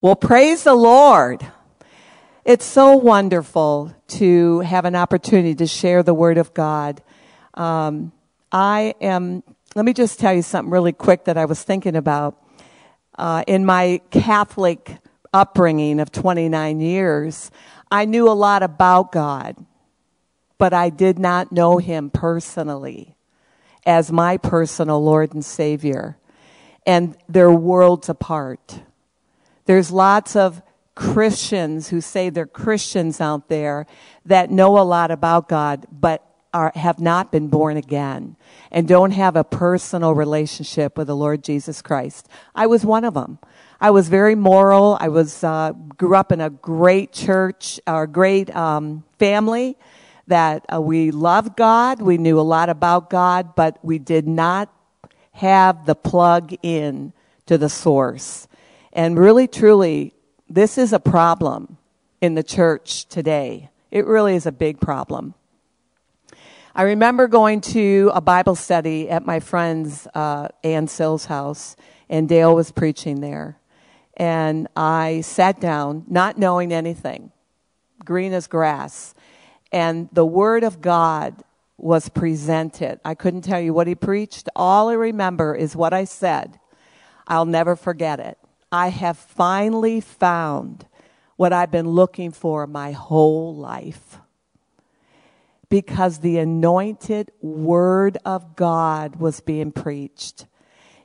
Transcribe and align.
Well, 0.00 0.14
praise 0.14 0.62
the 0.62 0.76
Lord. 0.76 1.44
It's 2.44 2.64
so 2.64 2.96
wonderful 2.96 3.92
to 4.06 4.60
have 4.60 4.84
an 4.84 4.94
opportunity 4.94 5.56
to 5.56 5.66
share 5.66 6.04
the 6.04 6.14
Word 6.14 6.38
of 6.38 6.54
God. 6.54 7.02
Um, 7.54 8.12
I 8.52 8.94
am, 9.00 9.42
let 9.74 9.84
me 9.84 9.92
just 9.92 10.20
tell 10.20 10.32
you 10.32 10.42
something 10.42 10.70
really 10.70 10.92
quick 10.92 11.24
that 11.24 11.36
I 11.36 11.46
was 11.46 11.64
thinking 11.64 11.96
about. 11.96 12.40
Uh, 13.18 13.42
in 13.48 13.64
my 13.64 14.00
Catholic 14.12 14.98
upbringing 15.34 15.98
of 15.98 16.12
29 16.12 16.78
years, 16.78 17.50
I 17.90 18.04
knew 18.04 18.30
a 18.30 18.38
lot 18.38 18.62
about 18.62 19.10
God, 19.10 19.56
but 20.58 20.72
I 20.72 20.90
did 20.90 21.18
not 21.18 21.50
know 21.50 21.78
Him 21.78 22.10
personally 22.10 23.16
as 23.84 24.12
my 24.12 24.36
personal 24.36 25.02
Lord 25.02 25.34
and 25.34 25.44
Savior. 25.44 26.18
And 26.86 27.16
they're 27.28 27.50
worlds 27.50 28.08
apart. 28.08 28.82
There's 29.68 29.90
lots 29.90 30.34
of 30.34 30.62
Christians 30.94 31.90
who 31.90 32.00
say 32.00 32.30
they're 32.30 32.46
Christians 32.46 33.20
out 33.20 33.50
there 33.50 33.86
that 34.24 34.50
know 34.50 34.78
a 34.78 34.80
lot 34.80 35.10
about 35.10 35.46
God, 35.46 35.86
but 35.92 36.24
are, 36.54 36.72
have 36.74 36.98
not 36.98 37.30
been 37.30 37.48
born 37.48 37.76
again 37.76 38.38
and 38.70 38.88
don't 38.88 39.10
have 39.10 39.36
a 39.36 39.44
personal 39.44 40.14
relationship 40.14 40.96
with 40.96 41.06
the 41.08 41.14
Lord 41.14 41.44
Jesus 41.44 41.82
Christ. 41.82 42.30
I 42.54 42.66
was 42.66 42.82
one 42.82 43.04
of 43.04 43.12
them. 43.12 43.40
I 43.78 43.90
was 43.90 44.08
very 44.08 44.34
moral. 44.34 44.96
I 45.02 45.08
was 45.08 45.44
uh, 45.44 45.72
grew 45.98 46.16
up 46.16 46.32
in 46.32 46.40
a 46.40 46.48
great 46.48 47.12
church, 47.12 47.78
or 47.86 48.06
great 48.06 48.48
um, 48.56 49.04
family 49.18 49.76
that 50.28 50.64
uh, 50.72 50.80
we 50.80 51.10
loved 51.10 51.58
God. 51.58 52.00
We 52.00 52.16
knew 52.16 52.40
a 52.40 52.48
lot 52.56 52.70
about 52.70 53.10
God, 53.10 53.54
but 53.54 53.78
we 53.84 53.98
did 53.98 54.26
not 54.26 54.72
have 55.32 55.84
the 55.84 55.94
plug 55.94 56.54
in 56.62 57.12
to 57.44 57.58
the 57.58 57.68
source. 57.68 58.47
And 58.92 59.18
really, 59.18 59.46
truly, 59.46 60.14
this 60.48 60.78
is 60.78 60.92
a 60.92 61.00
problem 61.00 61.78
in 62.20 62.34
the 62.34 62.42
church 62.42 63.06
today. 63.06 63.70
It 63.90 64.06
really 64.06 64.34
is 64.34 64.46
a 64.46 64.52
big 64.52 64.80
problem. 64.80 65.34
I 66.74 66.82
remember 66.82 67.26
going 67.26 67.60
to 67.62 68.10
a 68.14 68.20
Bible 68.20 68.54
study 68.54 69.10
at 69.10 69.26
my 69.26 69.40
friend's 69.40 70.06
uh, 70.14 70.48
Ann 70.62 70.86
Sills' 70.86 71.24
house, 71.24 71.76
and 72.08 72.28
Dale 72.28 72.54
was 72.54 72.70
preaching 72.70 73.20
there. 73.20 73.58
And 74.16 74.68
I 74.76 75.22
sat 75.22 75.60
down, 75.60 76.04
not 76.08 76.38
knowing 76.38 76.72
anything, 76.72 77.32
green 78.04 78.32
as 78.32 78.46
grass. 78.46 79.14
And 79.72 80.08
the 80.12 80.26
Word 80.26 80.64
of 80.64 80.80
God 80.80 81.42
was 81.76 82.08
presented. 82.08 83.00
I 83.04 83.14
couldn't 83.14 83.42
tell 83.42 83.60
you 83.60 83.72
what 83.72 83.86
he 83.86 83.94
preached. 83.94 84.48
All 84.56 84.88
I 84.88 84.94
remember 84.94 85.54
is 85.54 85.76
what 85.76 85.92
I 85.92 86.04
said. 86.04 86.58
I'll 87.26 87.46
never 87.46 87.76
forget 87.76 88.18
it. 88.18 88.38
I 88.70 88.88
have 88.88 89.16
finally 89.16 90.00
found 90.00 90.86
what 91.36 91.52
I've 91.52 91.70
been 91.70 91.88
looking 91.88 92.32
for 92.32 92.66
my 92.66 92.92
whole 92.92 93.54
life. 93.54 94.18
Because 95.70 96.18
the 96.18 96.38
anointed 96.38 97.30
word 97.40 98.18
of 98.24 98.56
God 98.56 99.16
was 99.16 99.40
being 99.40 99.70
preached 99.70 100.46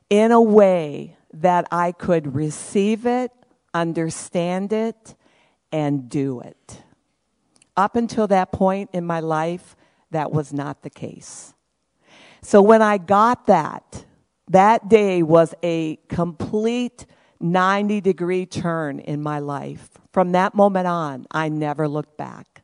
in 0.10 0.32
a 0.32 0.42
way 0.42 1.18
that 1.34 1.68
I 1.72 1.92
could 1.92 2.36
receive 2.36 3.06
it, 3.06 3.32
understand 3.74 4.72
it, 4.72 5.16
and 5.72 6.10
do 6.10 6.40
it. 6.40 6.82
Up 7.76 7.96
until 7.96 8.28
that 8.28 8.52
point 8.52 8.90
in 8.94 9.06
my 9.06 9.20
life, 9.20 9.76
that 10.12 10.32
was 10.32 10.54
not 10.54 10.84
the 10.84 10.90
case. 10.90 11.54
So 12.42 12.62
when 12.62 12.82
I 12.82 12.98
got 12.98 13.48
that, 13.48 14.06
that 14.50 14.90
day 14.90 15.24
was 15.24 15.56
a 15.64 15.98
complete 16.08 17.06
90 17.44 18.02
degree 18.02 18.46
turn 18.46 19.00
in 19.00 19.22
my 19.22 19.40
life. 19.40 19.90
From 20.12 20.32
that 20.32 20.56
moment 20.56 20.88
on, 20.88 21.28
I 21.30 21.50
never 21.50 21.88
looked 21.88 22.18
back. 22.18 22.62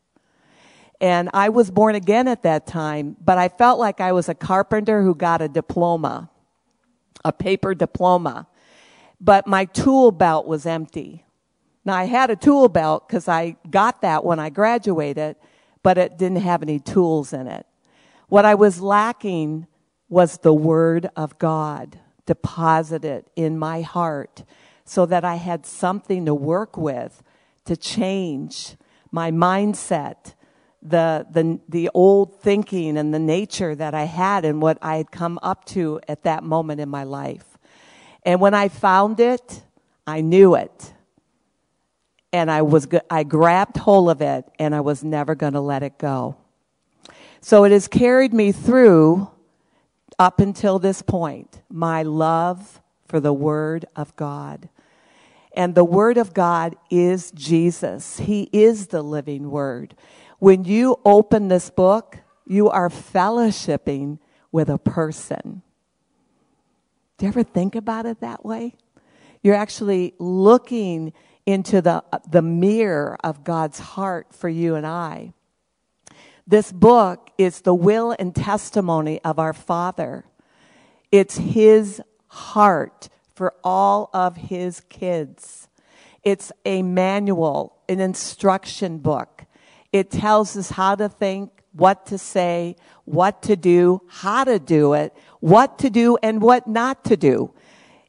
And 1.00 1.30
I 1.32 1.48
was 1.48 1.70
born 1.70 1.94
again 1.94 2.28
at 2.28 2.42
that 2.42 2.66
time, 2.66 3.16
but 3.22 3.38
I 3.38 3.48
felt 3.48 3.78
like 3.78 4.00
I 4.00 4.12
was 4.12 4.28
a 4.28 4.34
carpenter 4.34 5.02
who 5.02 5.14
got 5.14 5.40
a 5.40 5.48
diploma, 5.48 6.30
a 7.24 7.32
paper 7.32 7.74
diploma. 7.74 8.46
But 9.20 9.46
my 9.46 9.66
tool 9.66 10.12
belt 10.12 10.46
was 10.46 10.66
empty. 10.66 11.24
Now 11.84 11.94
I 11.94 12.04
had 12.04 12.30
a 12.30 12.36
tool 12.36 12.68
belt 12.68 13.08
because 13.08 13.28
I 13.28 13.56
got 13.70 14.02
that 14.02 14.24
when 14.24 14.38
I 14.38 14.50
graduated, 14.50 15.36
but 15.82 15.98
it 15.98 16.18
didn't 16.18 16.42
have 16.42 16.62
any 16.62 16.78
tools 16.78 17.32
in 17.32 17.46
it. 17.46 17.66
What 18.28 18.44
I 18.44 18.54
was 18.54 18.80
lacking 18.80 19.66
was 20.08 20.38
the 20.38 20.54
Word 20.54 21.08
of 21.16 21.38
God 21.38 21.98
deposited 22.26 23.24
in 23.36 23.58
my 23.58 23.80
heart 23.80 24.44
so 24.90 25.06
that 25.06 25.24
I 25.24 25.36
had 25.36 25.66
something 25.66 26.26
to 26.26 26.34
work 26.34 26.76
with 26.76 27.22
to 27.64 27.76
change 27.76 28.74
my 29.12 29.30
mindset, 29.30 30.34
the, 30.82 31.24
the, 31.30 31.60
the 31.68 31.90
old 31.94 32.40
thinking 32.40 32.98
and 32.98 33.14
the 33.14 33.20
nature 33.20 33.76
that 33.76 33.94
I 33.94 34.02
had 34.02 34.44
and 34.44 34.60
what 34.60 34.78
I 34.82 34.96
had 34.96 35.12
come 35.12 35.38
up 35.44 35.64
to 35.66 36.00
at 36.08 36.24
that 36.24 36.42
moment 36.42 36.80
in 36.80 36.88
my 36.88 37.04
life. 37.04 37.56
And 38.24 38.40
when 38.40 38.52
I 38.52 38.66
found 38.66 39.20
it, 39.20 39.62
I 40.08 40.22
knew 40.22 40.56
it. 40.56 40.92
And 42.32 42.50
I 42.50 42.62
was, 42.62 42.88
I 43.08 43.22
grabbed 43.22 43.76
hold 43.76 44.10
of 44.10 44.20
it 44.20 44.44
and 44.58 44.74
I 44.74 44.80
was 44.80 45.04
never 45.04 45.36
going 45.36 45.52
to 45.52 45.60
let 45.60 45.84
it 45.84 45.98
go. 45.98 46.36
So 47.40 47.62
it 47.62 47.70
has 47.70 47.86
carried 47.86 48.34
me 48.34 48.50
through 48.50 49.30
up 50.18 50.40
until 50.40 50.80
this 50.80 51.00
point, 51.00 51.62
my 51.68 52.02
love 52.02 52.80
for 53.06 53.20
the 53.20 53.32
Word 53.32 53.84
of 53.94 54.16
God. 54.16 54.68
And 55.52 55.74
the 55.74 55.84
Word 55.84 56.16
of 56.16 56.32
God 56.32 56.76
is 56.90 57.30
Jesus. 57.32 58.18
He 58.18 58.48
is 58.52 58.88
the 58.88 59.02
living 59.02 59.50
Word. 59.50 59.94
When 60.38 60.64
you 60.64 60.98
open 61.04 61.48
this 61.48 61.70
book, 61.70 62.18
you 62.46 62.70
are 62.70 62.88
fellowshipping 62.88 64.18
with 64.52 64.68
a 64.68 64.78
person. 64.78 65.62
Do 67.18 67.26
you 67.26 67.28
ever 67.28 67.42
think 67.42 67.74
about 67.74 68.06
it 68.06 68.20
that 68.20 68.44
way? 68.44 68.74
You're 69.42 69.54
actually 69.54 70.14
looking 70.18 71.12
into 71.46 71.82
the, 71.82 72.04
the 72.28 72.42
mirror 72.42 73.16
of 73.22 73.44
God's 73.44 73.78
heart 73.78 74.34
for 74.34 74.48
you 74.48 74.74
and 74.74 74.86
I. 74.86 75.32
This 76.46 76.72
book 76.72 77.30
is 77.38 77.60
the 77.60 77.74
will 77.74 78.14
and 78.18 78.34
testimony 78.34 79.20
of 79.22 79.38
our 79.38 79.52
Father. 79.52 80.24
It's 81.12 81.36
His 81.36 82.00
heart 82.28 83.08
for 83.40 83.54
all 83.64 84.10
of 84.12 84.36
his 84.36 84.82
kids. 84.90 85.66
It's 86.22 86.52
a 86.66 86.82
manual, 86.82 87.74
an 87.88 87.98
instruction 87.98 88.98
book. 88.98 89.46
It 89.94 90.10
tells 90.10 90.58
us 90.58 90.68
how 90.68 90.94
to 90.96 91.08
think, 91.08 91.50
what 91.72 92.04
to 92.04 92.18
say, 92.18 92.76
what 93.06 93.40
to 93.44 93.56
do, 93.56 94.02
how 94.08 94.44
to 94.44 94.58
do 94.58 94.92
it, 94.92 95.16
what 95.38 95.78
to 95.78 95.88
do, 95.88 96.18
and 96.22 96.42
what 96.42 96.66
not 96.66 97.02
to 97.06 97.16
do. 97.16 97.54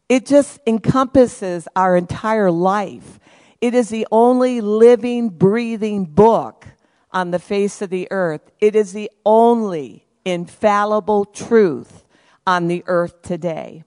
It 0.09 0.25
just 0.25 0.59
encompasses 0.68 1.66
our 1.78 1.96
entire 1.96 2.52
life. 2.52 3.18
It 3.62 3.74
is 3.74 3.88
the 3.88 4.06
only 4.12 4.59
living, 4.59 5.30
breathing 5.30 6.03
book 6.03 6.68
on 7.14 7.31
the 7.31 7.40
face 7.40 7.81
of 7.81 7.90
the 7.90 8.09
earth. 8.12 8.52
It 8.59 8.75
is 8.75 8.91
the 8.91 9.09
only 9.25 10.08
infallible 10.25 11.24
truth 11.24 12.03
on 12.46 12.68
the 12.68 12.84
earth 12.86 13.22
today. 13.22 13.86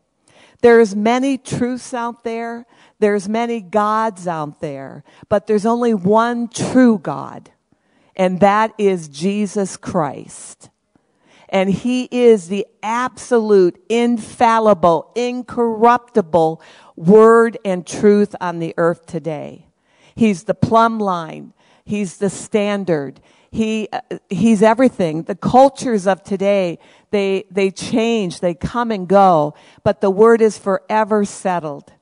There's 0.64 0.96
many 0.96 1.36
truths 1.36 1.92
out 1.92 2.24
there. 2.24 2.64
There's 2.98 3.28
many 3.28 3.60
gods 3.60 4.26
out 4.26 4.60
there, 4.60 5.04
but 5.28 5.46
there's 5.46 5.66
only 5.66 5.92
one 5.92 6.48
true 6.48 6.98
God, 6.98 7.50
and 8.16 8.40
that 8.40 8.72
is 8.78 9.08
Jesus 9.08 9.76
Christ. 9.76 10.70
And 11.50 11.68
he 11.68 12.08
is 12.10 12.48
the 12.48 12.66
absolute, 12.82 13.78
infallible, 13.90 15.12
incorruptible 15.14 16.62
word 16.96 17.58
and 17.62 17.86
truth 17.86 18.34
on 18.40 18.58
the 18.58 18.72
earth 18.78 19.04
today. 19.04 19.66
He's 20.14 20.44
the 20.44 20.54
plumb 20.54 20.98
line. 20.98 21.52
He's 21.84 22.16
the 22.16 22.30
standard. 22.30 23.20
He, 23.54 23.88
uh, 23.92 24.00
he's 24.28 24.64
everything. 24.64 25.22
The 25.22 25.36
cultures 25.36 26.08
of 26.08 26.24
today, 26.24 26.80
they, 27.12 27.44
they 27.52 27.70
change, 27.70 28.40
they 28.40 28.52
come 28.52 28.90
and 28.90 29.06
go, 29.06 29.54
but 29.84 30.00
the 30.00 30.10
word 30.10 30.42
is 30.42 30.58
forever 30.58 31.24
settled. 31.24 31.92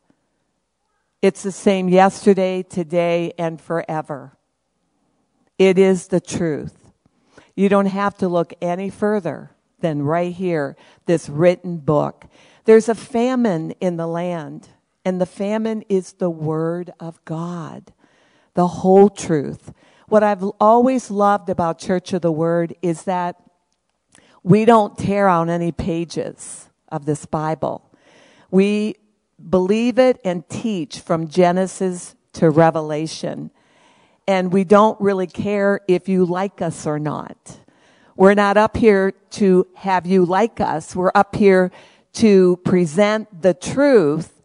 It's 1.20 1.42
the 1.42 1.52
same 1.52 1.90
yesterday, 1.90 2.62
today, 2.62 3.34
and 3.36 3.60
forever. 3.60 4.38
It 5.58 5.78
is 5.78 6.08
the 6.08 6.22
truth. 6.22 6.90
You 7.54 7.68
don't 7.68 7.84
have 7.84 8.16
to 8.16 8.28
look 8.28 8.54
any 8.62 8.88
further 8.88 9.50
than 9.80 10.00
right 10.00 10.32
here, 10.32 10.74
this 11.04 11.28
written 11.28 11.76
book. 11.76 12.24
There's 12.64 12.88
a 12.88 12.94
famine 12.94 13.72
in 13.72 13.98
the 13.98 14.06
land, 14.06 14.70
and 15.04 15.20
the 15.20 15.26
famine 15.26 15.84
is 15.90 16.14
the 16.14 16.30
word 16.30 16.92
of 16.98 17.22
God, 17.26 17.92
the 18.54 18.68
whole 18.68 19.10
truth. 19.10 19.74
What 20.12 20.22
I've 20.22 20.44
always 20.60 21.10
loved 21.10 21.48
about 21.48 21.78
Church 21.78 22.12
of 22.12 22.20
the 22.20 22.30
Word 22.30 22.74
is 22.82 23.04
that 23.04 23.36
we 24.42 24.66
don't 24.66 24.98
tear 24.98 25.26
out 25.26 25.48
any 25.48 25.72
pages 25.72 26.68
of 26.90 27.06
this 27.06 27.24
Bible. 27.24 27.90
We 28.50 28.96
believe 29.48 29.98
it 29.98 30.20
and 30.22 30.46
teach 30.50 31.00
from 31.00 31.28
Genesis 31.28 32.14
to 32.34 32.50
revelation. 32.50 33.52
And 34.28 34.52
we 34.52 34.64
don't 34.64 35.00
really 35.00 35.26
care 35.26 35.80
if 35.88 36.10
you 36.10 36.26
like 36.26 36.60
us 36.60 36.86
or 36.86 36.98
not. 36.98 37.60
We're 38.14 38.34
not 38.34 38.58
up 38.58 38.76
here 38.76 39.12
to 39.30 39.66
have 39.76 40.04
you 40.04 40.26
like 40.26 40.60
us. 40.60 40.94
We're 40.94 41.12
up 41.14 41.36
here 41.36 41.70
to 42.16 42.58
present 42.66 43.40
the 43.40 43.54
truth. 43.54 44.42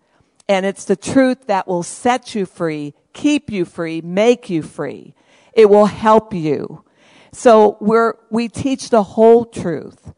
And 0.48 0.66
it's 0.66 0.86
the 0.86 0.96
truth 0.96 1.48
that 1.48 1.68
will 1.68 1.84
set 1.84 2.36
you 2.36 2.46
free, 2.46 2.94
keep 3.12 3.52
you 3.52 3.66
free, 3.66 4.00
make 4.00 4.50
you 4.50 4.62
free. 4.62 5.13
It 5.57 5.69
will 5.69 5.88
help 5.88 6.33
you. 6.33 6.86
So 7.33 7.75
we're, 7.81 8.13
we 8.30 8.48
teach 8.48 8.92
the 8.92 9.04
whole 9.04 9.44
truth. 9.44 10.13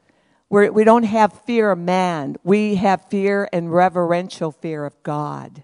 We're, 0.49 0.71
we 0.71 0.83
don't 0.83 1.03
have 1.03 1.31
fear 1.31 1.71
of 1.71 1.79
man. 1.79 2.35
We 2.43 2.75
have 2.75 3.05
fear 3.05 3.47
and 3.53 3.73
reverential 3.73 4.51
fear 4.51 4.83
of 4.85 5.01
God. 5.01 5.63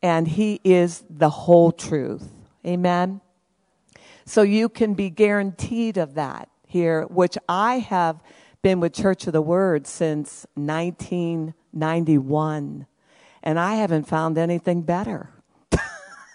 And 0.00 0.28
He 0.28 0.60
is 0.62 1.02
the 1.10 1.30
whole 1.30 1.72
truth. 1.72 2.28
Amen. 2.64 3.20
So 4.24 4.42
you 4.42 4.68
can 4.68 4.94
be 4.94 5.10
guaranteed 5.10 5.96
of 5.96 6.14
that 6.14 6.48
here, 6.66 7.02
which 7.06 7.36
I 7.48 7.80
have 7.80 8.22
been 8.62 8.78
with 8.78 8.92
Church 8.92 9.26
of 9.26 9.32
the 9.32 9.42
Word 9.42 9.88
since 9.88 10.46
1991. 10.54 12.86
And 13.42 13.58
I 13.58 13.74
haven't 13.74 14.06
found 14.06 14.38
anything 14.38 14.82
better. 14.82 15.30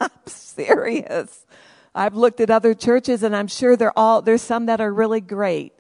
I'm 0.04 0.28
serious. 0.28 1.46
I've 1.96 2.16
looked 2.16 2.40
at 2.40 2.50
other 2.50 2.74
churches 2.74 3.24
and 3.24 3.36
I'm 3.36 3.48
sure 3.48 3.76
they're 3.76 3.98
all, 3.98 4.22
there's 4.22 4.42
some 4.42 4.66
that 4.66 4.82
are 4.82 4.94
really 4.94 5.22
great. 5.22 5.74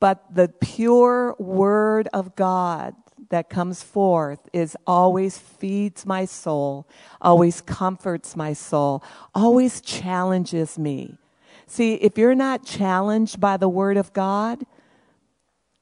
But 0.00 0.34
the 0.34 0.48
pure 0.48 1.34
word 1.38 2.08
of 2.12 2.36
God 2.36 2.94
that 3.30 3.48
comes 3.48 3.82
forth 3.82 4.40
is 4.52 4.76
always 4.86 5.38
feeds 5.38 6.06
my 6.06 6.24
soul, 6.24 6.86
always 7.20 7.60
comforts 7.60 8.36
my 8.36 8.52
soul, 8.52 9.02
always 9.34 9.80
challenges 9.80 10.78
me. 10.78 11.18
See, 11.66 11.94
if 11.94 12.18
you're 12.18 12.34
not 12.34 12.64
challenged 12.64 13.40
by 13.40 13.56
the 13.56 13.68
Word 13.68 13.96
of 13.96 14.12
God, 14.12 14.64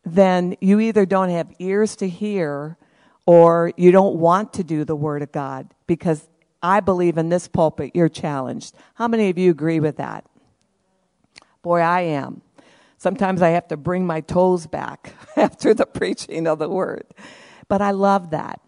then 0.05 0.56
you 0.61 0.81
either 0.81 1.05
don't 1.05 1.31
have 1.31 1.53
ears 1.59 1.97
to 1.97 2.09
hear 2.09 2.76
or 3.26 3.73
you 3.76 3.93
don't 3.93 4.17
want 4.17 4.53
to 4.55 4.64
do 4.64 4.85
the 4.85 4.97
Word 4.97 5.23
of 5.23 5.32
God 5.32 5.75
because 5.87 6.29
I 6.62 6.81
believe 6.81 7.19
in 7.19 7.29
this 7.29 7.49
pulpit 7.49 7.93
you're 7.94 8.09
challenged. 8.09 8.75
How 8.94 9.09
many 9.09 9.31
of 9.31 9.38
you 9.38 9.50
agree 9.50 9.81
with 9.81 9.97
that? 9.97 10.25
Boy, 11.62 11.81
I 11.81 12.03
am. 12.03 12.43
Sometimes 12.99 13.43
I 13.43 13.49
have 13.50 13.67
to 13.69 13.76
bring 13.76 14.06
my 14.06 14.20
toes 14.20 14.67
back 14.67 15.14
after 15.37 15.75
the 15.75 15.87
preaching 15.87 16.47
of 16.47 16.59
the 16.59 16.69
Word. 16.69 17.05
But 17.69 17.82
I 17.82 17.91
love 17.91 18.31
that. 18.31 18.61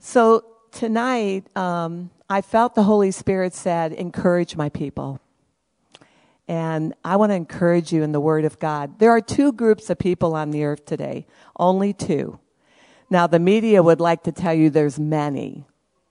So 0.00 0.44
tonight, 0.72 1.44
um, 1.56 2.10
I 2.28 2.40
felt 2.40 2.74
the 2.74 2.82
Holy 2.82 3.10
Spirit 3.10 3.54
said, 3.54 3.92
encourage 3.92 4.56
my 4.56 4.68
people. 4.68 5.20
And 6.48 6.94
I 7.04 7.16
want 7.16 7.30
to 7.30 7.36
encourage 7.36 7.92
you 7.92 8.02
in 8.02 8.12
the 8.12 8.20
Word 8.20 8.44
of 8.44 8.58
God. 8.58 8.98
There 8.98 9.10
are 9.10 9.20
two 9.20 9.52
groups 9.52 9.90
of 9.90 9.98
people 9.98 10.34
on 10.34 10.50
the 10.50 10.64
earth 10.64 10.84
today, 10.84 11.26
only 11.58 11.92
two. 11.92 12.38
Now, 13.10 13.26
the 13.26 13.38
media 13.38 13.82
would 13.82 14.00
like 14.00 14.22
to 14.24 14.32
tell 14.32 14.54
you 14.54 14.68
there's 14.70 14.98
many 14.98 15.66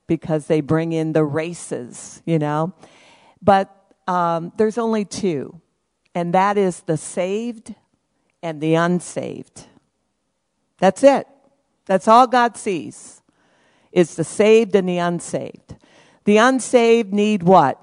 because 0.07 0.47
they 0.47 0.61
bring 0.61 0.93
in 0.93 1.13
the 1.13 1.23
races, 1.23 2.21
you 2.25 2.39
know. 2.39 2.73
But 3.41 3.73
um, 4.07 4.51
there's 4.57 4.77
only 4.77 5.05
two, 5.05 5.61
and 6.15 6.33
that 6.33 6.57
is 6.57 6.81
the 6.81 6.97
saved 6.97 7.75
and 8.41 8.61
the 8.61 8.75
unsaved. 8.75 9.65
That's 10.79 11.03
it. 11.03 11.27
That's 11.85 12.07
all 12.07 12.27
God 12.27 12.57
sees. 12.57 13.21
It's 13.91 14.15
the 14.15 14.23
saved 14.23 14.75
and 14.75 14.87
the 14.87 14.97
unsaved. 14.97 15.75
The 16.25 16.37
unsaved 16.37 17.13
need 17.13 17.43
what? 17.43 17.81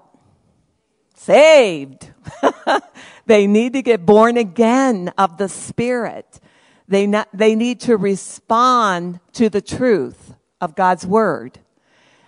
saved. 1.25 2.12
they 3.27 3.47
need 3.47 3.73
to 3.73 3.82
get 3.82 4.05
born 4.05 4.37
again 4.37 5.12
of 5.17 5.38
the 5.38 5.49
Spirit. 5.49 6.41
They, 6.87 7.06
not, 7.06 7.29
they 7.32 7.55
need 7.55 7.81
to 7.81 7.97
respond 7.97 9.20
to 9.32 9.49
the 9.49 9.62
truth 9.62 10.35
of 10.61 10.75
God's 10.75 11.06
Word. 11.06 11.61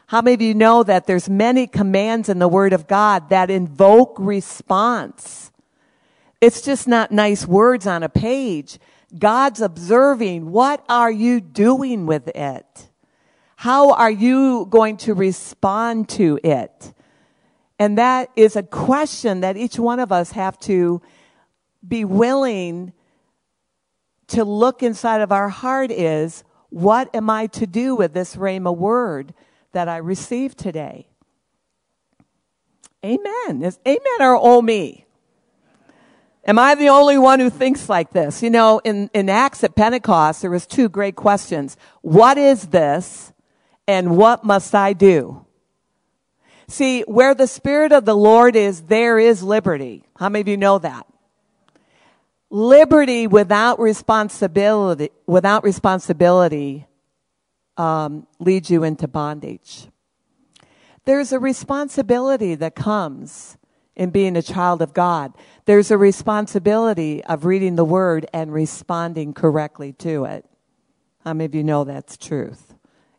How 0.09 0.23
many 0.23 0.35
of 0.35 0.43
you 0.43 0.55
know 0.55 0.85
that 0.85 1.09
there's 1.09 1.29
many 1.29 1.67
commands 1.67 2.29
in 2.29 2.39
the 2.39 2.47
Word 2.47 2.73
of 2.73 2.87
God 2.87 3.29
that 3.31 3.51
invoke 3.51 4.15
response? 4.21 5.51
It's 6.41 6.63
just 6.63 6.87
not 6.87 7.11
nice 7.11 7.45
words 7.45 7.89
on 7.89 8.05
a 8.05 8.09
page. 8.09 8.79
God's 9.19 9.61
observing. 9.61 10.53
What 10.53 10.85
are 10.89 11.11
you 11.11 11.41
doing 11.41 12.07
with 12.07 12.29
it? 12.29 12.89
How 13.57 13.95
are 13.95 14.11
you 14.11 14.67
going 14.71 14.97
to 14.99 15.15
respond 15.15 16.09
to 16.11 16.39
it? 16.45 16.95
And 17.79 17.99
that 17.99 18.31
is 18.37 18.55
a 18.55 18.63
question 18.63 19.41
that 19.41 19.57
each 19.57 19.77
one 19.77 19.99
of 19.99 20.13
us 20.13 20.33
have 20.33 20.57
to 20.61 21.03
be 21.87 22.05
willing 22.05 22.93
to 24.29 24.45
look 24.45 24.85
inside 24.85 25.21
of 25.21 25.33
our 25.33 25.49
heart 25.49 25.91
is, 25.91 26.45
what 26.69 27.13
am 27.15 27.29
I 27.29 27.49
to 27.49 27.67
do 27.67 27.97
with 27.97 28.13
this 28.13 28.37
Rhema 28.37 28.77
word 28.77 29.35
that 29.77 29.91
I 29.91 29.99
received 29.99 30.57
today? 30.57 31.07
Amen. 33.05 33.63
Is 33.63 33.79
amen 33.87 34.21
or 34.21 34.35
oh 34.35 34.63
me? 34.63 35.05
Am 36.47 36.59
I 36.59 36.75
the 36.75 36.89
only 36.89 37.19
one 37.19 37.41
who 37.41 37.51
thinks 37.51 37.87
like 37.87 38.11
this? 38.11 38.43
You 38.43 38.49
know, 38.49 38.81
in, 38.85 39.11
in 39.13 39.29
Acts 39.29 39.63
at 39.65 39.77
Pentecost, 39.77 40.41
there 40.41 40.51
was 40.51 40.67
two 40.67 40.89
great 40.89 41.15
questions. 41.15 41.77
What 42.01 42.39
is 42.39 42.69
this? 42.69 43.35
And 43.87 44.17
what 44.17 44.45
must 44.45 44.75
I 44.75 44.95
do? 44.95 45.45
See, 46.69 47.03
where 47.03 47.35
the 47.35 47.47
Spirit 47.47 47.93
of 47.93 48.07
the 48.07 48.17
Lord 48.17 48.57
is, 48.57 48.81
there 48.81 49.19
is 49.19 49.43
liberty. 49.43 50.05
How 50.19 50.31
many 50.31 50.41
of 50.41 50.49
you 50.49 50.57
know 50.57 50.79
that? 50.79 51.07
Liberty 52.49 53.27
without 53.27 53.79
responsibility, 53.79 55.11
without 55.27 55.65
responsibility, 55.65 56.87
um, 57.77 58.27
leads 58.39 58.71
you 58.71 58.85
into 58.85 59.09
bondage. 59.09 59.89
There's 61.05 61.33
a 61.33 61.39
responsibility 61.39 62.55
that 62.57 62.75
comes 62.75 63.59
in 63.95 64.11
being 64.11 64.37
a 64.37 64.43
child 64.43 64.83
of 64.83 64.93
God. 64.93 65.33
There's 65.65 65.91
a 65.91 65.99
responsibility 65.99 67.25
of 67.25 67.45
reading 67.45 67.77
the 67.77 67.85
Word 67.85 68.27
and 68.33 68.53
responding 68.53 69.33
correctly 69.33 69.93
to 69.95 70.25
it. 70.25 70.45
How 71.25 71.33
many 71.33 71.47
of 71.47 71.55
you 71.55 71.65
know 71.65 71.85
that's 71.85 72.17
truth? 72.17 72.75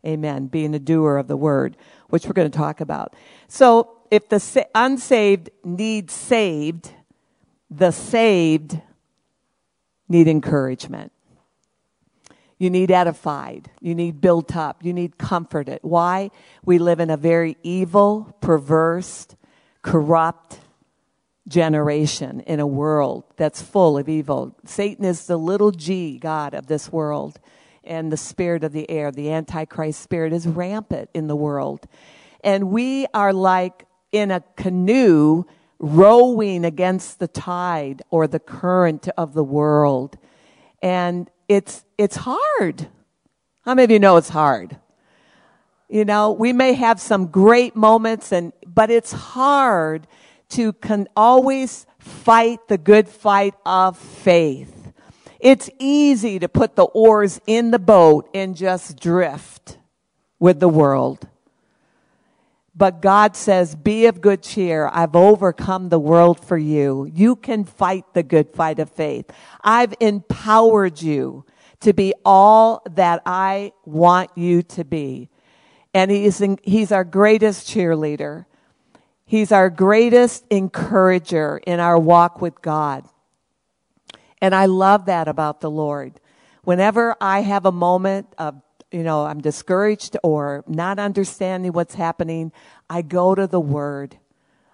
Amen. 0.05 0.47
Being 0.47 0.75
a 0.75 0.79
doer 0.79 1.17
of 1.17 1.27
the 1.27 1.37
Word 1.37 1.75
which 2.09 2.25
we're 2.25 2.33
going 2.33 2.49
to 2.49 2.57
talk 2.57 2.81
about. 2.81 3.15
So 3.47 3.97
if 4.11 4.29
the 4.29 4.67
unsaved 4.73 5.49
need 5.63 6.09
saved, 6.09 6.91
the 7.69 7.91
saved 7.91 8.79
need 10.07 10.27
encouragement. 10.27 11.11
You 12.57 12.69
need 12.69 12.89
edified. 12.89 13.69
You 13.81 13.93
need 13.93 14.19
built 14.19 14.55
up. 14.55 14.83
You 14.83 14.93
need 14.93 15.17
comforted. 15.17 15.79
Why? 15.83 16.31
We 16.65 16.79
live 16.79 16.99
in 16.99 17.09
a 17.09 17.17
very 17.17 17.57
evil, 17.63 18.35
perverse, 18.41 19.27
corrupt 19.81 20.59
generation 21.47 22.41
in 22.41 22.59
a 22.59 22.67
world 22.67 23.23
that's 23.37 23.61
full 23.61 23.97
of 23.97 24.09
evil. 24.09 24.55
Satan 24.65 25.05
is 25.05 25.27
the 25.27 25.37
little 25.37 25.71
g 25.71 26.17
God 26.17 26.53
of 26.53 26.67
this 26.67 26.91
world 26.91 27.39
and 27.83 28.11
the 28.11 28.17
spirit 28.17 28.63
of 28.63 28.73
the 28.73 28.89
air, 28.89 29.11
the 29.11 29.31
Antichrist 29.31 30.01
spirit, 30.01 30.33
is 30.33 30.45
rampant 30.45 31.09
in 31.13 31.27
the 31.27 31.35
world. 31.35 31.87
And 32.43 32.69
we 32.69 33.07
are 33.13 33.31
like 33.33 33.85
in 34.11 34.29
a 34.31 34.43
canoe 34.57 35.45
rowing 35.79 36.65
against 36.65 37.19
the 37.19 37.27
tide 37.27 38.01
or 38.09 38.27
the 38.27 38.39
current 38.39 39.07
of 39.17 39.33
the 39.33 39.43
world. 39.43 40.17
And 40.81 41.29
it's, 41.47 41.83
it's 41.97 42.17
hard. 42.17 42.87
How 43.63 43.73
many 43.73 43.83
of 43.83 43.91
you 43.91 43.99
know 43.99 44.17
it's 44.17 44.29
hard? 44.29 44.77
You 45.89 46.05
know, 46.05 46.31
we 46.31 46.53
may 46.53 46.73
have 46.73 46.99
some 46.99 47.27
great 47.27 47.75
moments 47.75 48.31
and, 48.31 48.53
but 48.65 48.89
it's 48.89 49.11
hard 49.11 50.07
to 50.49 50.73
can 50.73 51.07
always 51.15 51.85
fight 51.99 52.67
the 52.67 52.77
good 52.77 53.07
fight 53.07 53.53
of 53.65 53.97
faith. 53.97 54.93
It's 55.39 55.69
easy 55.79 56.39
to 56.39 56.49
put 56.49 56.75
the 56.75 56.85
oars 56.85 57.39
in 57.47 57.71
the 57.71 57.79
boat 57.79 58.29
and 58.33 58.55
just 58.55 58.99
drift 58.99 59.77
with 60.39 60.59
the 60.59 60.69
world. 60.69 61.27
But 62.77 63.01
God 63.01 63.35
says, 63.35 63.75
be 63.75 64.05
of 64.05 64.21
good 64.21 64.43
cheer. 64.43 64.87
I've 64.93 65.15
overcome 65.15 65.89
the 65.89 65.97
world 65.97 66.39
for 66.39 66.59
you. 66.59 67.09
You 67.11 67.35
can 67.35 67.63
fight 67.63 68.05
the 68.13 68.21
good 68.21 68.51
fight 68.51 68.77
of 68.77 68.91
faith. 68.91 69.31
I've 69.63 69.95
empowered 69.99 71.01
you 71.01 71.43
to 71.79 71.93
be 71.93 72.13
all 72.23 72.83
that 72.91 73.23
I 73.25 73.71
want 73.83 74.29
you 74.35 74.61
to 74.61 74.85
be. 74.85 75.29
And 75.91 76.11
he's, 76.11 76.39
in, 76.39 76.59
he's 76.61 76.91
our 76.91 77.03
greatest 77.03 77.67
cheerleader. 77.67 78.45
He's 79.25 79.51
our 79.51 79.71
greatest 79.71 80.45
encourager 80.51 81.59
in 81.65 81.79
our 81.79 81.97
walk 81.97 82.41
with 82.41 82.61
God. 82.61 83.05
And 84.39 84.53
I 84.53 84.67
love 84.67 85.07
that 85.07 85.27
about 85.27 85.61
the 85.61 85.71
Lord. 85.71 86.19
Whenever 86.63 87.15
I 87.19 87.41
have 87.41 87.65
a 87.65 87.71
moment 87.71 88.27
of, 88.37 88.61
you 88.97 89.03
know, 89.03 89.27
I'm 89.27 89.41
discouraged 89.41 90.17
or 90.23 90.63
not 90.67 90.97
understanding 90.97 91.71
what's 91.71 91.93
happening, 91.93 92.51
I 92.89 93.03
go 93.03 93.35
to 93.35 93.45
the 93.45 93.59
Word. 93.59 94.17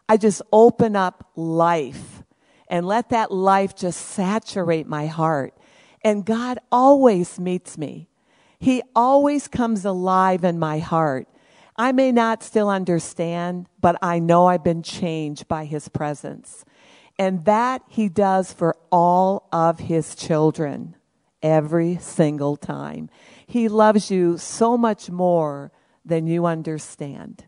I 0.08 0.16
just 0.16 0.42
open 0.54 0.96
up 0.96 1.30
life 1.36 2.24
and 2.70 2.88
let 2.88 3.10
that 3.10 3.34
life 3.34 3.76
just 3.76 4.00
saturate 4.00 4.88
my 4.88 5.08
heart. 5.08 5.54
And 6.06 6.26
God 6.26 6.60
always 6.72 7.38
meets 7.38 7.78
me. 7.78 8.08
He 8.60 8.82
always 8.96 9.50
comes 9.50 9.84
alive 9.84 10.46
in 10.46 10.58
my 10.58 10.80
heart. 10.80 11.28
I 11.76 11.92
may 11.92 12.14
not 12.14 12.44
still 12.44 12.70
understand, 12.70 13.68
but 13.82 13.98
I 14.02 14.20
know 14.20 14.46
I've 14.46 14.64
been 14.64 14.84
changed 14.84 15.50
by 15.50 15.66
His 15.66 15.90
presence. 15.90 16.64
And 17.20 17.44
that 17.44 17.82
He 17.90 18.08
does 18.08 18.54
for 18.54 18.78
all 18.90 19.50
of 19.52 19.80
His 19.80 20.16
children 20.16 20.96
every 21.42 21.98
single 21.98 22.56
time. 22.56 23.10
He 23.54 23.68
loves 23.68 24.10
you 24.10 24.40
so 24.40 24.80
much 24.80 25.12
more 25.12 25.72
than 26.04 26.26
you 26.26 26.48
understand. 26.48 27.46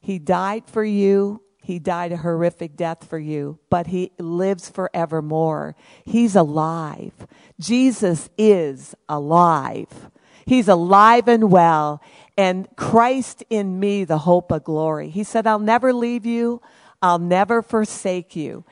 He 0.00 0.18
died 0.18 0.62
for 0.64 0.82
you. 0.82 1.42
He 1.62 1.78
died 1.78 2.12
a 2.12 2.16
horrific 2.16 2.74
death 2.74 3.04
for 3.06 3.18
you, 3.18 3.58
but 3.68 3.88
he 3.88 4.12
lives 4.18 4.70
forevermore. 4.70 5.76
He's 6.06 6.36
alive. 6.36 7.12
Jesus 7.60 8.30
is 8.38 8.94
alive. 9.10 10.08
He's 10.46 10.68
alive 10.68 11.28
and 11.28 11.50
well, 11.50 12.00
and 12.38 12.66
Christ 12.74 13.44
in 13.50 13.78
me, 13.78 14.04
the 14.04 14.20
hope 14.20 14.50
of 14.50 14.64
glory. 14.64 15.10
He 15.10 15.22
said, 15.22 15.46
I'll 15.46 15.58
never 15.58 15.92
leave 15.92 16.24
you. 16.24 16.62
I'll 17.02 17.18
never 17.18 17.60
forsake 17.60 18.36
you. 18.36 18.64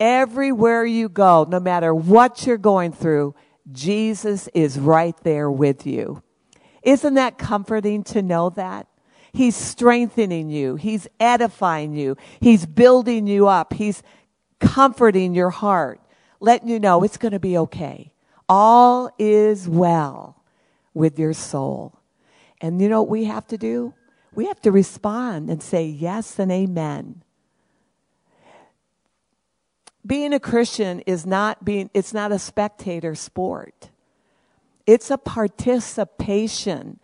Everywhere 0.00 0.84
you 0.84 1.08
go, 1.08 1.46
no 1.48 1.60
matter 1.60 1.94
what 1.94 2.48
you're 2.48 2.58
going 2.58 2.90
through, 2.90 3.36
Jesus 3.70 4.48
is 4.54 4.78
right 4.78 5.16
there 5.22 5.50
with 5.50 5.86
you. 5.86 6.22
Isn't 6.82 7.14
that 7.14 7.38
comforting 7.38 8.02
to 8.04 8.22
know 8.22 8.50
that? 8.50 8.86
He's 9.32 9.54
strengthening 9.54 10.50
you. 10.50 10.76
He's 10.76 11.06
edifying 11.20 11.94
you. 11.94 12.16
He's 12.40 12.66
building 12.66 13.26
you 13.26 13.46
up. 13.46 13.74
He's 13.74 14.02
comforting 14.58 15.34
your 15.34 15.50
heart, 15.50 16.00
letting 16.40 16.68
you 16.68 16.80
know 16.80 17.02
it's 17.02 17.16
going 17.16 17.32
to 17.32 17.40
be 17.40 17.56
okay. 17.58 18.12
All 18.48 19.10
is 19.18 19.68
well 19.68 20.42
with 20.94 21.18
your 21.18 21.32
soul. 21.32 22.00
And 22.60 22.80
you 22.80 22.88
know 22.88 23.02
what 23.02 23.10
we 23.10 23.24
have 23.24 23.46
to 23.48 23.58
do? 23.58 23.94
We 24.34 24.46
have 24.46 24.60
to 24.62 24.72
respond 24.72 25.50
and 25.50 25.62
say 25.62 25.84
yes 25.86 26.38
and 26.38 26.50
amen 26.50 27.22
being 30.06 30.32
a 30.32 30.40
Christian 30.40 31.00
is 31.00 31.26
not 31.26 31.64
being, 31.64 31.90
it's 31.92 32.14
not 32.14 32.32
a 32.32 32.38
spectator 32.38 33.14
sport. 33.14 33.90
It's 34.86 35.10
a 35.10 35.18
participation 35.18 36.98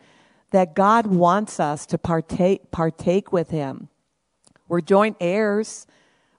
that 0.50 0.74
God 0.74 1.06
wants 1.06 1.60
us 1.60 1.86
to 1.86 1.98
partake, 1.98 2.70
partake 2.70 3.32
with 3.32 3.50
Him. 3.50 3.88
We're 4.68 4.80
joint 4.80 5.16
heirs. 5.20 5.86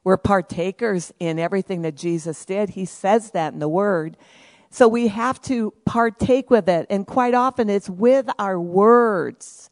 We're 0.04 0.18
partakers 0.18 1.14
in 1.20 1.38
everything 1.38 1.82
that 1.84 1.96
Jesus 1.96 2.44
did. 2.46 2.70
He 2.70 2.86
says 2.86 3.32
that 3.32 3.54
in 3.54 3.60
the 3.60 3.70
Word. 3.70 4.18
So 4.70 4.88
we 4.88 5.08
have 5.08 5.42
to 5.44 5.74
partake 5.86 6.50
with 6.50 6.68
it. 6.68 6.88
And 6.90 7.06
quite 7.06 7.34
often 7.34 7.70
it's 7.70 7.90
with 7.90 8.30
our 8.40 8.60
words. 8.60 9.70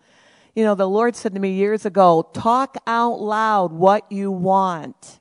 You 0.55 0.63
know, 0.63 0.75
the 0.75 0.87
Lord 0.87 1.15
said 1.15 1.33
to 1.33 1.39
me 1.39 1.53
years 1.53 1.85
ago, 1.85 2.29
talk 2.33 2.77
out 2.87 3.19
loud 3.19 3.73
what 3.73 4.09
you 4.11 4.31
want. 4.31 5.19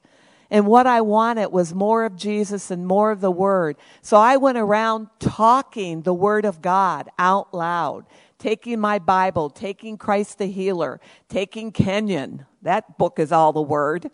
And 0.50 0.66
what 0.66 0.86
I 0.86 1.00
wanted 1.00 1.48
was 1.52 1.74
more 1.74 2.04
of 2.04 2.16
Jesus 2.16 2.70
and 2.70 2.86
more 2.86 3.10
of 3.10 3.20
the 3.20 3.30
Word. 3.30 3.76
So 4.02 4.16
I 4.16 4.36
went 4.36 4.58
around 4.58 5.08
talking 5.18 6.02
the 6.02 6.14
Word 6.14 6.44
of 6.44 6.62
God 6.62 7.08
out 7.18 7.54
loud, 7.54 8.06
taking 8.38 8.80
my 8.80 8.98
Bible, 8.98 9.50
taking 9.50 9.96
Christ 9.96 10.38
the 10.38 10.46
Healer, 10.46 11.00
taking 11.28 11.72
Kenyon. 11.72 12.46
That 12.62 12.98
book 12.98 13.18
is 13.18 13.32
all 13.32 13.52
the 13.52 13.62
Word. 13.62 14.10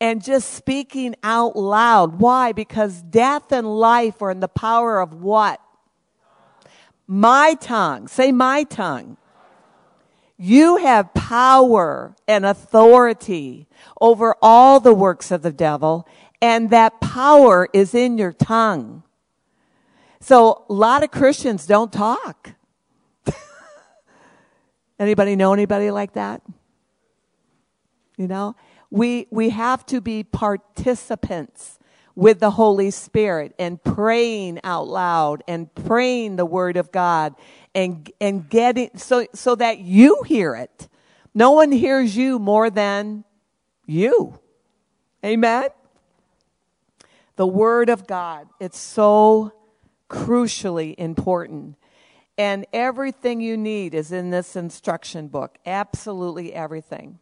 And 0.00 0.22
just 0.22 0.52
speaking 0.52 1.14
out 1.22 1.56
loud. 1.56 2.20
Why? 2.20 2.52
Because 2.52 3.02
death 3.02 3.50
and 3.52 3.66
life 3.66 4.20
are 4.20 4.30
in 4.30 4.40
the 4.40 4.48
power 4.48 5.00
of 5.00 5.14
what? 5.14 5.60
My 7.06 7.54
tongue. 7.60 8.08
Say 8.08 8.32
my 8.32 8.64
tongue. 8.64 9.16
You 10.38 10.76
have 10.76 11.14
power 11.14 12.14
and 12.28 12.44
authority 12.44 13.68
over 14.00 14.36
all 14.42 14.80
the 14.80 14.92
works 14.92 15.30
of 15.30 15.42
the 15.42 15.52
devil, 15.52 16.06
and 16.42 16.70
that 16.70 17.00
power 17.00 17.68
is 17.72 17.94
in 17.94 18.18
your 18.18 18.32
tongue. 18.32 19.02
So 20.20 20.64
a 20.68 20.72
lot 20.72 21.02
of 21.02 21.10
Christians 21.10 21.66
don't 21.66 21.92
talk. 21.92 22.54
anybody 24.98 25.36
know 25.36 25.54
anybody 25.54 25.90
like 25.90 26.12
that? 26.14 26.42
You 28.18 28.28
know, 28.28 28.56
we 28.90 29.26
we 29.30 29.50
have 29.50 29.86
to 29.86 30.00
be 30.00 30.22
participants 30.22 31.78
with 32.14 32.40
the 32.40 32.50
Holy 32.52 32.90
Spirit 32.90 33.54
and 33.58 33.82
praying 33.82 34.58
out 34.64 34.88
loud 34.88 35.44
and 35.46 35.72
praying 35.74 36.36
the 36.36 36.46
word 36.46 36.76
of 36.76 36.90
God 36.90 37.34
and, 37.76 38.10
and 38.22 38.48
getting, 38.48 38.96
so, 38.96 39.26
so 39.34 39.54
that 39.54 39.78
you 39.78 40.22
hear 40.22 40.56
it. 40.56 40.88
No 41.34 41.52
one 41.52 41.70
hears 41.70 42.16
you 42.16 42.38
more 42.38 42.70
than 42.70 43.22
you. 43.84 44.40
Amen? 45.22 45.68
The 47.36 47.46
Word 47.46 47.90
of 47.90 48.06
God, 48.06 48.48
it's 48.58 48.78
so 48.78 49.52
crucially 50.08 50.94
important. 50.96 51.76
And 52.38 52.66
everything 52.72 53.42
you 53.42 53.58
need 53.58 53.92
is 53.94 54.10
in 54.10 54.30
this 54.30 54.56
instruction 54.56 55.28
book. 55.28 55.58
Absolutely 55.66 56.54
everything. 56.54 57.18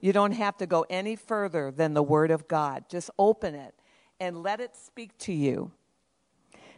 You 0.00 0.12
don't 0.12 0.32
have 0.32 0.56
to 0.58 0.66
go 0.66 0.84
any 0.90 1.14
further 1.14 1.70
than 1.70 1.94
the 1.94 2.02
Word 2.02 2.32
of 2.32 2.48
God. 2.48 2.84
Just 2.88 3.10
open 3.16 3.54
it 3.54 3.74
and 4.18 4.42
let 4.42 4.60
it 4.60 4.74
speak 4.74 5.16
to 5.18 5.32
you. 5.32 5.70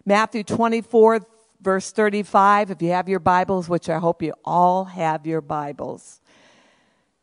Matthew 0.05 0.45
24, 0.45 1.21
verse 1.61 1.91
35, 1.93 2.71
if 2.71 2.83
you 2.83 2.91
have 2.91 3.09
your 3.09 3.21
Bibles, 3.21 3.69
which 3.69 3.89
I 3.89 3.99
hope 3.99 4.23
you 4.23 4.35
all 4.45 4.85
have 4.85 5.27
your 5.27 5.41
Bibles, 5.41 6.21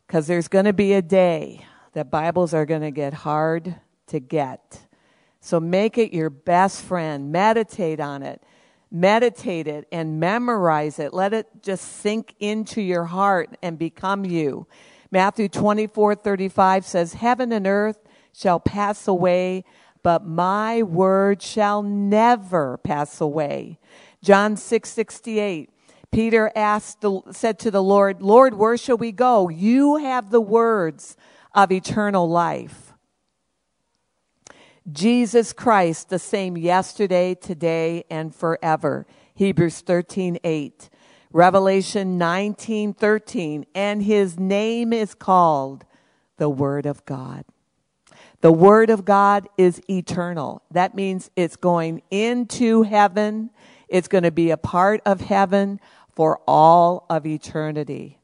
because 0.08 0.28
there's 0.28 0.48
going 0.48 0.66
to 0.66 0.74
be 0.74 0.94
a 0.94 1.02
day 1.02 1.66
that 1.94 2.12
Bibles 2.12 2.54
are 2.54 2.66
going 2.66 2.82
to 2.82 2.92
get 2.92 3.14
hard 3.14 3.76
to 4.08 4.20
get. 4.20 4.80
So 5.40 5.60
make 5.60 5.98
it 5.98 6.14
your 6.14 6.30
best 6.30 6.82
friend. 6.82 7.32
Meditate 7.32 8.00
on 8.00 8.24
it. 8.24 8.42
Meditate 8.92 9.68
it 9.68 9.88
and 9.92 10.20
memorize 10.20 11.00
it. 11.00 11.14
Let 11.14 11.34
it 11.34 11.48
just 11.62 11.84
sink 11.84 12.36
into 12.40 12.82
your 12.82 13.06
heart 13.06 13.58
and 13.62 13.78
become 13.78 14.24
you. 14.24 14.68
Matthew 15.12 15.50
24, 15.50 16.16
35 16.16 16.86
says, 16.86 17.14
Heaven 17.16 17.52
and 17.52 17.68
earth 17.68 18.00
shall 18.34 18.60
pass 18.60 19.08
away, 19.08 19.64
but 20.02 20.26
my 20.26 20.84
word 20.84 21.42
shall 21.42 21.82
never 21.84 22.78
pass 22.78 23.20
away. 23.22 23.80
John 24.24 24.56
6, 24.56 24.90
68. 24.90 25.70
Peter 26.10 26.50
asked, 26.56 27.02
the, 27.02 27.22
said 27.32 27.60
to 27.60 27.70
the 27.70 27.84
Lord, 27.84 28.22
Lord, 28.22 28.54
where 28.54 28.78
shall 28.78 28.98
we 28.98 29.12
go? 29.12 29.50
You 29.50 29.98
have 29.98 30.30
the 30.30 30.40
words 30.40 31.18
of 31.54 31.72
eternal 31.72 32.30
life. 32.30 32.94
Jesus 34.90 35.52
Christ, 35.52 36.10
the 36.10 36.20
same 36.20 36.58
yesterday, 36.58 37.36
today, 37.36 38.06
and 38.10 38.34
forever. 38.34 39.06
Hebrews 39.36 39.82
13, 39.82 40.40
8. 40.44 40.90
Revelation 41.34 42.18
19, 42.18 42.94
13. 42.94 43.66
And 43.76 44.04
his 44.04 44.40
name 44.40 44.94
is 44.94 45.14
called 45.16 45.84
the 46.38 46.50
Word 46.50 46.86
of 46.86 47.06
God. 47.06 47.44
The 48.42 48.52
Word 48.52 48.90
of 48.90 49.06
God 49.06 49.48
is 49.58 49.82
eternal. 49.90 50.62
That 50.70 50.96
means 50.96 51.32
it's 51.36 51.56
going 51.56 52.02
into 52.12 52.84
heaven. 52.84 53.50
It's 53.94 54.08
going 54.08 54.24
to 54.24 54.32
be 54.32 54.50
a 54.50 54.58
part 54.58 55.02
of 55.06 55.22
heaven 55.22 55.80
for 56.10 56.42
all 56.48 57.06
of 57.12 57.28
eternity. 57.28 58.18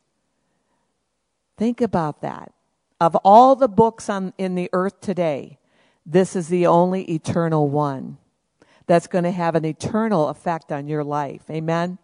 Think 1.58 1.80
about 1.80 2.22
that. 2.22 2.52
Of 3.00 3.16
all 3.18 3.56
the 3.56 3.68
books 3.68 4.10
on, 4.10 4.34
in 4.40 4.56
the 4.56 4.68
earth 4.74 5.00
today, 5.00 5.60
this 6.08 6.36
is 6.36 6.48
the 6.48 6.66
only 6.66 7.04
eternal 7.04 7.70
one 7.70 8.18
that's 8.88 9.06
going 9.06 9.26
to 9.26 9.32
have 9.32 9.54
an 9.54 9.64
eternal 9.64 10.30
effect 10.30 10.72
on 10.72 10.88
your 10.88 11.04
life. 11.04 11.44
Amen? 11.52 12.00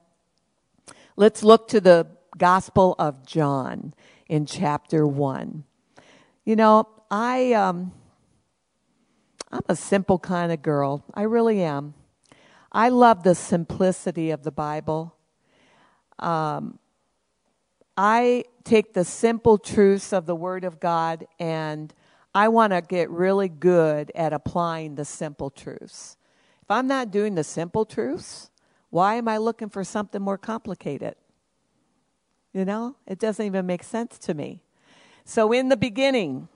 Let's 1.15 1.41
look 1.43 1.67
to 1.69 1.81
the 1.81 2.05
Gospel 2.38 2.93
of 3.00 3.25
John 3.25 3.95
in 4.27 4.45
chapter 4.45 5.07
1. 5.07 5.63
You 6.45 6.55
know, 6.55 6.88
I. 7.10 7.53
Um, 7.53 7.93
I'm 9.51 9.62
a 9.69 9.75
simple 9.75 10.19
kind 10.19 10.51
of 10.51 10.62
girl. 10.62 11.03
I 11.13 11.22
really 11.22 11.62
am. 11.62 11.93
I 12.75 12.89
love 12.89 13.24
the 13.24 13.36
simplicity 13.36 14.32
of 14.32 14.44
the 14.44 14.51
Bible. 14.51 15.15
Um, 16.20 16.77
I 17.96 18.44
take 18.65 18.94
the 18.94 19.05
simple 19.05 19.58
truths 19.58 20.12
of 20.12 20.25
the 20.25 20.36
Word 20.36 20.65
of 20.65 20.82
God 20.82 21.25
and 21.39 21.94
I 22.34 22.50
want 22.50 22.74
to 22.74 22.82
get 22.82 23.10
really 23.10 23.48
good 23.48 24.12
at 24.13 24.34
applying 24.34 24.96
the 24.96 25.05
simple 25.05 25.50
truths. 25.50 26.17
If 26.63 26.70
I'm 26.70 26.86
not 26.86 27.12
doing 27.12 27.36
the 27.36 27.46
simple 27.46 27.86
truths, 27.86 28.50
Why 28.96 29.15
am 29.15 29.27
I 29.27 29.36
looking 29.38 29.67
for 29.67 29.84
something 29.84 30.22
more 30.22 30.38
complicated? 30.38 31.15
You 32.53 32.63
know, 32.63 32.96
it 33.05 33.20
doesn't 33.20 33.46
even 33.46 33.65
make 33.65 33.84
sense 33.84 34.17
to 34.20 34.34
me. 34.34 34.62
So, 35.25 35.51
in 35.51 35.67
the 35.67 35.75
beginning 35.75 36.48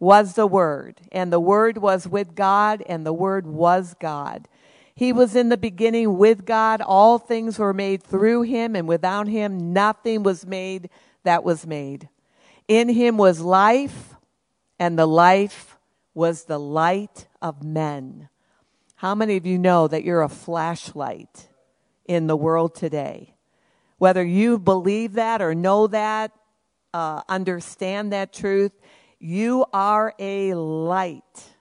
was 0.00 0.34
the 0.34 0.48
Word, 0.48 1.02
and 1.12 1.32
the 1.32 1.38
Word 1.38 1.78
was 1.78 2.08
with 2.08 2.34
God, 2.34 2.82
and 2.88 3.06
the 3.06 3.12
Word 3.12 3.46
was 3.46 3.94
God. 4.00 4.48
He 4.96 5.12
was 5.12 5.36
in 5.36 5.50
the 5.50 5.58
beginning 5.58 6.16
with 6.16 6.46
God. 6.46 6.80
All 6.80 7.18
things 7.18 7.58
were 7.58 7.74
made 7.74 8.02
through 8.02 8.42
him, 8.42 8.74
and 8.74 8.88
without 8.88 9.28
him, 9.28 9.74
nothing 9.74 10.22
was 10.22 10.46
made 10.46 10.88
that 11.22 11.44
was 11.44 11.66
made. 11.66 12.08
In 12.66 12.88
him 12.88 13.18
was 13.18 13.40
life, 13.40 14.14
and 14.78 14.98
the 14.98 15.06
life 15.06 15.76
was 16.14 16.44
the 16.44 16.58
light 16.58 17.28
of 17.42 17.62
men. 17.62 18.30
How 18.96 19.14
many 19.14 19.36
of 19.36 19.44
you 19.44 19.58
know 19.58 19.86
that 19.86 20.02
you're 20.02 20.22
a 20.22 20.30
flashlight 20.30 21.48
in 22.06 22.26
the 22.26 22.36
world 22.36 22.74
today? 22.74 23.34
Whether 23.98 24.24
you 24.24 24.58
believe 24.58 25.12
that 25.12 25.42
or 25.42 25.54
know 25.54 25.88
that, 25.88 26.32
uh, 26.94 27.20
understand 27.28 28.14
that 28.14 28.32
truth, 28.32 28.72
you 29.18 29.66
are 29.74 30.14
a 30.18 30.54
light. 30.54 31.55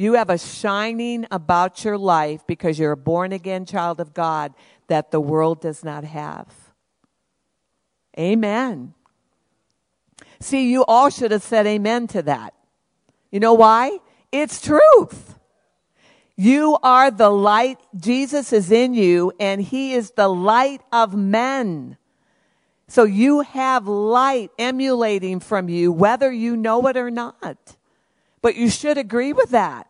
You 0.00 0.14
have 0.14 0.30
a 0.30 0.38
shining 0.38 1.26
about 1.30 1.84
your 1.84 1.98
life 1.98 2.46
because 2.46 2.78
you're 2.78 2.92
a 2.92 2.96
born 2.96 3.32
again 3.32 3.66
child 3.66 4.00
of 4.00 4.14
God 4.14 4.54
that 4.86 5.10
the 5.10 5.20
world 5.20 5.60
does 5.60 5.84
not 5.84 6.04
have. 6.04 6.46
Amen. 8.18 8.94
See, 10.40 10.72
you 10.72 10.86
all 10.86 11.10
should 11.10 11.32
have 11.32 11.42
said 11.42 11.66
amen 11.66 12.06
to 12.06 12.22
that. 12.22 12.54
You 13.30 13.40
know 13.40 13.52
why? 13.52 13.98
It's 14.32 14.62
truth. 14.62 15.38
You 16.34 16.78
are 16.82 17.10
the 17.10 17.28
light. 17.28 17.76
Jesus 17.94 18.54
is 18.54 18.72
in 18.72 18.94
you 18.94 19.34
and 19.38 19.60
he 19.60 19.92
is 19.92 20.12
the 20.12 20.28
light 20.28 20.80
of 20.90 21.14
men. 21.14 21.98
So 22.88 23.04
you 23.04 23.42
have 23.42 23.86
light 23.86 24.50
emulating 24.58 25.40
from 25.40 25.68
you, 25.68 25.92
whether 25.92 26.32
you 26.32 26.56
know 26.56 26.86
it 26.86 26.96
or 26.96 27.10
not. 27.10 27.76
But 28.42 28.56
you 28.56 28.70
should 28.70 28.96
agree 28.96 29.32
with 29.32 29.50
that. 29.50 29.86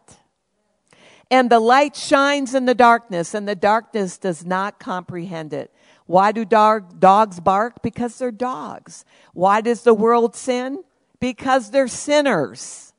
And 1.31 1.49
the 1.49 1.61
light 1.61 1.95
shines 1.95 2.55
in 2.55 2.67
the 2.67 2.75
darkness 2.75 3.35
and 3.35 3.47
the 3.47 3.55
darkness 3.55 4.19
does 4.19 4.45
not 4.45 4.81
comprehend 4.81 5.53
it. 5.53 5.73
Why 6.07 6.33
do 6.33 6.45
dog, 6.45 6.99
dogs 6.99 7.39
bark? 7.39 7.83
Because 7.83 8.19
they're 8.19 8.33
dogs. 8.33 9.05
Why 9.33 9.61
does 9.61 9.83
the 9.83 9.95
world 9.95 10.35
sin? 10.35 10.83
Because 11.21 11.71
they're 11.71 11.87
sinners. 11.87 12.93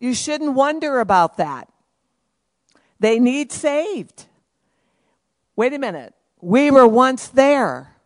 You 0.00 0.14
shouldn't 0.14 0.54
wonder 0.54 0.98
about 0.98 1.36
that. 1.36 1.68
They 2.98 3.20
need 3.20 3.52
saved. 3.52 4.26
Wait 5.54 5.72
a 5.72 5.78
minute. 5.78 6.14
We 6.40 6.70
were 6.70 6.86
once 6.86 7.28
there. 7.28 7.96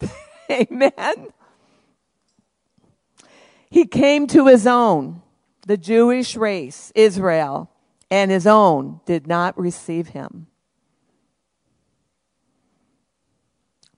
Amen. 0.50 1.28
He 3.70 3.86
came 3.86 4.26
to 4.28 4.46
his 4.46 4.66
own, 4.66 5.21
the 5.66 5.76
Jewish 5.76 6.36
race, 6.36 6.92
Israel, 6.94 7.70
and 8.10 8.30
his 8.30 8.46
own 8.46 9.00
did 9.06 9.26
not 9.26 9.58
receive 9.58 10.08
him. 10.08 10.46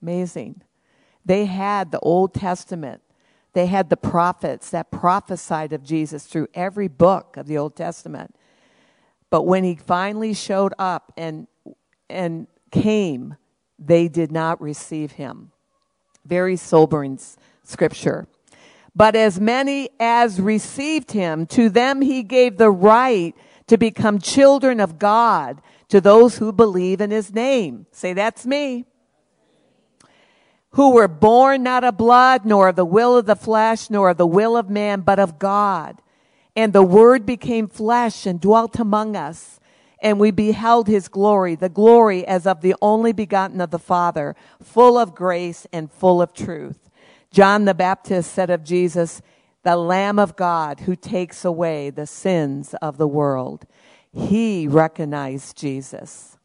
Amazing. 0.01 0.63
They 1.25 1.47
had 1.47 1.91
the 1.91 2.01
Old 2.01 2.35
Testament 2.35 3.01
they 3.55 3.67
had 3.67 3.89
the 3.89 3.97
prophets 3.97 4.71
that 4.71 4.91
prophesied 4.91 5.73
of 5.73 5.85
Jesus 5.85 6.27
through 6.27 6.49
every 6.55 6.89
book 6.89 7.37
of 7.37 7.47
the 7.47 7.57
Old 7.57 7.77
Testament. 7.77 8.35
But 9.31 9.43
when 9.43 9.63
he 9.65 9.77
finally 9.77 10.35
showed 10.35 10.75
up 10.79 11.13
and, 11.17 11.47
and 12.11 12.49
came, 12.73 13.37
they 13.79 14.09
did 14.09 14.33
not 14.33 14.61
receive 14.61 15.13
him. 15.13 15.53
Very 16.27 16.57
sobering 16.57 17.21
scripture. 17.63 18.27
But 18.97 19.17
as 19.17 19.41
many 19.41 19.91
as 19.99 20.41
received 20.41 21.13
him, 21.13 21.47
to 21.47 21.69
them 21.69 22.01
he 22.01 22.23
gave 22.23 22.59
the 22.59 22.71
right 22.71 23.35
to 23.67 23.77
become 23.77 24.19
children 24.19 24.79
of 24.79 24.99
God, 24.99 25.61
to 25.89 26.01
those 26.01 26.39
who 26.39 26.53
believe 26.53 27.01
in 27.01 27.11
his 27.11 27.33
name. 27.33 27.87
Say, 27.91 28.13
that's 28.13 28.47
me 28.47 28.87
who 30.75 30.91
were 30.91 31.09
born 31.09 31.63
not 31.63 31.85
of 31.85 31.97
blood, 31.97 32.45
nor 32.45 32.69
of 32.69 32.77
the 32.77 32.85
will 32.85 33.17
of 33.17 33.27
the 33.27 33.37
flesh, 33.37 33.91
nor 33.91 34.11
of 34.11 34.17
the 34.17 34.27
will 34.27 34.57
of 34.57 34.69
man, 34.69 35.01
but 35.03 35.21
of 35.21 35.39
God. 35.39 36.03
And 36.57 36.73
the 36.73 36.83
word 36.83 37.25
became 37.25 37.69
flesh 37.69 38.27
and 38.27 38.41
dwelt 38.41 38.79
among 38.81 39.15
us. 39.15 39.61
And 40.01 40.19
we 40.19 40.33
beheld 40.33 40.89
his 40.89 41.07
glory, 41.07 41.55
the 41.55 41.69
glory 41.69 42.27
as 42.27 42.45
of 42.45 42.61
the 42.61 42.75
only 42.83 43.13
begotten 43.13 43.61
of 43.61 43.71
the 43.71 43.79
Father, 43.79 44.35
full 44.61 44.99
of 44.99 45.15
grace 45.15 45.65
and 45.73 45.91
full 45.91 46.21
of 46.21 46.35
truth. 46.35 46.84
John 47.35 47.65
the 47.65 47.75
Baptist 47.75 48.33
said 48.33 48.49
of 48.49 48.63
Jesus, 48.63 49.21
the 49.65 49.77
Lamb 49.77 50.21
of 50.21 50.37
God 50.37 50.81
who 50.81 50.95
takes 50.95 51.45
away 51.45 51.91
the 51.91 52.07
sins 52.07 52.75
of 52.81 52.97
the 52.97 53.09
world. 53.09 53.67
He 54.13 54.69
recognized 54.69 55.57
Jesus 55.57 56.39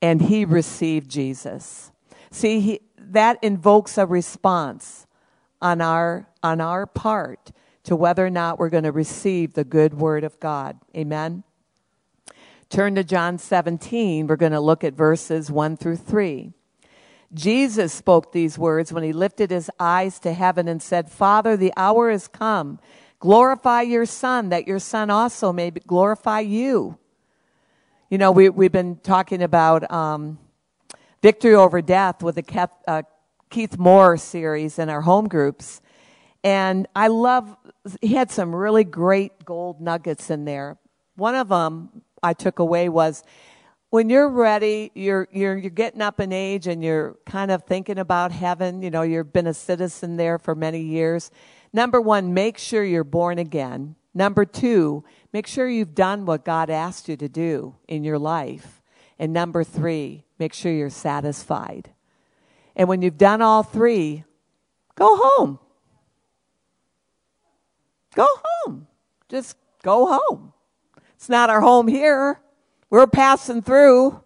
and 0.00 0.22
he 0.22 0.44
received 0.44 1.10
Jesus. 1.10 1.90
See, 2.30 2.60
he, 2.60 2.80
that 2.96 3.42
invokes 3.42 3.98
a 3.98 4.06
response 4.06 5.08
on 5.60 5.80
our, 5.80 6.28
on 6.40 6.60
our 6.60 6.86
part 6.86 7.50
to 7.82 7.96
whether 7.96 8.24
or 8.24 8.30
not 8.30 8.60
we're 8.60 8.68
going 8.68 8.84
to 8.84 8.92
receive 8.92 9.54
the 9.54 9.64
good 9.64 9.94
word 9.94 10.22
of 10.22 10.38
God. 10.38 10.78
Amen. 10.96 11.42
Turn 12.68 12.94
to 12.94 13.02
John 13.02 13.38
17. 13.38 14.28
We're 14.28 14.36
going 14.36 14.52
to 14.52 14.60
look 14.60 14.84
at 14.84 14.94
verses 14.94 15.50
1 15.50 15.76
through 15.78 15.96
3. 15.96 16.52
Jesus 17.34 17.92
spoke 17.92 18.32
these 18.32 18.56
words 18.56 18.92
when 18.92 19.02
he 19.02 19.12
lifted 19.12 19.50
his 19.50 19.70
eyes 19.80 20.20
to 20.20 20.32
heaven 20.32 20.68
and 20.68 20.80
said, 20.80 21.10
Father, 21.10 21.56
the 21.56 21.72
hour 21.76 22.08
is 22.10 22.28
come. 22.28 22.78
Glorify 23.18 23.82
your 23.82 24.06
Son, 24.06 24.50
that 24.50 24.68
your 24.68 24.78
Son 24.78 25.10
also 25.10 25.52
may 25.52 25.70
glorify 25.70 26.40
you. 26.40 26.96
You 28.08 28.18
know, 28.18 28.30
we, 28.30 28.48
we've 28.50 28.70
been 28.70 28.96
talking 28.96 29.42
about 29.42 29.90
um, 29.90 30.38
Victory 31.22 31.54
Over 31.54 31.82
Death 31.82 32.22
with 32.22 32.36
the 32.36 32.42
Keith, 32.42 32.70
uh, 32.86 33.02
Keith 33.50 33.78
Moore 33.78 34.16
series 34.16 34.78
in 34.78 34.88
our 34.88 35.00
home 35.00 35.26
groups. 35.26 35.80
And 36.44 36.86
I 36.94 37.08
love, 37.08 37.56
he 38.00 38.14
had 38.14 38.30
some 38.30 38.54
really 38.54 38.84
great 38.84 39.44
gold 39.44 39.80
nuggets 39.80 40.30
in 40.30 40.44
there. 40.44 40.76
One 41.16 41.34
of 41.34 41.48
them 41.48 42.02
I 42.22 42.34
took 42.34 42.58
away 42.58 42.88
was 42.88 43.24
when 43.94 44.10
you're 44.10 44.28
ready, 44.28 44.90
you're, 44.96 45.28
you're, 45.30 45.56
you're 45.56 45.70
getting 45.70 46.02
up 46.02 46.18
in 46.18 46.32
age 46.32 46.66
and 46.66 46.82
you're 46.82 47.16
kind 47.26 47.52
of 47.52 47.62
thinking 47.62 47.96
about 47.96 48.32
heaven. 48.32 48.82
You 48.82 48.90
know, 48.90 49.02
you've 49.02 49.32
been 49.32 49.46
a 49.46 49.54
citizen 49.54 50.16
there 50.16 50.36
for 50.36 50.56
many 50.56 50.80
years. 50.80 51.30
Number 51.72 52.00
one, 52.00 52.34
make 52.34 52.58
sure 52.58 52.82
you're 52.82 53.04
born 53.04 53.38
again. 53.38 53.94
Number 54.12 54.44
two, 54.44 55.04
make 55.32 55.46
sure 55.46 55.68
you've 55.68 55.94
done 55.94 56.26
what 56.26 56.44
God 56.44 56.70
asked 56.70 57.08
you 57.08 57.16
to 57.18 57.28
do 57.28 57.76
in 57.86 58.02
your 58.02 58.18
life. 58.18 58.82
And 59.16 59.32
number 59.32 59.62
three, 59.62 60.24
make 60.40 60.54
sure 60.54 60.72
you're 60.72 60.90
satisfied. 60.90 61.90
And 62.74 62.88
when 62.88 63.00
you've 63.00 63.16
done 63.16 63.42
all 63.42 63.62
three, 63.62 64.24
go 64.96 65.16
home. 65.16 65.60
Go 68.16 68.26
home. 68.44 68.88
Just 69.28 69.56
go 69.84 70.18
home. 70.18 70.52
It's 71.14 71.28
not 71.28 71.48
our 71.48 71.60
home 71.60 71.86
here. 71.86 72.40
We're 72.94 73.08
passing 73.08 73.60
through. 73.60 74.20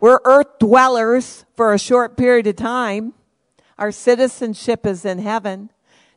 We're 0.00 0.18
earth 0.24 0.58
dwellers 0.58 1.44
for 1.54 1.72
a 1.72 1.78
short 1.78 2.16
period 2.16 2.48
of 2.48 2.56
time. 2.56 3.14
Our 3.78 3.92
citizenship 3.92 4.84
is 4.84 5.04
in 5.04 5.20
heaven. 5.20 5.70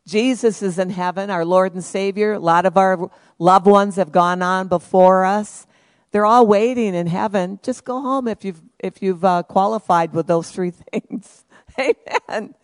Jesus 0.08 0.64
is 0.64 0.80
in 0.80 0.90
heaven, 0.90 1.30
our 1.30 1.46
Lord 1.46 1.76
and 1.76 1.84
Savior. 1.84 2.34
A 2.34 2.40
lot 2.40 2.66
of 2.66 2.78
our 2.78 3.12
loved 3.38 3.68
ones 3.68 3.98
have 3.98 4.12
gone 4.12 4.42
on 4.42 4.70
before 4.70 5.24
us. 5.24 5.68
They're 6.10 6.26
all 6.26 6.48
waiting 6.48 6.96
in 6.96 7.06
heaven. 7.06 7.60
Just 7.62 7.86
go 7.86 8.02
home 8.02 8.28
if 8.28 8.44
you've 8.44 8.64
if 8.80 9.04
you've 9.04 9.24
uh, 9.24 9.44
qualified 9.44 10.14
with 10.14 10.26
those 10.26 10.50
three 10.50 10.72
things. 10.92 11.46
Amen. 11.78 12.56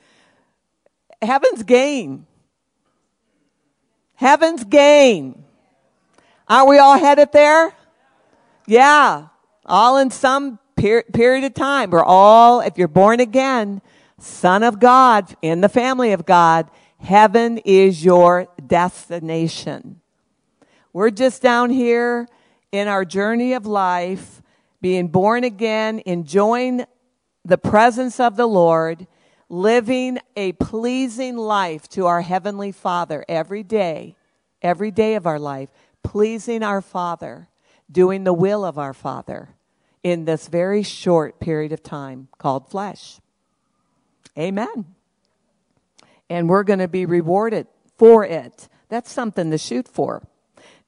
Heaven's 1.21 1.61
gain. 1.61 2.25
Heaven's 4.15 4.63
gain. 4.63 5.43
Aren't 6.47 6.67
we 6.67 6.79
all 6.79 6.97
headed 6.97 7.31
there? 7.31 7.75
Yeah. 8.69 9.29
All 9.65 9.97
in 9.97 10.11
some 10.11 10.59
per- 10.75 11.01
period 11.01 11.43
of 11.43 11.55
time. 11.55 11.89
We're 11.89 12.03
all, 12.03 12.61
if 12.61 12.77
you're 12.77 12.87
born 12.87 13.19
again, 13.19 13.81
son 14.19 14.61
of 14.61 14.79
God, 14.79 15.35
in 15.41 15.61
the 15.61 15.69
family 15.69 16.11
of 16.11 16.23
God, 16.23 16.69
heaven 16.99 17.57
is 17.65 18.05
your 18.05 18.47
destination. 18.67 20.01
We're 20.93 21.09
just 21.09 21.41
down 21.41 21.71
here 21.71 22.27
in 22.71 22.87
our 22.87 23.05
journey 23.05 23.53
of 23.53 23.65
life, 23.65 24.43
being 24.81 25.07
born 25.07 25.43
again, 25.43 26.03
enjoying 26.05 26.85
the 27.43 27.57
presence 27.57 28.19
of 28.19 28.35
the 28.35 28.47
Lord, 28.47 29.07
living 29.49 30.19
a 30.35 30.51
pleasing 30.51 31.37
life 31.37 31.89
to 31.89 32.05
our 32.05 32.21
Heavenly 32.21 32.71
Father 32.71 33.25
every 33.27 33.63
day, 33.63 34.15
every 34.61 34.91
day 34.91 35.15
of 35.15 35.25
our 35.25 35.39
life, 35.39 35.69
pleasing 36.03 36.61
our 36.61 36.81
Father, 36.81 37.49
doing 37.91 38.23
the 38.23 38.33
will 38.33 38.63
of 38.63 38.77
our 38.77 38.93
Father 38.93 39.49
in 40.03 40.25
this 40.25 40.47
very 40.47 40.83
short 40.83 41.39
period 41.39 41.71
of 41.71 41.83
time 41.83 42.27
called 42.37 42.69
flesh. 42.69 43.19
Amen. 44.37 44.85
And 46.29 46.47
we're 46.47 46.63
going 46.63 46.79
to 46.79 46.87
be 46.87 47.05
rewarded 47.05 47.67
for 47.97 48.23
it. 48.23 48.69
That's 48.87 49.11
something 49.11 49.51
to 49.51 49.57
shoot 49.57 49.87
for. 49.87 50.23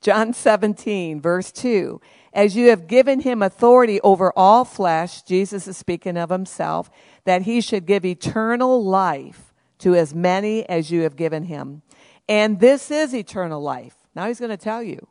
John 0.01 0.33
17, 0.33 1.21
verse 1.21 1.51
2. 1.51 2.01
As 2.33 2.55
you 2.55 2.69
have 2.69 2.87
given 2.87 3.19
him 3.19 3.41
authority 3.41 3.99
over 4.01 4.31
all 4.35 4.63
flesh, 4.63 5.21
Jesus 5.23 5.67
is 5.67 5.77
speaking 5.77 6.17
of 6.17 6.29
himself, 6.29 6.89
that 7.25 7.43
he 7.43 7.61
should 7.61 7.85
give 7.85 8.05
eternal 8.05 8.83
life 8.83 9.53
to 9.79 9.95
as 9.95 10.15
many 10.15 10.67
as 10.69 10.91
you 10.91 11.01
have 11.01 11.15
given 11.15 11.43
him. 11.43 11.81
And 12.29 12.59
this 12.59 12.89
is 12.89 13.13
eternal 13.13 13.61
life. 13.61 13.95
Now 14.15 14.27
he's 14.27 14.39
going 14.39 14.51
to 14.51 14.57
tell 14.57 14.81
you 14.81 15.07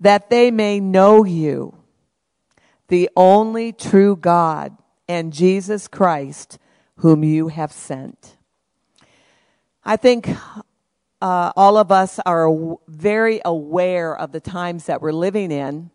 that 0.00 0.30
they 0.30 0.50
may 0.50 0.80
know 0.80 1.24
you, 1.24 1.76
the 2.88 3.10
only 3.14 3.72
true 3.72 4.16
God, 4.16 4.76
and 5.08 5.32
Jesus 5.32 5.86
Christ, 5.86 6.58
whom 6.96 7.22
you 7.22 7.48
have 7.48 7.72
sent. 7.72 8.36
I 9.84 9.96
think 9.96 10.28
uh, 11.20 11.52
all 11.56 11.76
of 11.76 11.92
us 11.92 12.18
are 12.24 12.76
very 12.88 13.40
aware 13.44 14.16
of 14.16 14.32
the 14.32 14.40
times 14.40 14.86
that 14.86 15.02
we're 15.02 15.12
living 15.12 15.50
in. 15.50 15.90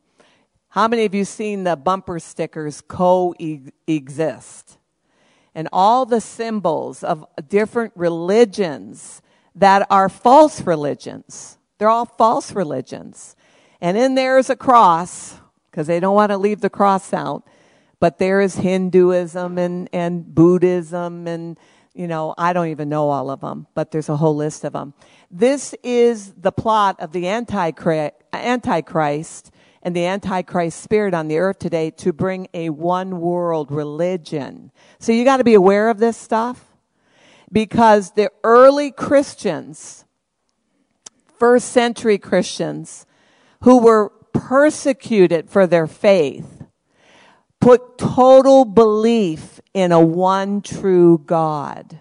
How 0.70 0.88
many 0.88 1.06
of 1.06 1.16
you 1.16 1.26
seen 1.26 1.64
the 1.64 1.76
bumper 1.76 2.20
stickers 2.20 2.82
coexist? 2.82 4.78
And 5.56 5.70
all 5.72 6.06
the 6.06 6.20
symbols 6.20 7.04
of 7.04 7.26
different 7.48 7.94
religions 7.96 9.22
that 9.56 9.88
are 9.90 10.10
false 10.10 10.62
religions. 10.62 11.58
They're 11.78 11.90
all 11.90 12.06
false 12.06 12.52
religions. 12.52 13.35
And 13.82 13.98
in 13.98 14.16
there 14.16 14.38
is 14.38 14.50
a 14.50 14.56
cross, 14.56 15.40
because 15.70 15.88
they 15.88 16.00
don't 16.00 16.16
want 16.16 16.32
to 16.32 16.38
leave 16.38 16.62
the 16.62 16.70
cross 16.70 17.14
out. 17.14 17.44
But 18.00 18.18
there 18.18 18.40
is 18.42 18.56
Hinduism 18.56 19.58
and, 19.58 19.90
and 19.92 20.34
Buddhism 20.34 21.28
and, 21.28 21.58
you 21.94 22.08
know, 22.08 22.34
I 22.38 22.54
don't 22.54 22.68
even 22.68 22.90
know 22.90 23.10
all 23.10 23.30
of 23.30 23.42
them, 23.42 23.68
but 23.74 23.92
there's 23.92 24.10
a 24.10 24.18
whole 24.18 24.36
list 24.36 24.64
of 24.64 24.74
them. 24.74 24.94
This 25.32 25.74
is 25.84 26.34
the 26.34 26.52
plot 26.52 26.98
of 27.00 27.14
the 27.14 27.28
Antichrist 27.28 28.14
and 29.82 29.96
the 29.96 30.06
Antichrist 30.06 30.82
spirit 30.82 31.14
on 31.14 31.28
the 31.28 31.38
earth 31.38 31.60
today 31.60 31.90
to 31.92 32.12
bring 32.12 32.48
a 32.54 32.70
one 32.70 33.20
world 33.22 33.72
religion. 33.72 34.72
So 35.00 35.12
you 35.12 35.24
got 35.24 35.38
to 35.38 35.44
be 35.44 35.54
aware 35.54 35.90
of 35.90 36.00
this 36.00 36.18
stuff 36.18 36.66
because 37.52 38.12
the 38.12 38.32
early 38.44 38.92
Christians, 38.92 40.06
first 41.38 41.70
century 41.70 42.18
Christians, 42.18 43.05
who 43.66 43.80
were 43.80 44.10
persecuted 44.32 45.50
for 45.50 45.66
their 45.66 45.88
faith, 45.88 46.64
put 47.60 47.98
total 47.98 48.64
belief 48.64 49.60
in 49.74 49.92
a 49.92 50.00
one 50.00 50.62
true 50.62 51.18
God, 51.26 52.00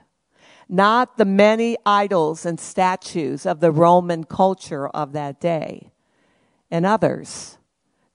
not 0.68 1.16
the 1.16 1.24
many 1.24 1.78
idols 1.86 2.44
and 2.44 2.60
statues 2.60 3.46
of 3.46 3.60
the 3.60 3.72
Roman 3.72 4.24
culture 4.24 4.88
of 4.88 5.12
that 5.12 5.40
day 5.40 5.90
and 6.70 6.84
others. 6.84 7.56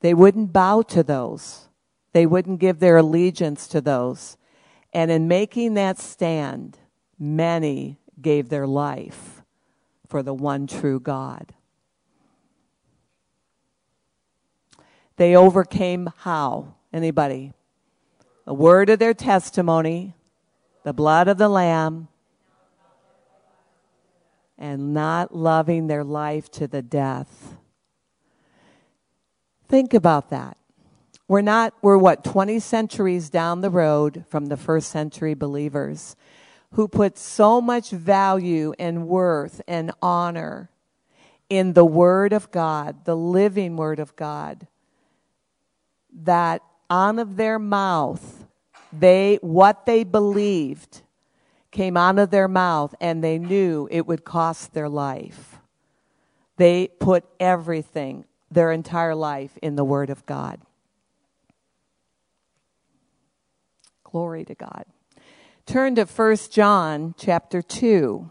They 0.02 0.14
wouldn't 0.14 0.54
bow 0.54 0.84
to 0.84 1.02
those. 1.02 1.70
They 2.14 2.28
wouldn't 2.28 2.60
give 2.60 2.78
their 2.80 2.98
allegiance 2.98 3.68
to 3.70 3.82
those. 3.82 4.38
And 4.94 5.10
in 5.10 5.28
making 5.28 5.74
that 5.74 5.98
stand, 5.98 6.78
many 7.18 7.98
gave 8.22 8.50
their 8.50 8.68
life 8.68 9.42
for 10.08 10.22
the 10.22 10.36
one 10.36 10.68
true 10.68 11.00
God. 11.00 11.56
They 15.20 15.36
overcame 15.36 16.10
how? 16.20 16.76
Anybody? 16.94 17.52
The 18.46 18.54
word 18.54 18.90
of 18.90 19.00
their 19.00 19.14
testimony, 19.14 20.16
the 20.84 20.94
blood 20.94 21.28
of 21.28 21.38
the 21.38 21.50
Lamb, 21.50 22.08
and 24.58 24.94
not 24.94 25.36
loving 25.36 25.88
their 25.88 26.06
life 26.06 26.50
to 26.52 26.68
the 26.68 26.82
death. 26.82 27.58
Think 29.68 29.94
about 29.94 30.30
that. 30.30 30.56
We're 31.28 31.42
not, 31.42 31.74
we're 31.82 31.98
what, 31.98 32.24
20 32.24 32.58
centuries 32.62 33.30
down 33.30 33.60
the 33.60 33.70
road 33.70 34.24
from 34.30 34.46
the 34.46 34.56
first 34.56 34.90
century 34.90 35.34
believers 35.34 36.16
who 36.76 36.88
put 36.88 37.18
so 37.18 37.60
much 37.60 37.90
value 37.90 38.72
and 38.80 39.06
worth 39.06 39.60
and 39.68 39.92
honor 40.02 40.70
in 41.50 41.74
the 41.74 41.84
Word 41.84 42.32
of 42.32 42.52
God, 42.52 43.04
the 43.04 43.18
living 43.18 43.76
Word 43.76 44.00
of 44.00 44.16
God, 44.16 44.66
that 46.24 46.62
out 46.90 47.20
of 47.20 47.36
their 47.36 47.60
mouth, 47.60 48.46
they, 48.92 49.38
what 49.42 49.86
they 49.86 50.04
believed 50.04 51.02
came 51.72 51.96
out 51.96 52.18
of 52.18 52.32
their 52.32 52.48
mouth 52.48 52.96
and 53.00 53.24
they 53.24 53.38
knew 53.38 53.88
it 53.92 54.08
would 54.08 54.24
cost 54.24 54.74
their 54.74 54.90
life. 54.90 55.58
They 56.58 56.88
put 57.00 57.26
everything, 57.40 58.26
their 58.52 58.72
entire 58.72 59.16
life, 59.16 59.58
in 59.62 59.76
the 59.76 59.84
Word 59.84 60.10
of 60.10 60.26
God. 60.26 60.60
Glory 64.04 64.44
to 64.46 64.56
God. 64.56 64.86
Turn 65.66 65.94
to 65.96 66.06
1 66.06 66.38
John 66.52 67.14
chapter 67.18 67.62
2. 67.62 68.30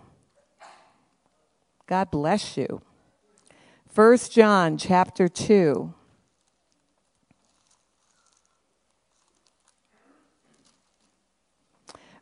God 1.86 2.10
bless 2.10 2.56
you. 2.56 2.82
1 3.94 4.18
John 4.30 4.76
chapter 4.76 5.28
2. 5.28 5.94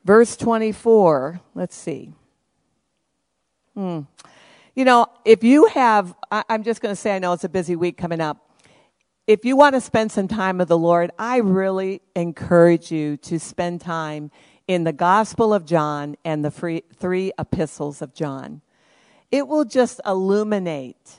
Verse 0.06 0.36
24, 0.36 1.40
let's 1.56 1.74
see. 1.74 2.12
Hmm. 3.74 4.02
You 4.76 4.84
know, 4.84 5.06
if 5.24 5.42
you 5.42 5.66
have, 5.66 6.14
I, 6.30 6.44
I'm 6.48 6.62
just 6.62 6.80
going 6.80 6.92
to 6.92 7.00
say, 7.00 7.16
I 7.16 7.18
know 7.18 7.32
it's 7.32 7.42
a 7.42 7.48
busy 7.48 7.74
week 7.74 7.96
coming 7.96 8.20
up. 8.20 8.48
If 9.26 9.44
you 9.44 9.56
want 9.56 9.74
to 9.74 9.80
spend 9.80 10.12
some 10.12 10.28
time 10.28 10.58
with 10.58 10.68
the 10.68 10.78
Lord, 10.78 11.10
I 11.18 11.38
really 11.38 12.02
encourage 12.14 12.92
you 12.92 13.16
to 13.16 13.40
spend 13.40 13.80
time 13.80 14.30
in 14.68 14.84
the 14.84 14.92
Gospel 14.92 15.52
of 15.52 15.66
John 15.66 16.14
and 16.24 16.44
the 16.44 16.52
free, 16.52 16.84
three 16.94 17.32
epistles 17.36 18.00
of 18.00 18.14
John. 18.14 18.60
It 19.32 19.48
will 19.48 19.64
just 19.64 20.00
illuminate 20.06 21.16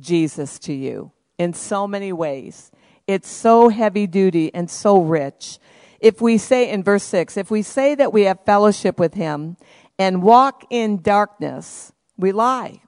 Jesus 0.00 0.58
to 0.60 0.72
you 0.72 1.12
in 1.36 1.52
so 1.52 1.86
many 1.86 2.10
ways. 2.10 2.72
It's 3.06 3.28
so 3.28 3.68
heavy 3.68 4.06
duty 4.06 4.50
and 4.54 4.70
so 4.70 4.98
rich 5.02 5.58
if 6.04 6.20
we 6.20 6.36
say 6.36 6.68
in 6.68 6.82
verse 6.82 7.02
6, 7.04 7.38
if 7.38 7.50
we 7.50 7.62
say 7.62 7.94
that 7.94 8.12
we 8.12 8.24
have 8.24 8.44
fellowship 8.44 9.00
with 9.00 9.14
him 9.14 9.56
and 9.98 10.22
walk 10.22 10.66
in 10.68 11.00
darkness, 11.00 11.94
we 12.18 12.30
lie. 12.30 12.82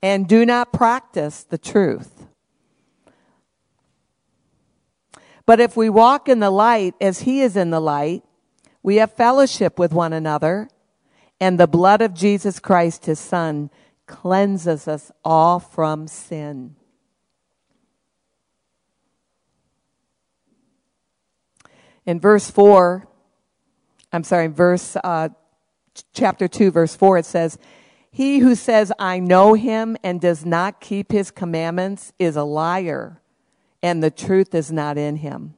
And 0.00 0.28
do 0.28 0.46
not 0.46 0.72
practice 0.72 1.42
the 1.42 1.58
truth. 1.58 2.28
But 5.46 5.58
if 5.58 5.76
we 5.76 5.88
walk 5.90 6.28
in 6.28 6.38
the 6.38 6.52
light 6.52 6.94
as 7.00 7.22
he 7.22 7.40
is 7.40 7.56
in 7.56 7.70
the 7.70 7.80
light, 7.80 8.22
we 8.84 8.96
have 8.96 9.12
fellowship 9.12 9.80
with 9.80 9.92
one 9.92 10.12
another, 10.12 10.68
and 11.40 11.58
the 11.58 11.66
blood 11.66 12.02
of 12.02 12.14
Jesus 12.14 12.60
Christ, 12.60 13.06
his 13.06 13.18
son, 13.18 13.68
cleanses 14.06 14.86
us 14.86 15.10
all 15.24 15.58
from 15.58 16.06
sin. 16.06 16.76
In 22.06 22.20
verse 22.20 22.50
4, 22.50 23.06
I'm 24.12 24.24
sorry, 24.24 24.48
verse, 24.48 24.96
uh, 25.02 25.30
chapter 26.12 26.48
2, 26.48 26.70
verse 26.70 26.96
4, 26.96 27.18
it 27.18 27.26
says, 27.26 27.58
He 28.10 28.40
who 28.40 28.54
says, 28.54 28.92
I 28.98 29.18
know 29.18 29.54
him 29.54 29.96
and 30.02 30.20
does 30.20 30.44
not 30.44 30.80
keep 30.80 31.12
his 31.12 31.30
commandments 31.30 32.12
is 32.18 32.36
a 32.36 32.44
liar, 32.44 33.20
and 33.82 34.02
the 34.02 34.10
truth 34.10 34.54
is 34.54 34.72
not 34.72 34.98
in 34.98 35.16
him. 35.16 35.54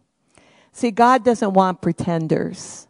See, 0.73 0.91
God 0.91 1.25
doesn't 1.25 1.53
want 1.53 1.81
pretenders. 1.81 2.89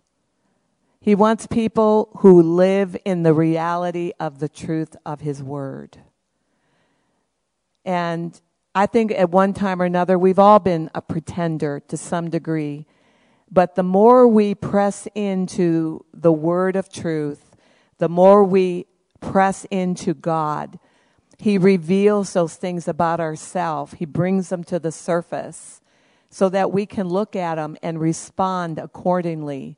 He 1.04 1.14
wants 1.14 1.46
people 1.46 2.08
who 2.20 2.40
live 2.40 2.96
in 3.04 3.24
the 3.24 3.34
reality 3.34 4.12
of 4.18 4.38
the 4.38 4.48
truth 4.48 4.96
of 5.04 5.20
His 5.20 5.42
Word. 5.42 5.98
And 7.84 8.40
I 8.74 8.86
think 8.86 9.12
at 9.12 9.28
one 9.28 9.52
time 9.52 9.82
or 9.82 9.84
another, 9.84 10.18
we've 10.18 10.38
all 10.38 10.58
been 10.58 10.90
a 10.94 11.02
pretender 11.02 11.80
to 11.88 11.98
some 11.98 12.30
degree. 12.30 12.86
But 13.54 13.76
the 13.76 13.84
more 13.84 14.26
we 14.26 14.56
press 14.56 15.06
into 15.14 16.04
the 16.12 16.32
word 16.32 16.74
of 16.74 16.92
truth, 16.92 17.54
the 17.98 18.08
more 18.08 18.42
we 18.42 18.86
press 19.20 19.64
into 19.70 20.12
God, 20.12 20.80
He 21.38 21.56
reveals 21.56 22.32
those 22.32 22.56
things 22.56 22.88
about 22.88 23.20
ourselves. 23.20 23.94
He 23.94 24.06
brings 24.06 24.48
them 24.48 24.64
to 24.64 24.80
the 24.80 24.90
surface 24.90 25.80
so 26.30 26.48
that 26.48 26.72
we 26.72 26.84
can 26.84 27.08
look 27.08 27.36
at 27.36 27.54
them 27.54 27.76
and 27.80 28.00
respond 28.00 28.80
accordingly. 28.80 29.76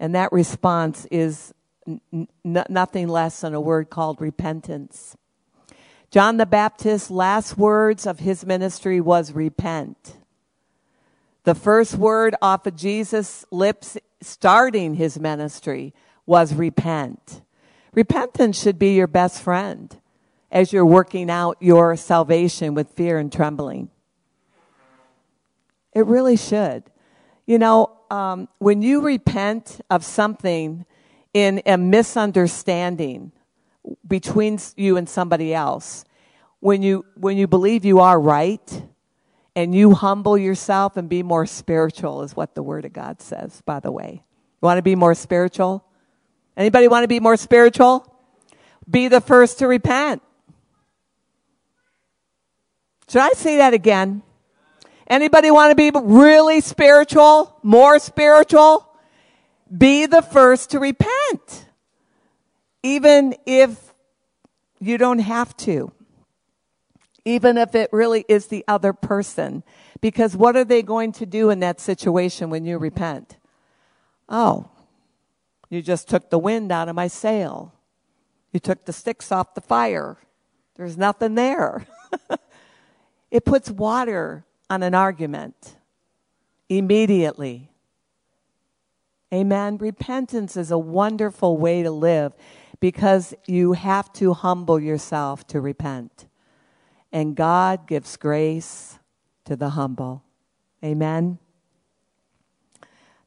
And 0.00 0.14
that 0.14 0.32
response 0.32 1.06
is 1.10 1.52
n- 1.86 2.28
nothing 2.42 3.08
less 3.08 3.42
than 3.42 3.52
a 3.52 3.60
word 3.60 3.90
called 3.90 4.22
repentance. 4.22 5.18
John 6.10 6.38
the 6.38 6.46
Baptist's 6.46 7.10
last 7.10 7.58
words 7.58 8.06
of 8.06 8.20
his 8.20 8.46
ministry 8.46 9.02
was 9.02 9.32
repent. 9.32 10.17
The 11.48 11.54
first 11.54 11.94
word 11.94 12.34
off 12.42 12.66
of 12.66 12.76
Jesus' 12.76 13.46
lips 13.50 13.96
starting 14.20 14.96
his 14.96 15.18
ministry 15.18 15.94
was 16.26 16.52
repent. 16.52 17.40
Repentance 17.94 18.60
should 18.60 18.78
be 18.78 18.94
your 18.94 19.06
best 19.06 19.40
friend 19.40 19.98
as 20.52 20.74
you're 20.74 20.84
working 20.84 21.30
out 21.30 21.56
your 21.58 21.96
salvation 21.96 22.74
with 22.74 22.90
fear 22.90 23.16
and 23.16 23.32
trembling. 23.32 23.88
It 25.94 26.04
really 26.04 26.36
should. 26.36 26.82
You 27.46 27.58
know, 27.58 27.96
um, 28.10 28.48
when 28.58 28.82
you 28.82 29.00
repent 29.00 29.80
of 29.88 30.04
something 30.04 30.84
in 31.32 31.62
a 31.64 31.78
misunderstanding 31.78 33.32
between 34.06 34.58
you 34.76 34.98
and 34.98 35.08
somebody 35.08 35.54
else, 35.54 36.04
when 36.60 36.82
you 36.82 37.06
when 37.14 37.38
you 37.38 37.46
believe 37.46 37.86
you 37.86 38.00
are 38.00 38.20
right 38.20 38.82
and 39.58 39.74
you 39.74 39.92
humble 39.92 40.38
yourself 40.38 40.96
and 40.96 41.08
be 41.08 41.24
more 41.24 41.44
spiritual 41.44 42.22
is 42.22 42.36
what 42.36 42.54
the 42.54 42.62
word 42.62 42.84
of 42.84 42.92
God 42.92 43.20
says, 43.20 43.60
by 43.66 43.80
the 43.80 43.90
way. 43.90 44.22
You 44.22 44.66
want 44.66 44.78
to 44.78 44.82
be 44.82 44.94
more 44.94 45.16
spiritual? 45.16 45.84
Anybody 46.56 46.86
want 46.86 47.02
to 47.02 47.08
be 47.08 47.18
more 47.18 47.36
spiritual? 47.36 48.06
Be 48.88 49.08
the 49.08 49.20
first 49.20 49.58
to 49.58 49.66
repent. 49.66 50.22
Should 53.08 53.20
I 53.20 53.30
say 53.30 53.56
that 53.56 53.74
again? 53.74 54.22
Anybody 55.08 55.50
want 55.50 55.72
to 55.72 55.74
be 55.74 55.90
really 55.92 56.60
spiritual? 56.60 57.58
More 57.64 57.98
spiritual? 57.98 58.88
Be 59.76 60.06
the 60.06 60.22
first 60.22 60.70
to 60.70 60.78
repent. 60.78 61.66
Even 62.84 63.34
if 63.44 63.92
you 64.78 64.98
don't 64.98 65.18
have 65.18 65.56
to. 65.56 65.90
Even 67.28 67.58
if 67.58 67.74
it 67.74 67.90
really 67.92 68.24
is 68.28 68.46
the 68.46 68.64
other 68.66 68.92
person. 68.92 69.62
Because 70.00 70.36
what 70.36 70.56
are 70.56 70.64
they 70.64 70.82
going 70.82 71.12
to 71.12 71.26
do 71.26 71.50
in 71.50 71.60
that 71.60 71.80
situation 71.80 72.50
when 72.50 72.64
you 72.64 72.78
repent? 72.78 73.36
Oh, 74.28 74.70
you 75.68 75.82
just 75.82 76.08
took 76.08 76.30
the 76.30 76.38
wind 76.38 76.72
out 76.72 76.88
of 76.88 76.94
my 76.94 77.08
sail. 77.08 77.74
You 78.52 78.60
took 78.60 78.84
the 78.84 78.92
sticks 78.92 79.30
off 79.30 79.54
the 79.54 79.60
fire. 79.60 80.16
There's 80.76 80.96
nothing 80.96 81.34
there. 81.34 81.86
It 83.30 83.44
puts 83.44 83.70
water 83.70 84.44
on 84.70 84.82
an 84.82 84.94
argument 84.94 85.76
immediately. 86.68 87.70
Amen. 89.32 89.76
Repentance 89.76 90.56
is 90.56 90.70
a 90.70 90.78
wonderful 90.78 91.58
way 91.58 91.82
to 91.82 91.90
live 91.90 92.32
because 92.80 93.34
you 93.46 93.74
have 93.74 94.12
to 94.14 94.32
humble 94.32 94.80
yourself 94.80 95.46
to 95.48 95.60
repent. 95.60 96.26
And 97.12 97.34
God 97.34 97.86
gives 97.86 98.16
grace 98.16 98.98
to 99.44 99.56
the 99.56 99.70
humble. 99.70 100.22
Amen. 100.84 101.38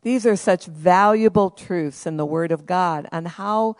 These 0.03 0.25
are 0.25 0.35
such 0.35 0.65
valuable 0.65 1.49
truths 1.49 2.05
in 2.05 2.17
the 2.17 2.25
Word 2.25 2.51
of 2.51 2.65
God 2.65 3.07
on 3.11 3.25
how 3.25 3.75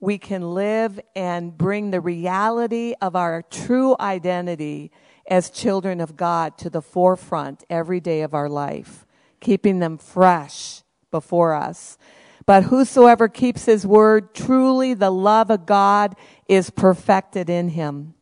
we 0.00 0.16
can 0.16 0.54
live 0.54 1.00
and 1.14 1.56
bring 1.56 1.90
the 1.90 2.00
reality 2.00 2.94
of 3.02 3.16
our 3.16 3.42
true 3.42 3.96
identity 3.98 4.90
as 5.28 5.50
children 5.50 6.00
of 6.00 6.16
God 6.16 6.56
to 6.58 6.70
the 6.70 6.80
forefront 6.80 7.64
every 7.68 8.00
day 8.00 8.22
of 8.22 8.32
our 8.32 8.48
life, 8.48 9.06
keeping 9.40 9.78
them 9.78 9.98
fresh 9.98 10.82
before 11.10 11.54
us. 11.54 11.98
But 12.46 12.64
whosoever 12.64 13.28
keeps 13.28 13.66
his 13.66 13.86
word, 13.86 14.34
truly 14.34 14.94
the 14.94 15.10
love 15.10 15.50
of 15.50 15.66
God 15.66 16.14
is 16.48 16.70
perfected 16.70 17.50
in 17.50 17.70
him. 17.70 18.14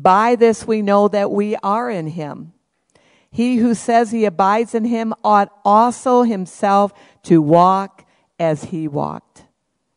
By 0.00 0.36
this 0.36 0.64
we 0.64 0.80
know 0.80 1.08
that 1.08 1.32
we 1.32 1.56
are 1.56 1.90
in 1.90 2.06
him. 2.06 2.52
He 3.30 3.56
who 3.56 3.74
says 3.74 4.10
he 4.10 4.24
abides 4.24 4.74
in 4.74 4.84
him 4.84 5.12
ought 5.24 5.52
also 5.64 6.22
himself 6.22 6.92
to 7.24 7.42
walk 7.42 8.06
as 8.38 8.64
he 8.64 8.86
walked, 8.86 9.44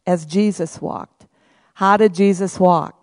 as 0.07 0.25
Jesus 0.25 0.81
walked. 0.81 1.27
How 1.75 1.97
did 1.97 2.15
Jesus 2.15 2.59
walk? 2.59 3.01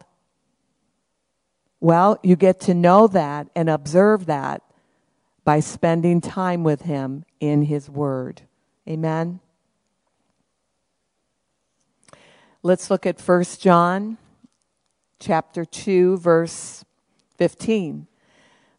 Well, 1.80 2.18
you 2.24 2.34
get 2.34 2.58
to 2.62 2.74
know 2.74 3.06
that 3.06 3.48
and 3.54 3.70
observe 3.70 4.26
that 4.26 4.62
by 5.44 5.60
spending 5.60 6.20
time 6.20 6.64
with 6.64 6.82
Him 6.82 7.24
in 7.40 7.62
His 7.62 7.88
Word. 7.88 8.42
Amen. 8.88 9.40
Let's 12.62 12.90
look 12.90 13.06
at 13.06 13.20
1 13.20 13.44
John 13.60 14.18
chapter 15.20 15.64
2 15.64 16.18
verse 16.18 16.84
15. 17.38 18.06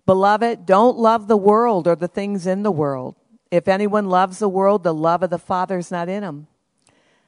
Beloved, 0.05 0.65
don't 0.65 0.97
love 0.97 1.27
the 1.27 1.37
world 1.37 1.87
or 1.87 1.95
the 1.95 2.07
things 2.07 2.45
in 2.45 2.63
the 2.63 2.71
world. 2.71 3.15
If 3.51 3.67
anyone 3.67 4.09
loves 4.09 4.39
the 4.39 4.49
world, 4.49 4.83
the 4.83 4.93
love 4.93 5.23
of 5.23 5.29
the 5.29 5.39
Father 5.39 5.77
is 5.77 5.91
not 5.91 6.09
in 6.09 6.23
him. 6.23 6.47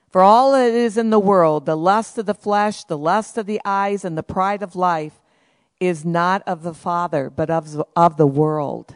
For 0.10 0.22
all 0.22 0.52
that 0.52 0.72
is 0.72 0.98
in 0.98 1.10
the 1.10 1.20
world, 1.20 1.66
the 1.66 1.78
lust 1.78 2.18
of 2.18 2.26
the 2.26 2.34
flesh, 2.34 2.84
the 2.84 2.98
lust 2.98 3.38
of 3.38 3.46
the 3.46 3.62
eyes, 3.64 4.04
and 4.04 4.18
the 4.18 4.24
pride 4.24 4.62
of 4.62 4.76
life, 4.76 5.22
is 5.80 6.04
not 6.06 6.44
of 6.46 6.64
the 6.64 6.74
Father, 6.74 7.30
but 7.30 7.50
of, 7.50 7.82
of 7.96 8.18
the 8.18 8.28
world. 8.28 8.96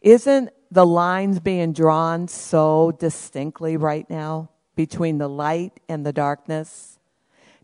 Isn't 0.00 0.50
the 0.70 0.86
lines 0.86 1.38
being 1.38 1.72
drawn 1.72 2.28
so 2.28 2.92
distinctly 2.98 3.76
right 3.76 4.08
now 4.08 4.48
between 4.74 5.18
the 5.18 5.28
light 5.28 5.78
and 5.88 6.04
the 6.04 6.12
darkness, 6.14 6.98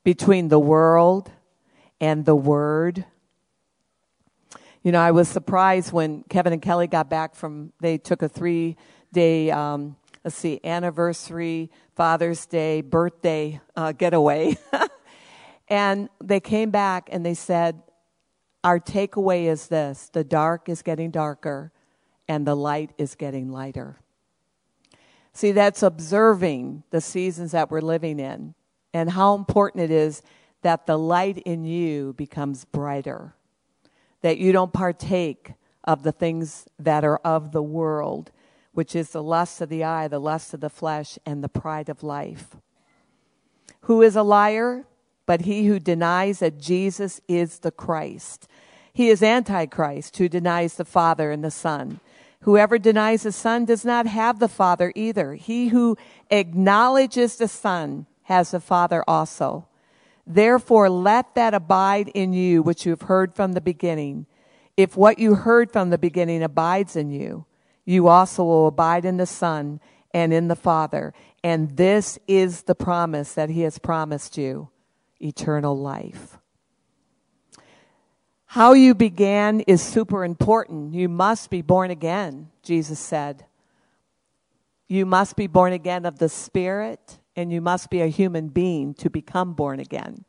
between 0.05 0.49
the 0.49 0.61
world 0.61 1.33
and 2.01 2.27
the 2.27 2.37
Word? 2.37 3.07
You 4.83 4.93
know, 4.93 5.01
I 5.01 5.11
was 5.11 5.29
surprised 5.29 5.93
when 5.93 6.23
Kevin 6.29 6.53
and 6.53 6.63
Kelly 6.63 6.87
got 6.87 7.11
back 7.11 7.35
from, 7.35 7.73
they 7.81 7.99
took 7.99 8.23
a 8.23 8.29
three 8.29 8.77
day, 9.13 9.51
um, 9.51 9.97
let's 10.25 10.37
see, 10.37 10.61
anniversary, 10.63 11.71
Father's 11.97 12.47
Day, 12.47 12.81
birthday 12.81 13.61
uh, 13.77 13.93
getaway. 13.93 14.57
and 15.69 16.09
they 16.23 16.41
came 16.41 16.71
back 16.71 17.09
and 17.11 17.27
they 17.27 17.35
said, 17.35 17.83
our 18.65 18.79
takeaway 18.79 19.45
is 19.45 19.69
this 19.69 20.11
the 20.13 20.25
dark 20.25 20.69
is 20.69 20.83
getting 20.83 21.11
darker 21.11 21.73
and 22.29 22.47
the 22.47 22.55
light 22.55 22.93
is 22.99 23.15
getting 23.15 23.51
lighter. 23.51 24.01
See, 25.33 25.53
that's 25.53 25.83
observing 25.83 26.83
the 26.91 27.01
seasons 27.01 27.53
that 27.53 27.71
we're 27.71 27.81
living 27.81 28.19
in 28.19 28.55
and 28.93 29.11
how 29.11 29.35
important 29.35 29.85
it 29.85 29.91
is 29.91 30.23
that 30.63 30.87
the 30.87 30.99
light 30.99 31.39
in 31.39 31.65
you 31.65 32.13
becomes 32.15 32.65
brighter, 32.65 33.35
that 34.23 34.39
you 34.39 34.53
don't 34.53 34.73
partake 34.73 35.53
of 35.85 36.03
the 36.03 36.13
things 36.13 36.67
that 36.79 37.05
are 37.05 37.19
of 37.19 37.53
the 37.53 37.63
world, 37.63 38.31
which 38.73 38.95
is 38.95 39.11
the 39.11 39.23
lust 39.23 39.61
of 39.61 39.69
the 39.69 39.85
eye, 39.85 40.09
the 40.09 40.21
lust 40.21 40.53
of 40.55 40.61
the 40.61 40.71
flesh, 40.71 41.19
and 41.25 41.43
the 41.43 41.49
pride 41.49 41.89
of 41.89 42.03
life. 42.03 42.57
Who 43.83 44.03
is 44.03 44.17
a 44.17 44.23
liar? 44.23 44.85
but 45.29 45.43
he 45.43 45.67
who 45.67 45.79
denies 45.79 46.39
that 46.39 46.59
Jesus 46.59 47.21
is 47.29 47.59
the 47.59 47.71
Christ. 47.71 48.49
He 48.95 49.11
is 49.11 49.23
Antichrist 49.23 50.17
who 50.17 50.27
denies 50.27 50.77
the 50.77 50.87
Father 50.87 51.31
and 51.31 51.45
the 51.45 51.51
Son. 51.51 52.01
Whoever 52.41 52.79
denies 52.79 53.25
the 53.25 53.33
Son 53.33 53.67
does 53.67 53.85
not 53.85 54.07
have 54.07 54.39
the 54.39 54.49
Father 54.49 54.91
either. 54.97 55.35
He 55.35 55.69
who 55.69 55.99
acknowledges 56.31 57.37
the 57.37 57.47
Son 57.47 58.07
has 58.23 58.53
the 58.53 58.59
Father 58.61 59.05
also. 59.07 59.68
Therefore, 60.29 60.91
let 60.91 61.35
that 61.37 61.55
abide 61.55 62.09
in 62.09 62.35
you 62.35 62.63
which 62.63 62.85
you 62.85 62.91
have 62.91 63.03
heard 63.03 63.35
from 63.35 63.55
the 63.55 63.63
beginning. 63.63 64.27
If 64.77 64.95
what 64.95 65.19
you 65.19 65.35
heard 65.35 65.73
from 65.73 65.89
the 65.89 65.97
beginning 65.97 66.43
abides 66.43 66.97
in 66.97 67.11
you, 67.11 67.47
you 67.87 68.09
also 68.09 68.45
will 68.45 68.67
abide 68.67 69.07
in 69.07 69.17
the 69.17 69.27
Son 69.27 69.81
and 70.13 70.31
in 70.33 70.49
the 70.49 70.55
Father. 70.55 71.15
And 71.43 71.79
this 71.79 72.19
is 72.29 72.65
the 72.65 72.75
promise 72.75 73.33
that 73.33 73.49
He 73.49 73.63
has 73.63 73.79
promised 73.79 74.37
you 74.37 74.69
eternal 75.19 75.77
life. 75.77 76.39
How 78.45 78.75
you 78.75 78.95
began 78.95 79.61
is 79.61 79.83
super 79.83 80.25
important. 80.25 80.93
You 80.93 81.09
must 81.09 81.49
be 81.49 81.63
born 81.63 81.91
again, 81.91 82.51
Jesus 82.63 82.99
said. 82.99 83.47
You 84.89 85.07
must 85.07 85.37
be 85.37 85.47
born 85.47 85.73
again 85.73 86.05
of 86.05 86.19
the 86.19 86.29
Spirit, 86.29 87.19
and 87.39 87.53
you 87.53 87.61
must 87.61 87.89
be 87.89 88.01
a 88.01 88.09
human 88.09 88.49
being 88.49 88.95
to 88.95 89.09
become 89.09 89.53
born 89.53 89.79
again. 89.79 90.25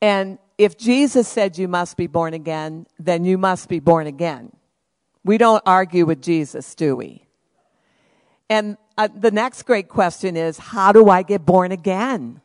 And 0.00 0.38
if 0.56 0.78
Jesus 0.78 1.26
said 1.26 1.58
you 1.58 1.66
must 1.66 1.96
be 1.96 2.06
born 2.06 2.32
again, 2.32 2.86
then 2.96 3.24
you 3.24 3.36
must 3.36 3.68
be 3.68 3.80
born 3.80 4.06
again. 4.06 4.52
We 5.24 5.36
don't 5.36 5.64
argue 5.66 6.06
with 6.06 6.22
Jesus, 6.22 6.76
do 6.76 6.94
we? 6.94 7.26
And 8.48 8.76
uh, 8.96 9.08
the 9.12 9.32
next 9.32 9.64
great 9.64 9.88
question 9.88 10.36
is 10.36 10.58
how 10.58 10.92
do 10.92 11.08
I 11.08 11.22
get 11.22 11.44
born 11.44 11.72
again? 11.72 12.40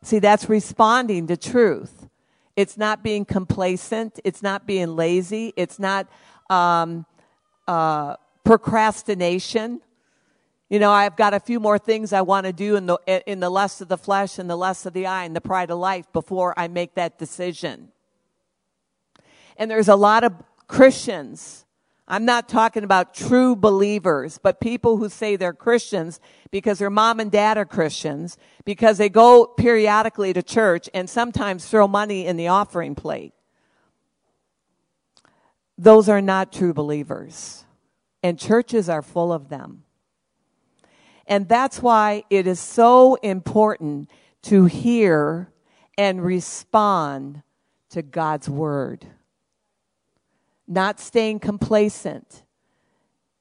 See, 0.00 0.18
that's 0.18 0.48
responding 0.48 1.26
to 1.26 1.36
truth. 1.36 2.08
It's 2.56 2.78
not 2.78 3.02
being 3.02 3.26
complacent. 3.26 4.18
It's 4.24 4.42
not 4.42 4.66
being 4.66 4.96
lazy. 4.96 5.52
It's 5.56 5.78
not 5.78 6.08
um, 6.48 7.04
uh, 7.68 8.16
procrastination. 8.44 9.82
You 10.68 10.80
know, 10.80 10.90
I've 10.90 11.16
got 11.16 11.32
a 11.32 11.38
few 11.38 11.60
more 11.60 11.78
things 11.78 12.12
I 12.12 12.22
want 12.22 12.46
to 12.46 12.52
do 12.52 12.74
in 12.74 12.86
the, 12.86 12.98
in 13.30 13.38
the 13.38 13.50
lust 13.50 13.80
of 13.80 13.88
the 13.88 13.96
flesh 13.96 14.38
and 14.38 14.50
the 14.50 14.56
lust 14.56 14.84
of 14.84 14.94
the 14.94 15.06
eye 15.06 15.24
and 15.24 15.36
the 15.36 15.40
pride 15.40 15.70
of 15.70 15.78
life 15.78 16.12
before 16.12 16.54
I 16.58 16.66
make 16.66 16.94
that 16.94 17.18
decision. 17.18 17.92
And 19.56 19.70
there's 19.70 19.88
a 19.88 19.94
lot 19.94 20.24
of 20.24 20.32
Christians. 20.66 21.64
I'm 22.08 22.24
not 22.24 22.48
talking 22.48 22.82
about 22.82 23.14
true 23.14 23.54
believers, 23.54 24.38
but 24.42 24.60
people 24.60 24.96
who 24.96 25.08
say 25.08 25.36
they're 25.36 25.52
Christians 25.52 26.20
because 26.50 26.80
their 26.80 26.90
mom 26.90 27.20
and 27.20 27.30
dad 27.30 27.58
are 27.58 27.64
Christians, 27.64 28.36
because 28.64 28.98
they 28.98 29.08
go 29.08 29.46
periodically 29.46 30.32
to 30.32 30.42
church 30.42 30.90
and 30.92 31.08
sometimes 31.08 31.66
throw 31.66 31.86
money 31.86 32.26
in 32.26 32.36
the 32.36 32.48
offering 32.48 32.96
plate. 32.96 33.34
Those 35.78 36.08
are 36.08 36.22
not 36.22 36.52
true 36.52 36.74
believers. 36.74 37.64
And 38.22 38.36
churches 38.36 38.88
are 38.88 39.02
full 39.02 39.32
of 39.32 39.48
them. 39.48 39.84
And 41.26 41.48
that's 41.48 41.82
why 41.82 42.24
it 42.30 42.46
is 42.46 42.60
so 42.60 43.16
important 43.16 44.08
to 44.42 44.66
hear 44.66 45.50
and 45.98 46.24
respond 46.24 47.42
to 47.90 48.02
God's 48.02 48.48
word. 48.48 49.06
Not 50.68 51.00
staying 51.00 51.40
complacent 51.40 52.42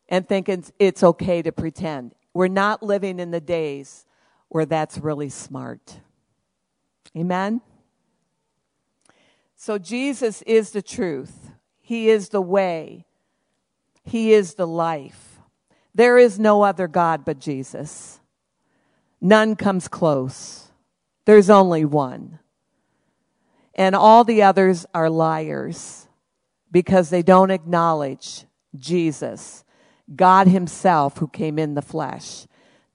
and 0.09 0.27
thinking 0.27 0.63
it's 0.79 1.03
okay 1.03 1.41
to 1.41 1.51
pretend. 1.51 2.13
We're 2.33 2.47
not 2.47 2.83
living 2.83 3.19
in 3.19 3.31
the 3.31 3.41
days 3.41 4.05
where 4.49 4.65
that's 4.65 4.97
really 4.97 5.29
smart. 5.29 5.99
Amen? 7.15 7.61
So 9.55 9.77
Jesus 9.77 10.41
is 10.43 10.71
the 10.71 10.81
truth. 10.81 11.51
He 11.81 12.09
is 12.09 12.29
the 12.29 12.41
way. 12.41 13.05
He 14.03 14.33
is 14.33 14.55
the 14.55 14.67
life. 14.67 15.34
There 15.95 16.17
is 16.17 16.37
no 16.37 16.61
other 16.61 16.89
God 16.89 17.23
but 17.23 17.39
Jesus. 17.39 18.19
None 19.21 19.55
comes 19.55 19.87
close. 19.87 20.67
There's 21.25 21.49
only 21.49 21.85
one. 21.85 22.39
And 23.73 23.95
all 23.95 24.23
the 24.25 24.43
others 24.43 24.85
are 24.93 25.09
liars 25.09 26.07
because 26.69 27.09
they 27.09 27.23
don't 27.23 27.49
acknowledge 27.49 28.43
Jesus, 28.77 29.63
God 30.13 30.47
himself 30.47 31.17
who 31.17 31.29
came 31.29 31.57
in 31.57 31.73
the 31.73 31.81
flesh. 31.81 32.45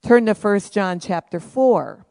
Turn 0.03 0.27
to 0.27 0.35
1 0.35 0.59
John 0.71 0.99
chapter 0.99 1.39
4. 1.39 2.05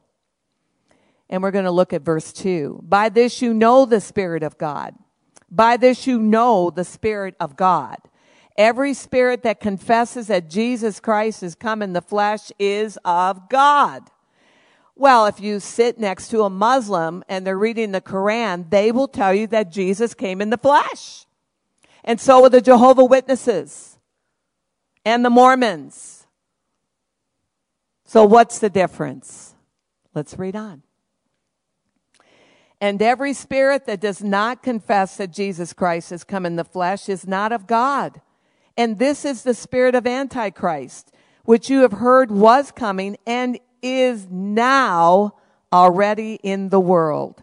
And 1.28 1.42
we're 1.42 1.52
going 1.52 1.64
to 1.64 1.70
look 1.70 1.92
at 1.92 2.02
verse 2.02 2.32
2. 2.32 2.80
By 2.82 3.08
this 3.08 3.40
you 3.40 3.54
know 3.54 3.86
the 3.86 4.00
Spirit 4.00 4.42
of 4.42 4.58
God. 4.58 4.94
By 5.48 5.76
this 5.76 6.08
you 6.08 6.18
know 6.20 6.70
the 6.70 6.84
Spirit 6.84 7.36
of 7.38 7.56
God. 7.56 7.98
Every 8.60 8.92
spirit 8.92 9.42
that 9.44 9.58
confesses 9.58 10.26
that 10.26 10.50
Jesus 10.50 11.00
Christ 11.00 11.40
has 11.40 11.54
come 11.54 11.80
in 11.80 11.94
the 11.94 12.02
flesh 12.02 12.52
is 12.58 12.98
of 13.06 13.48
God. 13.48 14.10
Well, 14.94 15.24
if 15.24 15.40
you 15.40 15.60
sit 15.60 15.98
next 15.98 16.28
to 16.28 16.42
a 16.42 16.50
Muslim 16.50 17.24
and 17.26 17.46
they're 17.46 17.56
reading 17.56 17.92
the 17.92 18.02
Quran, 18.02 18.68
they 18.68 18.92
will 18.92 19.08
tell 19.08 19.32
you 19.32 19.46
that 19.46 19.72
Jesus 19.72 20.12
came 20.12 20.42
in 20.42 20.50
the 20.50 20.58
flesh. 20.58 21.24
And 22.04 22.20
so 22.20 22.42
will 22.42 22.50
the 22.50 22.60
Jehovah 22.60 23.06
Witnesses 23.06 23.98
and 25.06 25.24
the 25.24 25.30
Mormons. 25.30 26.26
So 28.04 28.26
what's 28.26 28.58
the 28.58 28.68
difference? 28.68 29.54
Let's 30.14 30.38
read 30.38 30.54
on. 30.54 30.82
And 32.78 33.00
every 33.00 33.32
spirit 33.32 33.86
that 33.86 34.02
does 34.02 34.22
not 34.22 34.62
confess 34.62 35.16
that 35.16 35.32
Jesus 35.32 35.72
Christ 35.72 36.10
has 36.10 36.24
come 36.24 36.44
in 36.44 36.56
the 36.56 36.64
flesh 36.64 37.08
is 37.08 37.26
not 37.26 37.52
of 37.52 37.66
God. 37.66 38.20
And 38.80 38.98
this 38.98 39.26
is 39.26 39.42
the 39.42 39.52
spirit 39.52 39.94
of 39.94 40.06
Antichrist, 40.06 41.12
which 41.44 41.68
you 41.68 41.82
have 41.82 41.92
heard 41.92 42.30
was 42.30 42.70
coming 42.70 43.18
and 43.26 43.60
is 43.82 44.26
now 44.30 45.34
already 45.70 46.40
in 46.42 46.70
the 46.70 46.80
world. 46.80 47.42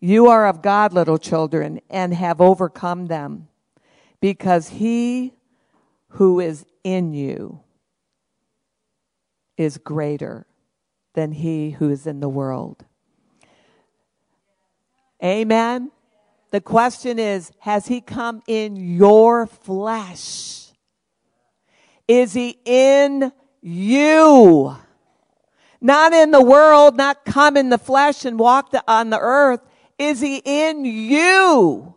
You 0.00 0.26
are 0.26 0.48
of 0.48 0.60
God, 0.60 0.92
little 0.92 1.16
children, 1.16 1.80
and 1.88 2.12
have 2.12 2.40
overcome 2.40 3.06
them, 3.06 3.46
because 4.20 4.70
he 4.70 5.34
who 6.08 6.40
is 6.40 6.66
in 6.82 7.14
you 7.14 7.60
is 9.56 9.78
greater 9.78 10.44
than 11.14 11.30
he 11.30 11.70
who 11.70 11.88
is 11.88 12.04
in 12.04 12.18
the 12.18 12.28
world. 12.28 12.84
Amen. 15.22 15.92
The 16.50 16.60
question 16.60 17.18
is, 17.18 17.52
has 17.60 17.86
he 17.86 18.00
come 18.00 18.42
in 18.46 18.76
your 18.76 19.46
flesh? 19.46 20.68
Is 22.06 22.32
he 22.32 22.58
in 22.64 23.32
you? 23.60 24.76
Not 25.80 26.12
in 26.12 26.30
the 26.30 26.42
world, 26.42 26.96
not 26.96 27.24
come 27.24 27.56
in 27.56 27.68
the 27.68 27.78
flesh 27.78 28.24
and 28.24 28.38
walk 28.38 28.70
the, 28.70 28.82
on 28.88 29.10
the 29.10 29.18
earth. 29.20 29.60
Is 29.98 30.20
he 30.20 30.40
in 30.44 30.84
you? 30.84 31.94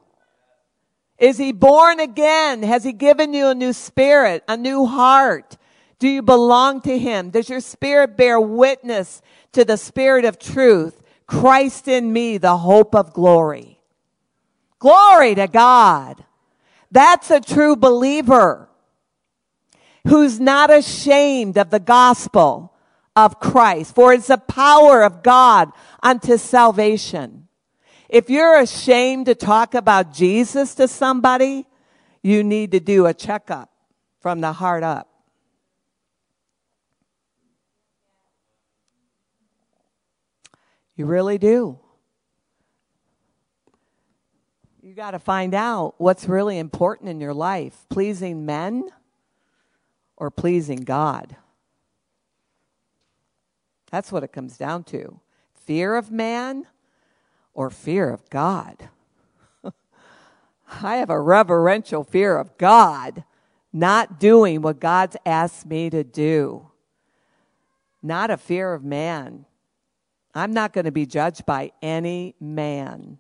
Is 1.18 1.38
he 1.38 1.52
born 1.52 2.00
again? 2.00 2.64
Has 2.64 2.84
he 2.84 2.94
given 2.94 3.34
you 3.34 3.48
a 3.48 3.56
new 3.56 3.74
spirit, 3.74 4.44
a 4.48 4.58
new 4.58 4.86
heart? 4.86 5.58
Do 6.00 6.10
you 6.10 6.24
belong 6.24 6.82
to 6.82 6.98
him? 6.98 7.30
Does 7.30 7.48
your 7.48 7.60
spirit 7.60 8.18
bear 8.18 8.42
witness 8.42 9.22
to 9.54 9.64
the 9.64 9.78
spirit 9.78 10.26
of 10.26 10.40
truth? 10.40 11.02
Christ 11.28 11.88
in 11.88 12.12
me, 12.12 12.38
the 12.38 12.58
hope 12.58 12.96
of 12.96 13.14
glory. 13.14 13.81
Glory 14.82 15.36
to 15.36 15.48
God. 15.48 16.26
That's 16.90 17.30
a 17.30 17.40
true 17.40 17.76
believer 17.76 18.68
who's 20.08 20.40
not 20.40 20.74
ashamed 20.74 21.56
of 21.60 21.70
the 21.70 21.80
gospel 21.80 22.74
of 23.16 23.40
Christ, 23.40 23.94
for 23.94 24.12
it's 24.12 24.26
the 24.28 24.40
power 24.40 25.04
of 25.04 25.22
God 25.22 25.70
unto 26.02 26.36
salvation. 26.36 27.48
If 28.10 28.28
you're 28.32 28.60
ashamed 28.60 29.28
to 29.28 29.36
talk 29.36 29.76
about 29.76 30.14
Jesus 30.14 30.74
to 30.76 30.88
somebody, 30.88 31.68
you 32.24 32.44
need 32.44 32.72
to 32.72 32.80
do 32.80 33.06
a 33.06 33.14
checkup 33.14 33.70
from 34.20 34.42
the 34.42 34.52
heart 34.52 34.82
up. 34.82 35.08
You 40.96 41.06
really 41.06 41.38
do. 41.38 41.78
You 44.92 44.98
got 44.98 45.12
to 45.12 45.20
find 45.20 45.54
out 45.54 45.94
what's 46.00 46.28
really 46.28 46.58
important 46.58 47.08
in 47.08 47.22
your 47.22 47.34
life 47.34 47.86
pleasing 47.88 48.46
men 48.46 48.90
or 50.18 50.30
pleasing 50.30 50.82
God. 50.82 51.38
That's 53.90 54.12
what 54.12 54.22
it 54.22 54.34
comes 54.34 54.58
down 54.58 54.84
to. 54.92 55.22
Fear 55.56 55.96
of 55.96 56.12
man 56.12 56.68
or 57.54 57.70
fear 57.70 58.10
of 58.10 58.30
God. 58.30 58.90
I 60.84 60.98
have 60.98 61.10
a 61.10 61.22
reverential 61.22 62.04
fear 62.04 62.38
of 62.38 62.58
God, 62.58 63.24
not 63.72 64.20
doing 64.20 64.62
what 64.62 64.82
God's 64.82 65.16
asked 65.26 65.66
me 65.66 65.90
to 65.90 66.04
do, 66.04 66.68
not 68.04 68.30
a 68.30 68.36
fear 68.36 68.74
of 68.74 68.84
man. 68.84 69.46
I'm 70.36 70.52
not 70.52 70.74
going 70.74 70.84
to 70.84 70.92
be 70.92 71.06
judged 71.06 71.46
by 71.46 71.72
any 71.82 72.36
man. 72.42 73.20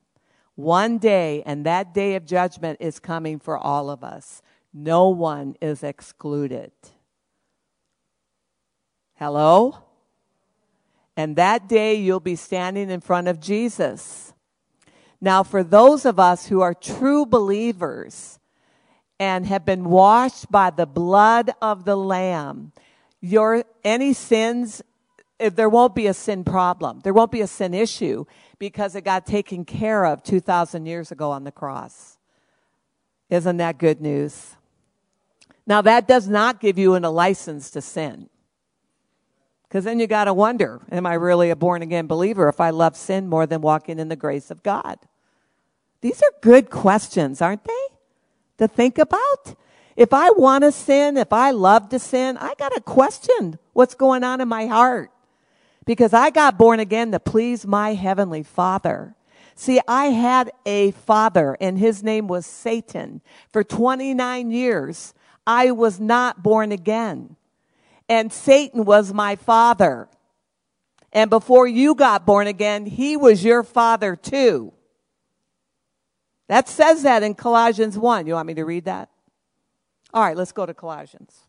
One 0.56 0.98
day, 0.98 1.44
and 1.46 1.66
that 1.66 1.94
day 1.94 2.16
of 2.16 2.26
judgment 2.26 2.78
is 2.82 3.00
coming 3.00 3.40
for 3.40 3.58
all 3.58 3.90
of 3.90 4.04
us. 4.04 4.42
No 4.74 5.10
one 5.10 5.56
is 5.62 5.84
excluded. 5.84 6.72
Hello? 9.16 9.78
And 11.16 11.36
that 11.36 11.68
day 11.68 11.96
you'll 11.96 12.20
be 12.20 12.36
standing 12.36 12.90
in 12.90 13.02
front 13.02 13.28
of 13.28 13.40
Jesus. 13.40 14.34
Now, 15.20 15.44
for 15.44 15.64
those 15.64 16.06
of 16.06 16.20
us 16.20 16.48
who 16.48 16.62
are 16.62 16.74
true 16.74 17.26
believers 17.26 18.40
and 19.20 19.46
have 19.46 19.66
been 19.66 19.86
washed 19.86 20.52
by 20.52 20.72
the 20.72 20.88
blood 20.88 21.52
of 21.62 21.86
the 21.86 21.96
Lamb, 21.96 22.72
your 23.20 23.64
any 23.84 24.14
sins, 24.14 24.82
Eh, 25.41 25.49
there 25.49 25.69
won't 25.69 25.95
be 25.95 26.06
a 26.06 26.13
sin 26.13 26.43
problem. 26.43 26.99
There 26.99 27.13
won't 27.13 27.32
be 27.32 27.41
a 27.41 27.47
sin 27.47 27.73
issue 27.73 28.25
because 28.60 28.95
it 28.95 29.01
got 29.01 29.25
taken 29.25 29.65
care 29.65 30.06
of 30.06 30.23
2,000 30.23 30.86
years 30.86 31.12
ago 31.12 31.32
on 31.32 31.43
the 31.43 31.51
cross. 31.51 32.19
Isn't 33.29 33.58
that 33.58 33.79
good 33.79 34.00
news? 34.00 34.56
Now, 35.65 35.81
that 35.81 36.08
does 36.08 36.27
not 36.27 36.60
give 36.60 36.77
you 36.77 36.96
a 36.96 37.00
license 37.00 37.71
to 37.71 37.81
sin. 37.81 38.29
Because 39.63 39.85
then 39.85 40.00
you 40.00 40.06
got 40.06 40.25
to 40.25 40.33
wonder, 40.33 40.81
am 40.92 41.06
I 41.06 41.13
really 41.13 41.50
a 41.50 41.56
born 41.56 41.81
again 41.81 42.06
believer 42.06 42.48
if 42.48 42.60
I 42.60 42.69
love 42.69 42.96
sin 42.96 43.27
more 43.27 43.48
than 43.48 43.62
walking 43.62 44.00
in 44.00 44.10
the 44.10 44.15
grace 44.15 44.52
of 44.52 44.63
God? 44.63 45.00
These 46.02 46.21
are 46.21 46.31
good 46.42 46.69
questions, 46.69 47.42
aren't 47.42 47.63
they? 47.63 47.87
To 48.58 48.67
think 48.67 48.98
about. 48.98 49.56
If 49.96 50.13
I 50.13 50.31
want 50.31 50.65
to 50.65 50.71
sin, 50.71 51.15
if 51.17 51.31
I 51.31 51.52
love 51.52 51.89
to 51.89 52.00
sin, 52.00 52.37
I 52.37 52.54
got 52.56 52.73
to 52.73 52.81
question 52.81 53.58
what's 53.73 53.96
going 53.96 54.23
on 54.23 54.42
in 54.42 54.48
my 54.48 54.67
heart 54.67 55.10
because 55.86 56.13
I 56.13 56.29
got 56.29 56.58
born 56.58 56.79
again 56.79 57.12
to 57.12 57.19
please 57.19 57.65
my 57.65 57.94
heavenly 57.94 58.44
father. 58.44 59.15
See, 59.56 59.79
I 59.88 60.06
had 60.08 60.52
a 60.65 60.92
father 60.92 61.58
and 61.60 61.77
his 61.77 62.04
name 62.04 62.27
was 62.27 62.46
Satan. 62.46 63.21
For 63.50 63.63
29 63.63 64.52
years, 64.52 65.13
I 65.46 65.71
was 65.71 66.00
not 66.00 66.44
born 66.44 66.71
again. 66.71 67.36
And 68.08 68.32
Satan 68.32 68.86
was 68.86 69.13
my 69.13 69.36
father. 69.36 70.08
And 71.13 71.29
before 71.29 71.67
you 71.67 71.96
got 71.96 72.25
born 72.25 72.48
again, 72.48 72.86
he 72.86 73.17
was 73.17 73.44
your 73.44 73.63
father 73.63 74.15
too. 74.15 74.73
That 76.48 76.67
says 76.67 77.04
that 77.04 77.23
in 77.23 77.36
Colossians 77.36 77.98
1. 77.98 78.27
You 78.27 78.34
want 78.34 78.48
me 78.48 78.54
to 78.56 78.65
read 78.65 78.86
that? 78.86 79.10
All 80.13 80.23
right, 80.23 80.36
let's 80.36 80.52
go 80.52 80.65
to 80.65 80.73
Colossians. 80.73 81.40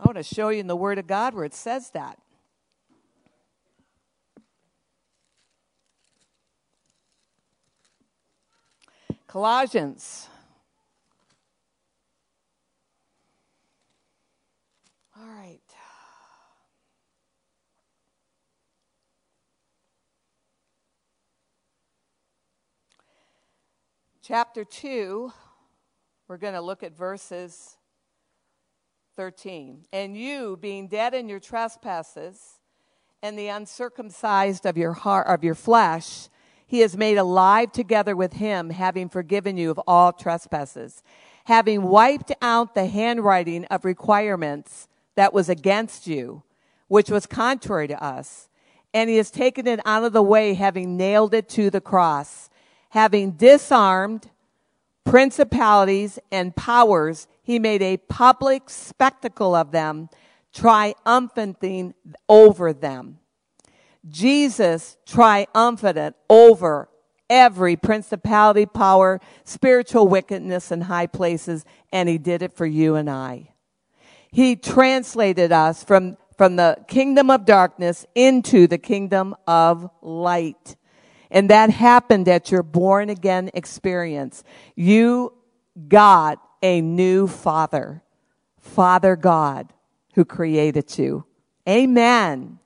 I 0.00 0.04
want 0.04 0.16
to 0.16 0.22
show 0.22 0.48
you 0.48 0.60
in 0.60 0.66
the 0.66 0.76
Word 0.76 0.98
of 0.98 1.06
God 1.06 1.34
where 1.34 1.44
it 1.44 1.54
says 1.54 1.90
that. 1.90 2.18
Colossians. 9.28 10.28
All 15.16 15.26
right. 15.26 15.60
Chapter 24.22 24.64
2, 24.64 25.32
we're 26.28 26.36
going 26.36 26.54
to 26.54 26.60
look 26.60 26.82
at 26.82 26.96
verses 26.96 27.76
13. 29.16 29.86
And 29.92 30.16
you, 30.16 30.58
being 30.60 30.88
dead 30.88 31.14
in 31.14 31.28
your 31.28 31.40
trespasses 31.40 32.58
and 33.22 33.38
the 33.38 33.48
uncircumcised 33.48 34.66
of 34.66 34.76
your 34.76 34.92
heart 34.92 35.26
of 35.26 35.44
your 35.44 35.54
flesh, 35.54 36.28
he 36.66 36.80
has 36.80 36.96
made 36.96 37.16
alive 37.16 37.72
together 37.72 38.16
with 38.16 38.34
him, 38.34 38.70
having 38.70 39.08
forgiven 39.08 39.56
you 39.56 39.70
of 39.70 39.80
all 39.86 40.12
trespasses, 40.12 41.02
having 41.44 41.82
wiped 41.82 42.32
out 42.42 42.74
the 42.74 42.86
handwriting 42.86 43.64
of 43.66 43.84
requirements 43.84 44.88
that 45.14 45.32
was 45.32 45.48
against 45.48 46.06
you, 46.06 46.42
which 46.88 47.10
was 47.10 47.26
contrary 47.26 47.86
to 47.88 48.02
us. 48.02 48.48
And 48.92 49.10
he 49.10 49.16
has 49.16 49.30
taken 49.30 49.66
it 49.66 49.80
out 49.84 50.04
of 50.04 50.12
the 50.12 50.22
way, 50.22 50.54
having 50.54 50.96
nailed 50.96 51.34
it 51.34 51.48
to 51.50 51.70
the 51.70 51.80
cross, 51.80 52.50
having 52.90 53.32
disarmed 53.32 54.30
principalities 55.04 56.18
and 56.32 56.56
powers, 56.56 57.26
he 57.44 57.58
made 57.58 57.82
a 57.82 57.98
public 57.98 58.70
spectacle 58.70 59.54
of 59.54 59.70
them, 59.70 60.08
triumphing 60.52 61.94
over 62.28 62.72
them. 62.72 63.18
Jesus 64.08 64.96
triumphant 65.06 66.16
over 66.28 66.88
every 67.28 67.76
principality, 67.76 68.66
power, 68.66 69.20
spiritual 69.44 70.08
wickedness 70.08 70.72
in 70.72 70.82
high 70.82 71.06
places, 71.06 71.64
and 71.92 72.08
he 72.08 72.18
did 72.18 72.42
it 72.42 72.52
for 72.52 72.66
you 72.66 72.96
and 72.96 73.08
I. 73.08 73.50
He 74.30 74.56
translated 74.56 75.52
us 75.52 75.84
from, 75.84 76.16
from 76.36 76.56
the 76.56 76.78
kingdom 76.88 77.30
of 77.30 77.44
darkness 77.44 78.06
into 78.14 78.66
the 78.66 78.78
kingdom 78.78 79.34
of 79.46 79.90
light. 80.02 80.76
And 81.30 81.50
that 81.50 81.70
happened 81.70 82.28
at 82.28 82.50
your 82.50 82.62
born 82.62 83.10
again 83.10 83.50
experience. 83.54 84.44
You 84.76 85.34
got 85.88 86.40
a 86.64 86.80
new 86.80 87.26
father, 87.26 88.02
Father 88.58 89.16
God, 89.16 89.70
who 90.14 90.24
created 90.24 90.98
you. 90.98 91.26
Amen. 91.68 92.58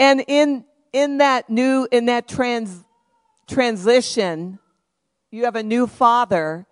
And 0.00 0.24
in, 0.26 0.64
in 0.92 1.18
that 1.18 1.48
new, 1.48 1.86
in 1.92 2.06
that 2.06 2.26
trans, 2.26 2.84
transition, 3.46 4.58
you 5.30 5.44
have 5.44 5.54
a 5.54 5.62
new 5.62 5.86
father. 5.86 6.66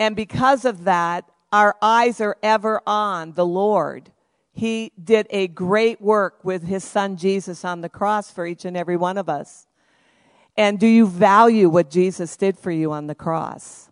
And 0.00 0.16
because 0.16 0.64
of 0.64 0.82
that, 0.84 1.26
our 1.52 1.76
eyes 1.80 2.20
are 2.20 2.36
ever 2.42 2.82
on 2.84 3.34
the 3.34 3.46
Lord. 3.46 4.10
He 4.52 4.90
did 5.02 5.28
a 5.30 5.46
great 5.46 6.00
work 6.00 6.44
with 6.44 6.64
his 6.64 6.82
son 6.82 7.16
Jesus 7.16 7.64
on 7.64 7.82
the 7.82 7.88
cross 7.88 8.32
for 8.32 8.46
each 8.46 8.64
and 8.64 8.76
every 8.76 8.96
one 8.96 9.16
of 9.16 9.28
us. 9.28 9.68
And 10.56 10.80
do 10.80 10.88
you 10.88 11.06
value 11.06 11.68
what 11.68 11.88
Jesus 11.88 12.36
did 12.36 12.58
for 12.58 12.72
you 12.72 12.90
on 12.90 13.06
the 13.06 13.14
cross? 13.14 13.89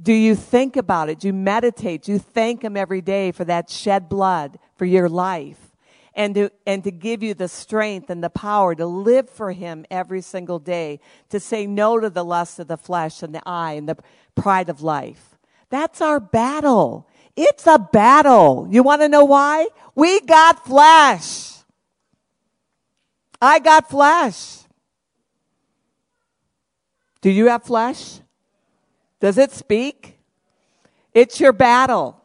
Do 0.00 0.12
you 0.12 0.34
think 0.34 0.76
about 0.76 1.08
it? 1.08 1.20
Do 1.20 1.28
you 1.28 1.32
meditate? 1.32 2.02
Do 2.02 2.12
you 2.12 2.18
thank 2.18 2.62
Him 2.62 2.76
every 2.76 3.00
day 3.00 3.32
for 3.32 3.44
that 3.44 3.70
shed 3.70 4.08
blood 4.08 4.58
for 4.76 4.84
your 4.84 5.08
life? 5.08 5.58
And 6.16 6.34
to, 6.36 6.50
and 6.66 6.84
to 6.84 6.92
give 6.92 7.22
you 7.22 7.34
the 7.34 7.48
strength 7.48 8.08
and 8.08 8.22
the 8.22 8.30
power 8.30 8.74
to 8.74 8.86
live 8.86 9.28
for 9.28 9.52
Him 9.52 9.84
every 9.90 10.20
single 10.20 10.58
day, 10.58 11.00
to 11.30 11.40
say 11.40 11.66
no 11.66 11.98
to 11.98 12.10
the 12.10 12.24
lust 12.24 12.58
of 12.58 12.68
the 12.68 12.76
flesh 12.76 13.22
and 13.22 13.34
the 13.34 13.42
eye 13.46 13.72
and 13.72 13.88
the 13.88 13.96
pride 14.34 14.68
of 14.68 14.80
life. 14.80 15.36
That's 15.70 16.00
our 16.00 16.20
battle. 16.20 17.08
It's 17.36 17.66
a 17.66 17.78
battle. 17.78 18.68
You 18.70 18.82
want 18.82 19.02
to 19.02 19.08
know 19.08 19.24
why? 19.24 19.66
We 19.94 20.20
got 20.20 20.64
flesh. 20.64 21.52
I 23.40 23.58
got 23.58 23.88
flesh. 23.88 24.58
Do 27.20 27.30
you 27.30 27.46
have 27.46 27.64
flesh? 27.64 28.20
Does 29.20 29.38
it 29.38 29.52
speak? 29.52 30.18
It's 31.12 31.40
your 31.40 31.52
battle. 31.52 32.20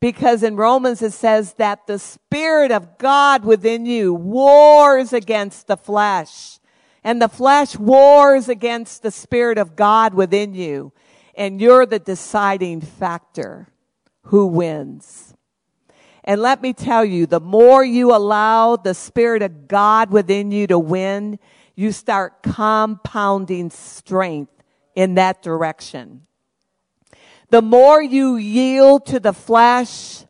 Because 0.00 0.42
in 0.42 0.56
Romans 0.56 1.00
it 1.00 1.12
says 1.12 1.54
that 1.54 1.86
the 1.86 1.98
Spirit 1.98 2.70
of 2.70 2.98
God 2.98 3.44
within 3.44 3.86
you 3.86 4.12
wars 4.12 5.12
against 5.12 5.66
the 5.66 5.76
flesh. 5.76 6.58
And 7.02 7.20
the 7.20 7.28
flesh 7.28 7.76
wars 7.78 8.48
against 8.48 9.02
the 9.02 9.10
Spirit 9.10 9.58
of 9.58 9.76
God 9.76 10.14
within 10.14 10.54
you. 10.54 10.92
And 11.34 11.60
you're 11.60 11.86
the 11.86 11.98
deciding 11.98 12.82
factor. 12.82 13.68
Who 14.24 14.46
wins? 14.46 15.34
And 16.22 16.40
let 16.40 16.62
me 16.62 16.72
tell 16.72 17.04
you, 17.04 17.26
the 17.26 17.40
more 17.40 17.84
you 17.84 18.14
allow 18.14 18.76
the 18.76 18.94
Spirit 18.94 19.42
of 19.42 19.68
God 19.68 20.10
within 20.10 20.50
you 20.50 20.66
to 20.66 20.78
win, 20.78 21.38
you 21.74 21.92
start 21.92 22.42
compounding 22.42 23.70
strength 23.70 24.54
in 24.94 25.14
that 25.14 25.42
direction. 25.42 26.26
The 27.50 27.62
more 27.62 28.02
you 28.02 28.36
yield 28.36 29.06
to 29.06 29.20
the 29.20 29.32
flesh 29.32 30.24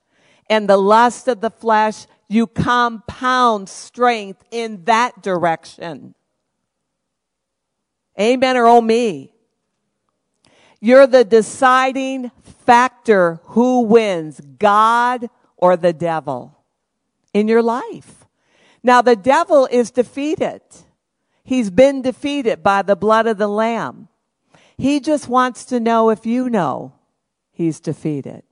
and 0.48 0.68
the 0.68 0.76
lust 0.76 1.28
of 1.28 1.40
the 1.40 1.50
flesh, 1.50 2.06
you 2.28 2.46
compound 2.46 3.68
strength 3.68 4.42
in 4.50 4.84
that 4.84 5.22
direction. 5.22 6.14
Amen 8.20 8.56
or 8.56 8.66
oh 8.66 8.80
me. 8.80 9.32
You're 10.80 11.06
the 11.06 11.24
deciding 11.24 12.30
factor 12.42 13.40
who 13.44 13.82
wins, 13.82 14.40
God 14.58 15.30
or 15.56 15.76
the 15.76 15.92
devil 15.92 16.58
in 17.32 17.48
your 17.48 17.62
life. 17.62 18.24
Now 18.82 19.00
the 19.00 19.16
devil 19.16 19.66
is 19.70 19.90
defeated. 19.90 20.60
He's 21.42 21.70
been 21.70 22.02
defeated 22.02 22.62
by 22.62 22.82
the 22.82 22.96
blood 22.96 23.26
of 23.26 23.38
the 23.38 23.48
Lamb. 23.48 24.08
He 24.76 25.00
just 25.00 25.28
wants 25.28 25.64
to 25.66 25.78
know 25.78 26.10
if 26.10 26.26
you 26.26 26.50
know 26.50 26.94
he's 27.52 27.80
defeated. 27.80 28.42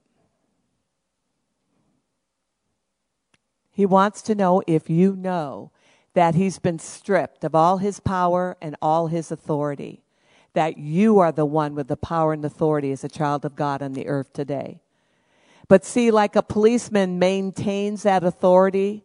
He 3.71 3.85
wants 3.85 4.21
to 4.23 4.35
know 4.35 4.61
if 4.67 4.89
you 4.89 5.15
know 5.15 5.71
that 6.13 6.35
he's 6.35 6.59
been 6.59 6.79
stripped 6.79 7.43
of 7.43 7.55
all 7.55 7.77
his 7.77 7.99
power 7.99 8.55
and 8.61 8.75
all 8.81 9.07
his 9.07 9.31
authority, 9.31 10.03
that 10.53 10.77
you 10.77 11.17
are 11.19 11.31
the 11.31 11.45
one 11.45 11.73
with 11.73 11.87
the 11.87 11.97
power 11.97 12.33
and 12.33 12.45
authority 12.45 12.91
as 12.91 13.03
a 13.03 13.09
child 13.09 13.43
of 13.45 13.55
God 13.55 13.81
on 13.81 13.93
the 13.93 14.07
earth 14.07 14.31
today. 14.31 14.79
But 15.67 15.83
see, 15.83 16.11
like 16.11 16.35
a 16.35 16.43
policeman 16.43 17.17
maintains 17.17 18.03
that 18.03 18.23
authority 18.23 19.03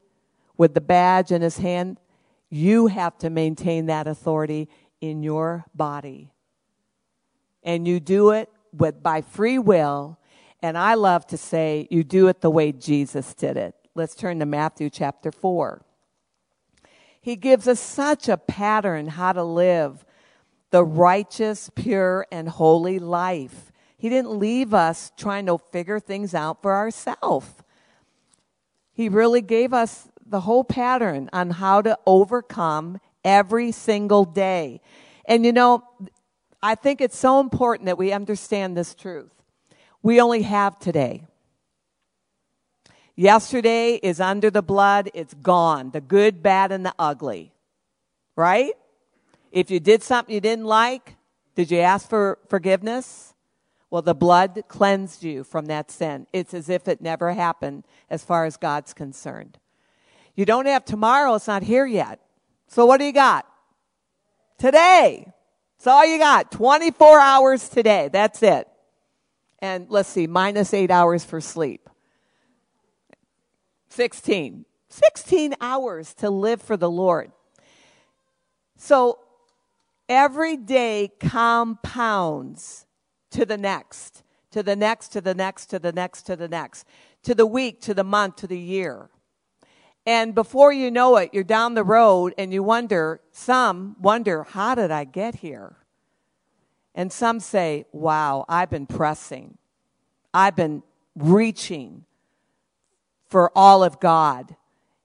with 0.58 0.74
the 0.74 0.82
badge 0.82 1.32
in 1.32 1.40
his 1.40 1.58
hand, 1.58 1.98
you 2.50 2.88
have 2.88 3.16
to 3.18 3.30
maintain 3.30 3.86
that 3.86 4.06
authority 4.06 4.68
in 5.00 5.22
your 5.22 5.64
body. 5.74 6.30
And 7.68 7.86
you 7.86 8.00
do 8.00 8.30
it 8.30 8.48
with, 8.72 9.02
by 9.02 9.20
free 9.20 9.58
will. 9.58 10.18
And 10.62 10.78
I 10.78 10.94
love 10.94 11.26
to 11.26 11.36
say 11.36 11.86
you 11.90 12.02
do 12.02 12.28
it 12.28 12.40
the 12.40 12.50
way 12.50 12.72
Jesus 12.72 13.34
did 13.34 13.58
it. 13.58 13.74
Let's 13.94 14.14
turn 14.14 14.38
to 14.38 14.46
Matthew 14.46 14.88
chapter 14.88 15.30
4. 15.30 15.82
He 17.20 17.36
gives 17.36 17.68
us 17.68 17.78
such 17.78 18.26
a 18.26 18.38
pattern 18.38 19.08
how 19.08 19.34
to 19.34 19.44
live 19.44 20.06
the 20.70 20.82
righteous, 20.82 21.70
pure, 21.74 22.26
and 22.32 22.48
holy 22.48 22.98
life. 22.98 23.70
He 23.98 24.08
didn't 24.08 24.38
leave 24.38 24.72
us 24.72 25.12
trying 25.18 25.44
to 25.44 25.58
figure 25.58 26.00
things 26.00 26.34
out 26.34 26.62
for 26.62 26.74
ourselves. 26.74 27.50
He 28.94 29.10
really 29.10 29.42
gave 29.42 29.74
us 29.74 30.08
the 30.24 30.40
whole 30.40 30.64
pattern 30.64 31.28
on 31.34 31.50
how 31.50 31.82
to 31.82 31.98
overcome 32.06 32.98
every 33.22 33.72
single 33.72 34.24
day. 34.24 34.80
And 35.26 35.44
you 35.44 35.52
know, 35.52 35.84
I 36.62 36.74
think 36.74 37.00
it's 37.00 37.16
so 37.16 37.40
important 37.40 37.86
that 37.86 37.98
we 37.98 38.12
understand 38.12 38.76
this 38.76 38.94
truth. 38.94 39.30
We 40.02 40.20
only 40.20 40.42
have 40.42 40.78
today. 40.78 41.24
Yesterday 43.14 43.94
is 43.94 44.20
under 44.20 44.50
the 44.50 44.62
blood, 44.62 45.10
it's 45.14 45.34
gone. 45.34 45.90
The 45.90 46.00
good, 46.00 46.42
bad, 46.42 46.70
and 46.70 46.86
the 46.86 46.94
ugly. 46.98 47.52
Right? 48.36 48.72
If 49.50 49.70
you 49.70 49.80
did 49.80 50.02
something 50.02 50.34
you 50.34 50.40
didn't 50.40 50.66
like, 50.66 51.16
did 51.54 51.70
you 51.70 51.78
ask 51.78 52.08
for 52.08 52.38
forgiveness? 52.48 53.34
Well, 53.90 54.02
the 54.02 54.14
blood 54.14 54.64
cleansed 54.68 55.24
you 55.24 55.42
from 55.42 55.66
that 55.66 55.90
sin. 55.90 56.26
It's 56.32 56.54
as 56.54 56.68
if 56.68 56.86
it 56.86 57.00
never 57.00 57.32
happened 57.32 57.84
as 58.10 58.22
far 58.22 58.44
as 58.44 58.56
God's 58.56 58.92
concerned. 58.92 59.58
You 60.34 60.44
don't 60.44 60.66
have 60.66 60.84
tomorrow, 60.84 61.34
it's 61.34 61.48
not 61.48 61.62
here 61.62 61.86
yet. 61.86 62.20
So 62.68 62.84
what 62.86 62.98
do 62.98 63.04
you 63.04 63.12
got? 63.12 63.46
Today. 64.58 65.32
That's 65.78 65.86
all 65.86 66.04
you 66.04 66.18
got. 66.18 66.50
24 66.50 67.20
hours 67.20 67.68
today. 67.68 68.08
That's 68.12 68.42
it. 68.42 68.66
And 69.60 69.86
let's 69.88 70.08
see, 70.08 70.26
minus 70.26 70.74
eight 70.74 70.90
hours 70.90 71.24
for 71.24 71.40
sleep. 71.40 71.88
16. 73.88 74.64
16 74.88 75.54
hours 75.60 76.14
to 76.14 76.30
live 76.30 76.60
for 76.60 76.76
the 76.76 76.90
Lord. 76.90 77.30
So 78.76 79.20
every 80.08 80.56
day 80.56 81.10
compounds 81.20 82.86
to 83.30 83.46
the 83.46 83.58
next, 83.58 84.24
to 84.50 84.62
the 84.62 84.74
next, 84.74 85.08
to 85.08 85.20
the 85.20 85.34
next, 85.34 85.66
to 85.66 85.78
the 85.78 85.92
next, 85.92 86.22
to 86.22 86.36
the 86.36 86.48
next, 86.48 86.86
to 87.22 87.34
the 87.34 87.46
week, 87.46 87.80
to 87.82 87.94
the 87.94 88.04
month, 88.04 88.36
to 88.36 88.46
the 88.46 88.58
year. 88.58 89.10
And 90.08 90.34
before 90.34 90.72
you 90.72 90.90
know 90.90 91.18
it, 91.18 91.34
you're 91.34 91.44
down 91.44 91.74
the 91.74 91.84
road 91.84 92.32
and 92.38 92.50
you 92.50 92.62
wonder, 92.62 93.20
some 93.30 93.94
wonder, 94.00 94.42
how 94.42 94.74
did 94.74 94.90
I 94.90 95.04
get 95.04 95.34
here? 95.34 95.76
And 96.94 97.12
some 97.12 97.40
say, 97.40 97.84
wow, 97.92 98.46
I've 98.48 98.70
been 98.70 98.86
pressing. 98.86 99.58
I've 100.32 100.56
been 100.56 100.82
reaching 101.14 102.06
for 103.28 103.52
all 103.54 103.84
of 103.84 104.00
God. 104.00 104.56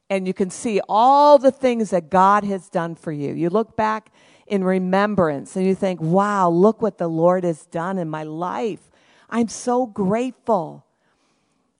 And 0.10 0.26
you 0.26 0.34
can 0.34 0.50
see 0.50 0.80
all 0.88 1.38
the 1.38 1.52
things 1.52 1.90
that 1.90 2.10
God 2.10 2.46
has 2.46 2.70
done 2.70 2.96
for 2.96 3.12
you. 3.12 3.34
You 3.34 3.50
look 3.50 3.76
back 3.76 4.10
in 4.48 4.64
remembrance 4.64 5.58
and 5.58 5.66
you 5.66 5.76
think, 5.76 6.00
wow, 6.00 6.48
look 6.48 6.82
what 6.82 6.98
the 6.98 7.10
Lord 7.10 7.44
has 7.44 7.66
done 7.66 7.98
in 7.98 8.10
my 8.10 8.24
life. 8.24 8.90
I'm 9.30 9.50
so 9.50 9.86
grateful. 9.86 10.86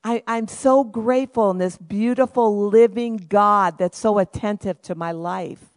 I, 0.04 0.22
am 0.28 0.48
so 0.48 0.84
grateful 0.84 1.52
in 1.52 1.58
this 1.58 1.78
beautiful 1.78 2.68
living 2.68 3.18
God 3.18 3.78
that's 3.78 3.98
so 3.98 4.20
attentive 4.20 4.82
to 4.84 4.96
my 4.96 5.12
life. 5.12 5.74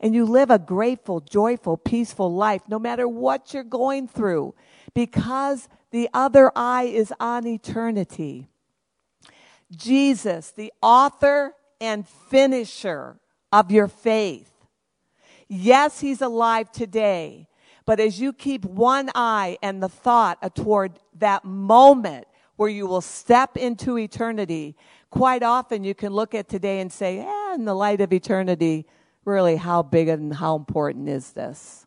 And 0.00 0.14
you 0.14 0.24
live 0.24 0.50
a 0.50 0.58
grateful, 0.58 1.20
joyful, 1.20 1.76
peaceful 1.76 2.34
life 2.34 2.62
no 2.68 2.78
matter 2.78 3.06
what 3.06 3.54
you're 3.54 3.62
going 3.62 4.08
through 4.08 4.54
because 4.94 5.68
the 5.90 6.08
other 6.12 6.50
eye 6.56 6.84
is 6.84 7.12
on 7.20 7.46
eternity. 7.46 8.48
Jesus, 9.70 10.50
the 10.50 10.72
author 10.82 11.54
and 11.80 12.08
finisher 12.08 13.20
of 13.52 13.70
your 13.70 13.88
faith. 13.88 14.50
Yes, 15.48 16.00
he's 16.00 16.22
alive 16.22 16.72
today, 16.72 17.48
but 17.84 18.00
as 18.00 18.20
you 18.20 18.32
keep 18.32 18.64
one 18.64 19.10
eye 19.14 19.58
and 19.62 19.82
the 19.82 19.88
thought 19.88 20.54
toward 20.54 20.92
that 21.18 21.44
moment 21.44 22.26
where 22.60 22.68
you 22.68 22.86
will 22.86 23.00
step 23.00 23.56
into 23.56 23.96
eternity, 23.96 24.76
quite 25.08 25.42
often 25.42 25.82
you 25.82 25.94
can 25.94 26.12
look 26.12 26.34
at 26.34 26.46
today 26.46 26.80
and 26.80 26.92
say, 26.92 27.18
eh, 27.18 27.54
in 27.54 27.64
the 27.64 27.72
light 27.72 28.02
of 28.02 28.12
eternity, 28.12 28.84
really, 29.24 29.56
how 29.56 29.82
big 29.82 30.08
and 30.08 30.34
how 30.34 30.56
important 30.56 31.08
is 31.08 31.32
this? 31.32 31.86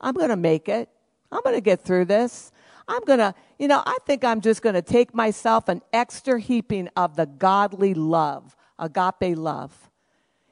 I'm 0.00 0.14
going 0.14 0.30
to 0.30 0.36
make 0.36 0.68
it. 0.68 0.88
I'm 1.30 1.42
going 1.44 1.54
to 1.54 1.60
get 1.60 1.80
through 1.80 2.06
this. 2.06 2.50
I'm 2.88 3.04
going 3.04 3.20
to, 3.20 3.36
you 3.56 3.68
know, 3.68 3.84
I 3.86 3.96
think 4.04 4.24
I'm 4.24 4.40
just 4.40 4.62
going 4.62 4.74
to 4.74 4.82
take 4.82 5.14
myself 5.14 5.68
an 5.68 5.80
extra 5.92 6.40
heaping 6.40 6.88
of 6.96 7.14
the 7.14 7.26
godly 7.26 7.94
love, 7.94 8.56
agape 8.80 9.38
love. 9.38 9.92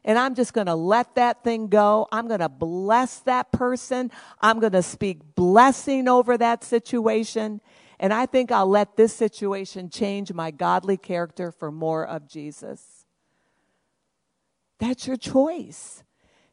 And 0.04 0.18
I'm 0.18 0.36
just 0.36 0.52
going 0.52 0.68
to 0.68 0.76
let 0.76 1.16
that 1.16 1.42
thing 1.42 1.66
go. 1.66 2.06
I'm 2.12 2.28
going 2.28 2.40
to 2.40 2.48
bless 2.48 3.18
that 3.20 3.50
person. 3.50 4.12
I'm 4.40 4.60
going 4.60 4.72
to 4.72 4.82
speak 4.82 5.34
blessing 5.34 6.06
over 6.06 6.38
that 6.38 6.62
situation. 6.62 7.60
And 8.02 8.12
I 8.12 8.26
think 8.26 8.50
I'll 8.50 8.66
let 8.66 8.96
this 8.96 9.14
situation 9.14 9.88
change 9.88 10.32
my 10.32 10.50
godly 10.50 10.96
character 10.96 11.52
for 11.52 11.70
more 11.70 12.04
of 12.04 12.26
Jesus. 12.26 13.06
That's 14.80 15.06
your 15.06 15.16
choice. 15.16 16.02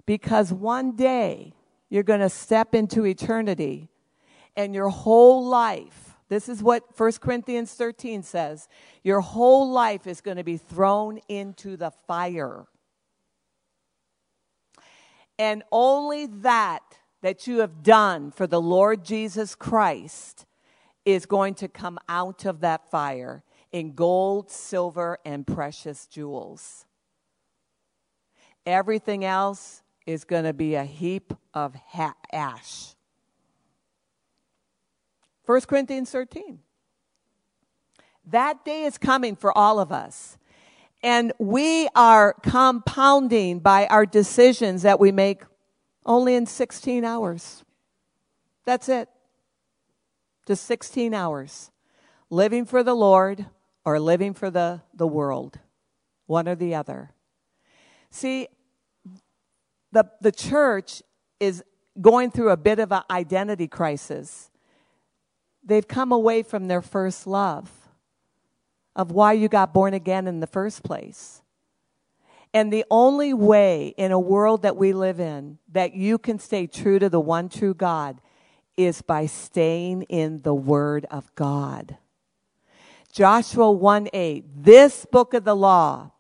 Because 0.06 0.54
one 0.54 0.96
day 0.96 1.56
you're 1.90 2.04
going 2.04 2.20
to 2.20 2.30
step 2.30 2.76
into 2.76 3.04
eternity 3.04 3.90
and 4.56 4.76
your 4.76 4.90
whole 4.90 5.44
life, 5.44 6.16
this 6.28 6.50
is 6.50 6.62
what 6.62 6.84
1 6.96 7.14
Corinthians 7.14 7.74
13 7.74 8.22
says, 8.22 8.68
your 9.04 9.22
whole 9.22 9.72
life 9.72 10.06
is 10.06 10.22
going 10.22 10.38
to 10.38 10.44
be 10.44 10.58
thrown 10.58 11.20
into 11.28 11.76
the 11.76 11.90
fire. 11.90 12.68
And 15.40 15.64
only 15.72 16.28
that 16.28 16.84
that 17.24 17.48
you 17.48 17.60
have 17.60 17.82
done 17.82 18.30
for 18.30 18.46
the 18.46 18.62
Lord 18.62 19.04
Jesus 19.04 19.56
Christ 19.56 20.46
is 21.06 21.26
going 21.26 21.56
to 21.56 21.68
come 21.68 21.98
out 22.08 22.46
of 22.46 22.62
that 22.62 22.90
fire 22.90 23.44
in 23.72 23.94
gold, 23.94 24.50
silver, 24.50 25.18
and 25.26 25.46
precious 25.46 26.06
jewels. 26.08 26.86
Everything 28.66 29.24
else 29.26 29.84
is 30.06 30.24
going 30.24 30.44
to 30.44 30.54
be 30.54 30.76
a 30.76 30.84
heap 30.84 31.34
of 31.54 31.76
ha- 31.76 32.16
ash. 32.32 32.96
1 35.46 35.62
Corinthians 35.62 36.12
13. 36.12 36.60
That 38.26 38.64
day 38.64 38.84
is 38.84 38.98
coming 38.98 39.36
for 39.36 39.56
all 39.58 39.80
of 39.80 39.92
us. 39.92 40.38
And 41.02 41.32
we 41.40 41.88
are 41.96 42.34
compounding 42.44 43.60
by 43.60 43.88
our 43.88 44.06
decisions 44.06 44.82
that 44.82 45.00
we 45.00 45.12
make 45.12 45.42
only 46.06 46.36
in 46.36 46.46
16 46.46 47.06
hours. 47.06 47.64
That's 48.66 48.90
it. 48.90 49.10
Just 50.50 50.66
16 50.66 51.14
hours. 51.14 51.70
Living 52.32 52.66
for 52.66 52.82
the 52.82 52.96
Lord 52.96 53.46
or 53.86 54.00
living 54.00 54.34
for 54.34 54.50
the, 54.50 54.82
the 54.96 55.06
world. 55.06 55.60
One 56.26 56.48
or 56.48 56.56
the 56.56 56.74
other. 56.74 57.12
See, 58.10 58.48
the, 59.92 60.10
the 60.22 60.32
church 60.32 61.04
is 61.40 61.64
going 62.02 62.32
through 62.32 62.50
a 62.50 62.58
bit 62.58 62.80
of 62.80 62.92
an 62.92 63.04
identity 63.12 63.68
crisis 63.68 64.50
they've 65.64 65.88
come 65.88 66.12
away 66.12 66.42
from 66.42 66.68
their 66.68 66.82
first 66.82 67.28
love 67.28 67.70
of 68.96 69.12
why 69.12 69.34
you 69.34 69.48
got 69.48 69.72
born 69.72 69.94
again 69.94 70.26
in 70.26 70.40
the 70.40 70.48
first 70.48 70.82
place. 70.82 71.44
And 72.56 72.74
the 72.74 72.86
only 72.90 73.36
way 73.36 73.94
in 73.98 74.12
a 74.12 74.20
world 74.20 74.64
that 74.64 74.76
we 74.76 74.94
live 74.94 75.20
in 75.20 75.60
that 75.72 75.94
you 75.94 76.18
can 76.18 76.40
stay 76.40 76.66
true 76.66 76.98
to 76.98 77.08
the 77.08 77.20
one 77.20 77.50
true 77.50 77.76
God 77.76 78.20
is 78.80 79.02
by 79.02 79.26
staying 79.26 80.04
in 80.04 80.42
the 80.44 80.54
Word 80.54 81.06
of 81.12 81.36
God. 81.36 81.98
Joshua 83.12 83.70
1 83.70 84.08
8, 84.14 84.46
this 84.64 85.06
book 85.06 85.34
of 85.34 85.44
the 85.44 85.56
law 85.56 86.12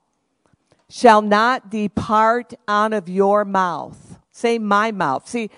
shall 0.90 1.22
not 1.22 1.72
depart 1.72 2.54
out 2.68 2.92
of 2.92 3.08
your 3.08 3.46
mouth. 3.46 4.20
Say, 4.32 4.60
my 4.60 4.92
mouth. 4.92 5.28
See, 5.30 5.50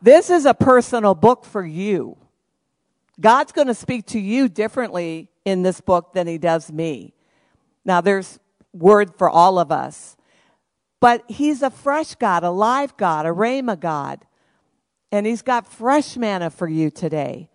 this 0.00 0.30
is 0.30 0.46
a 0.46 0.54
personal 0.54 1.14
book 1.14 1.44
for 1.44 1.64
you. 1.66 2.16
God's 3.20 3.52
going 3.52 3.66
to 3.66 3.74
speak 3.74 4.06
to 4.06 4.18
you 4.18 4.48
differently 4.48 5.28
in 5.44 5.62
this 5.62 5.82
book 5.82 6.14
than 6.14 6.26
he 6.26 6.38
does 6.38 6.72
me. 6.72 7.12
Now, 7.84 8.00
there's 8.00 8.38
word 8.72 9.14
for 9.18 9.28
all 9.28 9.58
of 9.58 9.70
us. 9.70 10.16
But 11.00 11.24
he's 11.28 11.62
a 11.62 11.70
fresh 11.70 12.14
God, 12.14 12.42
a 12.42 12.50
live 12.50 12.96
God, 12.96 13.26
a 13.26 13.30
Rhema 13.30 13.78
God. 13.78 14.24
And 15.10 15.26
he's 15.26 15.42
got 15.42 15.66
fresh 15.66 16.16
manna 16.16 16.50
for 16.50 16.68
you 16.68 16.90
today. 16.90 17.50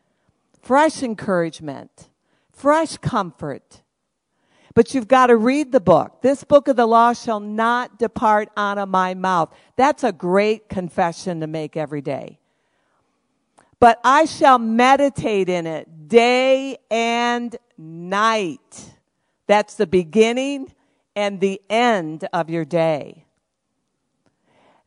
Fresh 0.62 1.04
encouragement, 1.04 2.10
fresh 2.52 2.98
comfort. 2.98 3.82
But 4.76 4.96
you've 4.96 5.08
got 5.08 5.28
to 5.28 5.38
read 5.38 5.72
the 5.72 5.80
book. 5.80 6.22
This 6.22 6.44
book 6.44 6.68
of 6.68 6.76
the 6.76 6.88
law 6.88 7.14
shall 7.14 7.40
not 7.40 8.00
depart 8.00 8.50
out 8.58 8.80
of 8.80 8.90
my 8.90 9.14
mouth. 9.14 9.54
That's 9.76 10.04
a 10.04 10.12
great 10.12 10.68
confession 10.68 11.42
to 11.42 11.48
make 11.48 11.78
every 11.78 12.02
day 12.02 12.40
but 13.84 14.00
I 14.02 14.24
shall 14.24 14.60
meditate 14.60 15.50
in 15.50 15.68
it 15.68 16.08
day 16.08 16.78
and 16.90 17.54
night. 17.78 18.94
That's 19.46 19.76
the 19.76 19.86
beginning 19.86 20.74
and 21.18 21.42
the 21.42 21.60
end 21.70 22.26
of 22.32 22.50
your 22.50 22.64
day. 22.64 23.26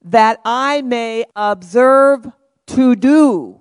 That 0.01 0.41
I 0.47 0.81
may 0.81 1.27
observe 1.37 2.27
to 2.69 2.97
do 2.97 3.61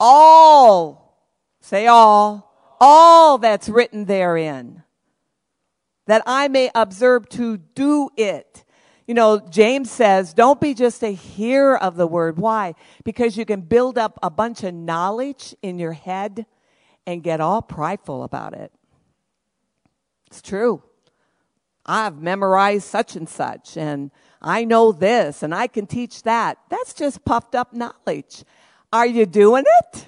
all, 0.00 1.26
say 1.60 1.86
all, 1.86 2.54
all 2.80 3.38
that's 3.38 3.68
written 3.68 4.04
therein. 4.04 4.82
That 6.06 6.22
I 6.26 6.48
may 6.48 6.70
observe 6.74 7.28
to 7.30 7.58
do 7.58 8.08
it. 8.16 8.64
You 9.06 9.14
know, 9.14 9.40
James 9.40 9.90
says, 9.90 10.34
don't 10.34 10.60
be 10.60 10.74
just 10.74 11.02
a 11.02 11.08
hearer 11.08 11.82
of 11.82 11.96
the 11.96 12.06
word. 12.06 12.38
Why? 12.38 12.74
Because 13.04 13.36
you 13.36 13.44
can 13.44 13.62
build 13.62 13.98
up 13.98 14.18
a 14.22 14.30
bunch 14.30 14.62
of 14.64 14.74
knowledge 14.74 15.54
in 15.62 15.78
your 15.78 15.92
head 15.92 16.46
and 17.06 17.22
get 17.22 17.40
all 17.40 17.62
prideful 17.62 18.22
about 18.22 18.54
it. 18.54 18.72
It's 20.26 20.42
true. 20.42 20.82
I've 21.86 22.20
memorized 22.20 22.84
such 22.84 23.16
and 23.16 23.26
such, 23.26 23.78
and 23.78 24.10
I 24.40 24.64
know 24.64 24.92
this, 24.92 25.42
and 25.42 25.54
I 25.54 25.66
can 25.66 25.86
teach 25.86 26.22
that. 26.22 26.58
That's 26.68 26.94
just 26.94 27.24
puffed 27.24 27.54
up 27.54 27.72
knowledge. 27.72 28.44
Are 28.92 29.06
you 29.06 29.26
doing 29.26 29.64
it? 29.80 30.06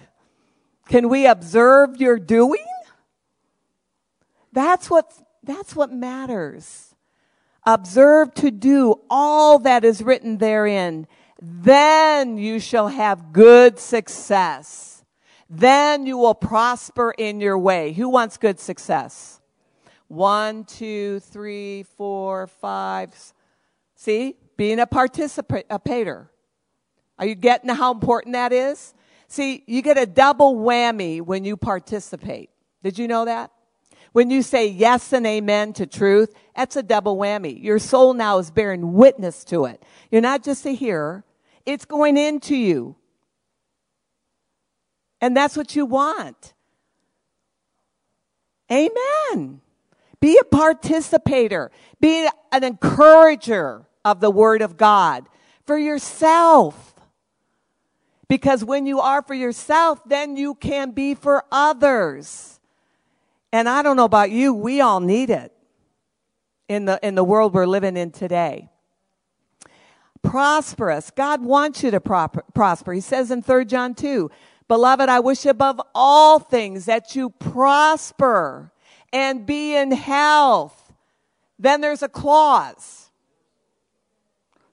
Can 0.88 1.08
we 1.08 1.26
observe 1.26 2.00
your 2.00 2.18
doing? 2.18 2.64
That's 4.52 4.88
what, 4.90 5.12
that's 5.42 5.76
what 5.76 5.92
matters. 5.92 6.94
Observe 7.66 8.34
to 8.34 8.50
do 8.50 9.00
all 9.10 9.58
that 9.60 9.84
is 9.84 10.02
written 10.02 10.38
therein. 10.38 11.06
Then 11.40 12.38
you 12.38 12.58
shall 12.58 12.88
have 12.88 13.32
good 13.32 13.78
success. 13.78 15.04
Then 15.48 16.06
you 16.06 16.16
will 16.16 16.34
prosper 16.34 17.12
in 17.16 17.40
your 17.40 17.58
way. 17.58 17.92
Who 17.92 18.08
wants 18.08 18.36
good 18.36 18.60
success? 18.60 19.40
One, 20.08 20.64
two, 20.64 21.20
three, 21.20 21.82
four, 21.82 22.46
five. 22.46 23.14
See? 24.00 24.36
Being 24.56 24.80
a 24.80 24.86
participator. 24.86 26.30
Are 27.18 27.26
you 27.26 27.34
getting 27.34 27.68
how 27.68 27.92
important 27.92 28.32
that 28.32 28.50
is? 28.50 28.94
See, 29.28 29.62
you 29.66 29.82
get 29.82 29.98
a 29.98 30.06
double 30.06 30.56
whammy 30.56 31.20
when 31.20 31.44
you 31.44 31.58
participate. 31.58 32.48
Did 32.82 32.98
you 32.98 33.06
know 33.06 33.26
that? 33.26 33.50
When 34.12 34.30
you 34.30 34.40
say 34.40 34.68
yes 34.68 35.12
and 35.12 35.26
amen 35.26 35.74
to 35.74 35.86
truth, 35.86 36.32
that's 36.56 36.76
a 36.76 36.82
double 36.82 37.18
whammy. 37.18 37.62
Your 37.62 37.78
soul 37.78 38.14
now 38.14 38.38
is 38.38 38.50
bearing 38.50 38.94
witness 38.94 39.44
to 39.44 39.66
it. 39.66 39.82
You're 40.10 40.22
not 40.22 40.42
just 40.42 40.64
a 40.64 40.70
hearer, 40.70 41.22
it's 41.66 41.84
going 41.84 42.16
into 42.16 42.56
you. 42.56 42.96
And 45.20 45.36
that's 45.36 45.58
what 45.58 45.76
you 45.76 45.84
want. 45.84 46.54
Amen. 48.72 49.60
Be 50.20 50.38
a 50.38 50.44
participator. 50.44 51.70
Be 52.00 52.26
an 52.50 52.64
encourager 52.64 53.86
of 54.04 54.20
the 54.20 54.30
Word 54.30 54.62
of 54.62 54.76
God 54.76 55.26
for 55.66 55.78
yourself. 55.78 56.94
Because 58.28 58.64
when 58.64 58.86
you 58.86 59.00
are 59.00 59.22
for 59.22 59.34
yourself, 59.34 60.00
then 60.06 60.36
you 60.36 60.54
can 60.54 60.92
be 60.92 61.14
for 61.14 61.44
others. 61.50 62.60
And 63.52 63.68
I 63.68 63.82
don't 63.82 63.96
know 63.96 64.04
about 64.04 64.30
you, 64.30 64.54
we 64.54 64.80
all 64.80 65.00
need 65.00 65.30
it 65.30 65.52
in 66.68 66.84
the, 66.84 67.00
in 67.02 67.16
the 67.16 67.24
world 67.24 67.52
we're 67.52 67.66
living 67.66 67.96
in 67.96 68.12
today. 68.12 68.68
Prosperous. 70.22 71.10
God 71.10 71.42
wants 71.42 71.82
you 71.82 71.90
to 71.90 72.00
prosper. 72.00 72.92
He 72.92 73.00
says 73.00 73.30
in 73.30 73.42
3 73.42 73.64
John 73.64 73.94
2, 73.94 74.30
Beloved, 74.68 75.08
I 75.08 75.18
wish 75.18 75.46
above 75.46 75.80
all 75.94 76.38
things 76.38 76.84
that 76.84 77.16
you 77.16 77.30
prosper 77.30 78.70
and 79.12 79.44
be 79.44 79.74
in 79.74 79.90
health. 79.90 80.92
Then 81.58 81.80
there's 81.80 82.02
a 82.02 82.08
clause. 82.08 82.99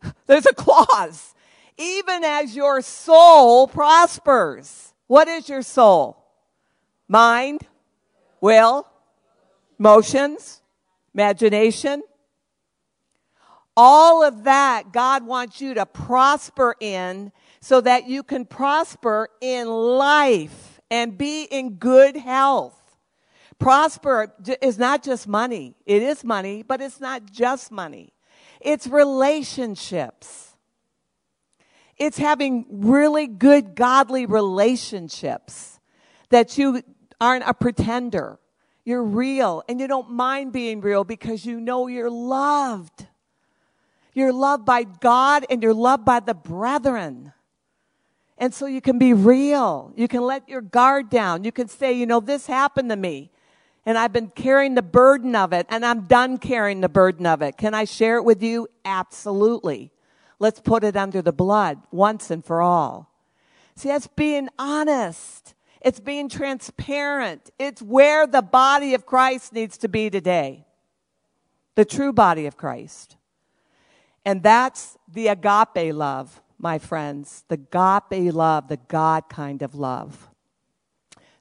There's 0.27 0.45
a 0.45 0.53
clause 0.53 1.33
even 1.77 2.23
as 2.23 2.55
your 2.55 2.81
soul 2.81 3.67
prospers. 3.67 4.93
What 5.07 5.27
is 5.27 5.47
your 5.47 5.61
soul? 5.61 6.17
Mind, 7.07 7.61
will, 8.41 8.87
motions, 9.77 10.61
imagination. 11.13 12.03
All 13.75 14.23
of 14.23 14.43
that 14.45 14.91
God 14.91 15.25
wants 15.25 15.61
you 15.61 15.75
to 15.75 15.85
prosper 15.85 16.75
in 16.79 17.31
so 17.61 17.79
that 17.81 18.07
you 18.07 18.23
can 18.23 18.45
prosper 18.45 19.29
in 19.39 19.67
life 19.67 20.81
and 20.89 21.17
be 21.17 21.43
in 21.43 21.75
good 21.75 22.17
health. 22.17 22.73
Prosper 23.59 24.33
is 24.61 24.77
not 24.77 25.03
just 25.03 25.27
money. 25.27 25.75
It 25.85 26.01
is 26.01 26.23
money, 26.23 26.63
but 26.63 26.81
it's 26.81 26.99
not 26.99 27.31
just 27.31 27.71
money. 27.71 28.13
It's 28.61 28.87
relationships. 28.87 30.55
It's 31.97 32.17
having 32.17 32.65
really 32.69 33.27
good 33.27 33.75
godly 33.75 34.25
relationships 34.25 35.79
that 36.29 36.57
you 36.57 36.83
aren't 37.19 37.43
a 37.47 37.53
pretender. 37.53 38.39
You're 38.83 39.03
real 39.03 39.63
and 39.67 39.79
you 39.79 39.87
don't 39.87 40.11
mind 40.11 40.53
being 40.53 40.81
real 40.81 41.03
because 41.03 41.45
you 41.45 41.59
know 41.59 41.87
you're 41.87 42.09
loved. 42.09 43.07
You're 44.13 44.33
loved 44.33 44.65
by 44.65 44.83
God 44.83 45.45
and 45.49 45.61
you're 45.61 45.73
loved 45.73 46.05
by 46.05 46.19
the 46.19 46.33
brethren. 46.33 47.33
And 48.37 48.53
so 48.53 48.65
you 48.67 48.81
can 48.81 48.99
be 48.99 49.13
real. 49.13 49.91
You 49.95 50.07
can 50.07 50.21
let 50.21 50.47
your 50.47 50.61
guard 50.61 51.09
down. 51.09 51.43
You 51.43 51.51
can 51.51 51.67
say, 51.67 51.93
you 51.93 52.05
know, 52.05 52.19
this 52.19 52.45
happened 52.45 52.89
to 52.89 52.95
me 52.95 53.31
and 53.87 53.97
I've 53.97 54.11
been 54.11 54.27
carrying 54.27 54.75
the 54.75 54.81
burden 54.81 55.33
of 55.33 55.53
it 55.53 55.65
and 55.69 55.85
I'm 55.85 56.01
done 56.01 56.39
carrying 56.39 56.81
the 56.81 56.89
burden 56.89 57.25
of 57.25 57.41
it. 57.41 57.55
Can 57.55 57.73
I 57.73 57.85
share 57.85 58.17
it 58.17 58.23
with 58.23 58.43
you? 58.43 58.67
Absolutely. 58.83 59.93
Let's 60.39 60.59
put 60.59 60.83
it 60.83 60.97
under 60.97 61.21
the 61.21 61.31
blood 61.31 61.79
once 61.89 62.29
and 62.29 62.43
for 62.43 62.61
all. 62.61 63.09
See, 63.77 63.87
that's 63.87 64.07
being 64.07 64.49
honest. 64.59 65.53
It's 65.79 66.01
being 66.01 66.27
transparent. 66.27 67.49
It's 67.57 67.81
where 67.81 68.27
the 68.27 68.41
body 68.41 68.93
of 68.93 69.05
Christ 69.05 69.53
needs 69.53 69.77
to 69.77 69.87
be 69.87 70.09
today. 70.09 70.65
The 71.75 71.85
true 71.85 72.11
body 72.11 72.45
of 72.45 72.57
Christ. 72.57 73.15
And 74.25 74.43
that's 74.43 74.97
the 75.07 75.27
agape 75.27 75.95
love, 75.95 76.41
my 76.59 76.77
friends. 76.77 77.45
The 77.47 77.53
agape 77.53 78.33
love, 78.33 78.67
the 78.67 78.79
God 78.89 79.29
kind 79.29 79.61
of 79.61 79.75
love. 79.75 80.27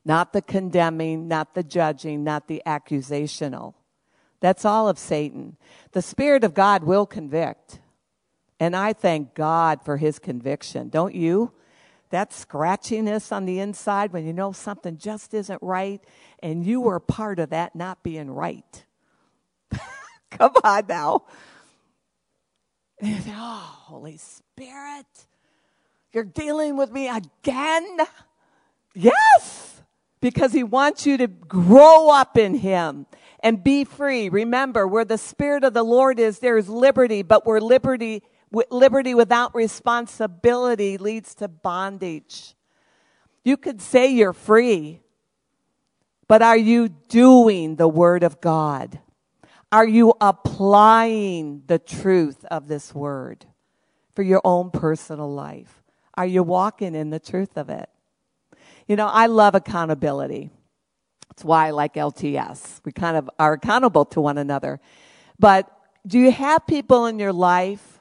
Not 0.07 0.33
the 0.33 0.41
condemning, 0.41 1.27
not 1.27 1.55
the 1.55 1.65
judging, 1.65 2.23
not 2.23 2.47
the 2.47 2.63
accusational. 2.65 3.75
That's 4.39 4.65
all 4.65 4.89
of 4.89 5.01
Satan. 5.01 5.57
The 5.91 6.01
Spirit 6.01 6.45
of 6.45 6.55
God 6.55 6.85
will 6.85 7.07
convict. 7.07 7.81
And 8.61 8.77
I 8.77 8.93
thank 8.93 9.35
God 9.35 9.85
for 9.85 9.97
his 9.97 10.21
conviction. 10.21 10.91
Don't 10.91 11.13
you? 11.13 11.51
That 12.11 12.31
scratchiness 12.31 13.33
on 13.33 13.47
the 13.47 13.59
inside 13.59 14.13
when 14.13 14.25
you 14.25 14.33
know 14.33 14.53
something 14.53 14.97
just 14.97 15.35
isn't 15.35 15.61
right 15.61 16.01
and 16.41 16.65
you 16.65 16.81
were 16.81 17.01
part 17.01 17.41
of 17.41 17.51
that 17.51 17.75
not 17.75 18.05
being 18.05 18.31
right. 18.31 18.85
Come 20.31 20.53
on 20.63 20.85
now. 20.89 21.25
And 23.01 23.25
Oh, 23.29 23.77
Holy 23.87 24.19
Spirit, 24.19 25.27
you're 26.13 26.23
dealing 26.23 26.77
with 26.77 26.93
me 26.93 27.09
again? 27.09 27.99
Yes, 28.95 29.76
because 30.27 30.53
He 30.53 30.64
wants 30.64 31.07
you 31.07 31.16
to 31.18 31.29
grow 31.29 32.11
up 32.11 32.37
in 32.37 32.57
Him 32.57 33.07
and 33.39 33.62
be 33.62 33.85
free. 33.85 34.29
Remember, 34.29 34.85
where 34.85 35.05
the 35.05 35.18
Spirit 35.18 35.62
of 35.62 35.72
the 35.72 35.85
Lord 35.85 36.18
is, 36.18 36.41
there 36.41 36.59
is 36.59 36.68
liberty, 36.68 37.22
but 37.22 37.47
where 37.47 37.61
liberty 37.61 38.24
liberty 38.70 39.14
without 39.14 39.55
responsibility 39.55 40.99
leads 40.99 41.33
to 41.37 41.47
bondage. 41.47 42.57
You 43.45 43.57
could 43.57 43.81
say 43.81 44.09
you're 44.09 44.33
free, 44.33 45.01
but 46.27 46.43
are 46.43 46.57
you 46.57 46.89
doing 46.89 47.77
the 47.77 47.87
Word 47.87 48.24
of 48.24 48.41
God? 48.41 48.99
Are 49.70 49.87
you 49.87 50.12
applying 50.20 51.62
the 51.68 51.79
truth 51.79 52.45
of 52.47 52.66
this 52.66 52.93
Word 52.93 53.47
for 54.12 54.24
your 54.24 54.41
own 54.43 54.72
personal 54.72 55.33
life? 55.33 55.85
Are 56.14 56.27
you 56.27 56.43
walking 56.43 56.97
in 56.97 57.11
the 57.11 57.20
truth 57.20 57.57
of 57.57 57.70
it? 57.70 57.89
You 58.87 58.97
know, 58.97 59.07
I 59.07 59.26
love 59.26 59.55
accountability. 59.55 60.51
That's 61.28 61.45
why 61.45 61.68
I 61.68 61.70
like 61.70 61.95
LTS. 61.95 62.80
We 62.84 62.93
kind 62.93 63.16
of 63.16 63.28
are 63.39 63.55
accountable 63.55 64.05
to 64.07 64.20
one 64.20 64.39
another. 64.39 64.80
But 65.39 65.70
do 66.07 66.18
you 66.18 66.30
have 66.30 66.66
people 66.66 67.07
in 67.07 67.18
your 67.18 67.32
life 67.32 68.01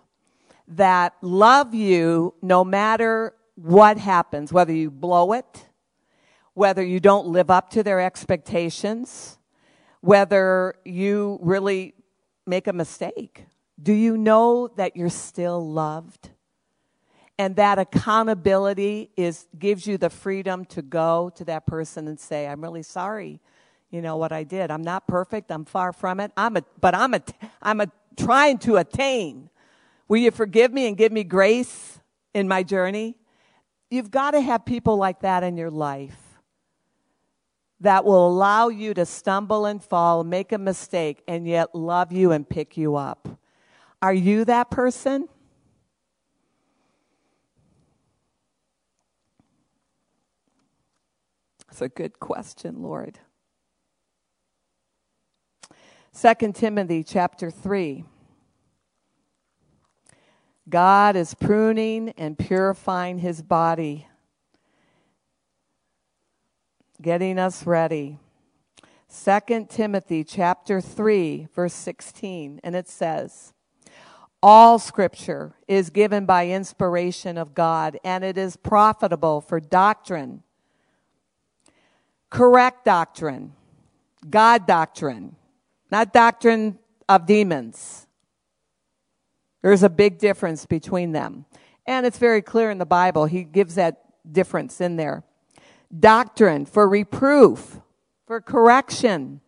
that 0.68 1.14
love 1.22 1.74
you 1.74 2.34
no 2.42 2.64
matter 2.64 3.34
what 3.56 3.98
happens, 3.98 4.52
whether 4.52 4.74
you 4.74 4.92
blow 4.92 5.34
it, 5.34 5.66
whether 6.54 6.84
you 6.84 7.00
don't 7.00 7.28
live 7.28 7.50
up 7.50 7.70
to 7.72 7.84
their 7.84 8.00
expectations, 8.00 9.38
whether 10.02 10.76
you 10.86 11.40
really 11.42 11.94
make 12.46 12.68
a 12.68 12.74
mistake. 12.74 13.46
Do 13.82 13.94
you 13.94 14.18
know 14.18 14.70
that 14.76 14.96
you're 14.96 15.10
still 15.10 15.68
loved? 15.70 16.30
And 17.38 17.56
that 17.58 17.80
accountability 17.80 19.12
is 19.18 19.48
gives 19.60 19.86
you 19.86 19.98
the 19.98 20.10
freedom 20.10 20.66
to 20.66 20.82
go 20.82 21.32
to 21.36 21.46
that 21.46 21.66
person 21.66 22.08
and 22.08 22.20
say, 22.20 22.48
"I'm 22.48 22.62
really 22.62 22.84
sorry, 22.84 23.42
you 23.90 24.02
know 24.02 24.16
what 24.16 24.32
I 24.32 24.44
did. 24.44 24.72
I'm 24.72 24.84
not 24.84 25.08
perfect. 25.08 25.52
I'm 25.52 25.66
far 25.66 25.92
from 25.92 26.20
it. 26.20 26.32
I'm 26.38 26.56
a, 26.56 26.64
but 26.80 26.96
I'm 26.96 27.14
a, 27.14 27.22
I'm 27.62 27.82
a 27.82 27.88
trying 28.16 28.58
to 28.60 28.78
attain 28.78 29.50
Will 30.08 30.18
you 30.18 30.32
forgive 30.32 30.72
me 30.72 30.88
and 30.88 30.96
give 30.96 31.12
me 31.12 31.24
grace 31.24 32.00
in 32.34 32.48
my 32.48 32.62
journey? 32.62 33.16
You've 33.90 34.12
got 34.12 34.32
to 34.32 34.42
have 34.42 34.66
people 34.66 34.98
like 34.98 35.22
that 35.22 35.44
in 35.44 35.58
your 35.58 35.72
life 35.72 36.20
that 37.80 38.06
will 38.06 38.28
allow 38.28 38.70
you 38.70 38.94
to 38.94 39.06
stumble 39.06 39.66
and 39.66 39.84
fall, 39.84 40.24
make 40.24 40.52
a 40.52 40.58
mistake, 40.58 41.24
and 41.28 41.48
yet 41.48 41.74
love 41.74 42.12
you 42.12 42.32
and 42.32 42.48
pick 42.48 42.78
you 42.78 42.96
up. 42.96 43.28
Are 44.02 44.14
you 44.14 44.46
that 44.46 44.70
person? 44.70 45.28
That's 51.76 51.82
a 51.82 51.90
good 51.90 52.22
question, 52.22 52.82
Lord. 52.82 53.20
2 56.18 56.54
Timothy 56.54 57.04
chapter 57.04 57.52
3. 57.52 58.06
God 60.70 61.18
is 61.18 61.34
pruning 61.34 62.14
and 62.18 62.38
purifying 62.38 63.18
his 63.18 63.42
body. 63.42 64.08
getting 67.02 67.38
us 67.38 67.66
ready. 67.66 68.20
2 69.14 69.68
Timothy 69.70 70.24
chapter 70.24 70.80
3 70.80 71.50
verse 71.54 71.74
16 71.74 72.62
and 72.64 72.74
it 72.74 72.88
says 72.88 73.54
all 74.42 74.80
scripture 74.80 75.58
is 75.68 75.90
given 75.90 76.26
by 76.26 76.48
inspiration 76.48 77.38
of 77.38 77.54
God 77.54 78.00
and 78.06 78.24
it 78.24 78.38
is 78.38 78.56
profitable 78.56 79.42
for 79.42 79.60
doctrine 79.60 80.42
correct 82.36 82.86
doctrine 82.86 83.54
God 84.30 84.68
doctrine 84.68 85.36
not 85.92 86.14
doctrine 86.14 86.80
of 87.08 87.26
demons. 87.26 88.08
There's 89.62 89.84
a 89.84 89.90
big 89.90 90.18
difference 90.18 90.66
between 90.66 91.12
them. 91.12 91.46
And 91.88 92.06
it's 92.06 92.18
very 92.18 92.42
clear 92.42 92.72
in 92.72 92.80
the 92.80 92.86
Bible. 92.86 93.26
He 93.26 93.44
gives 93.44 93.76
that 93.76 94.02
difference 94.30 94.82
in 94.82 94.96
there. 94.96 95.24
Doctrine 95.98 96.66
for 96.66 96.90
reproof 96.90 97.80
for 98.26 98.42
correction, 98.42 99.42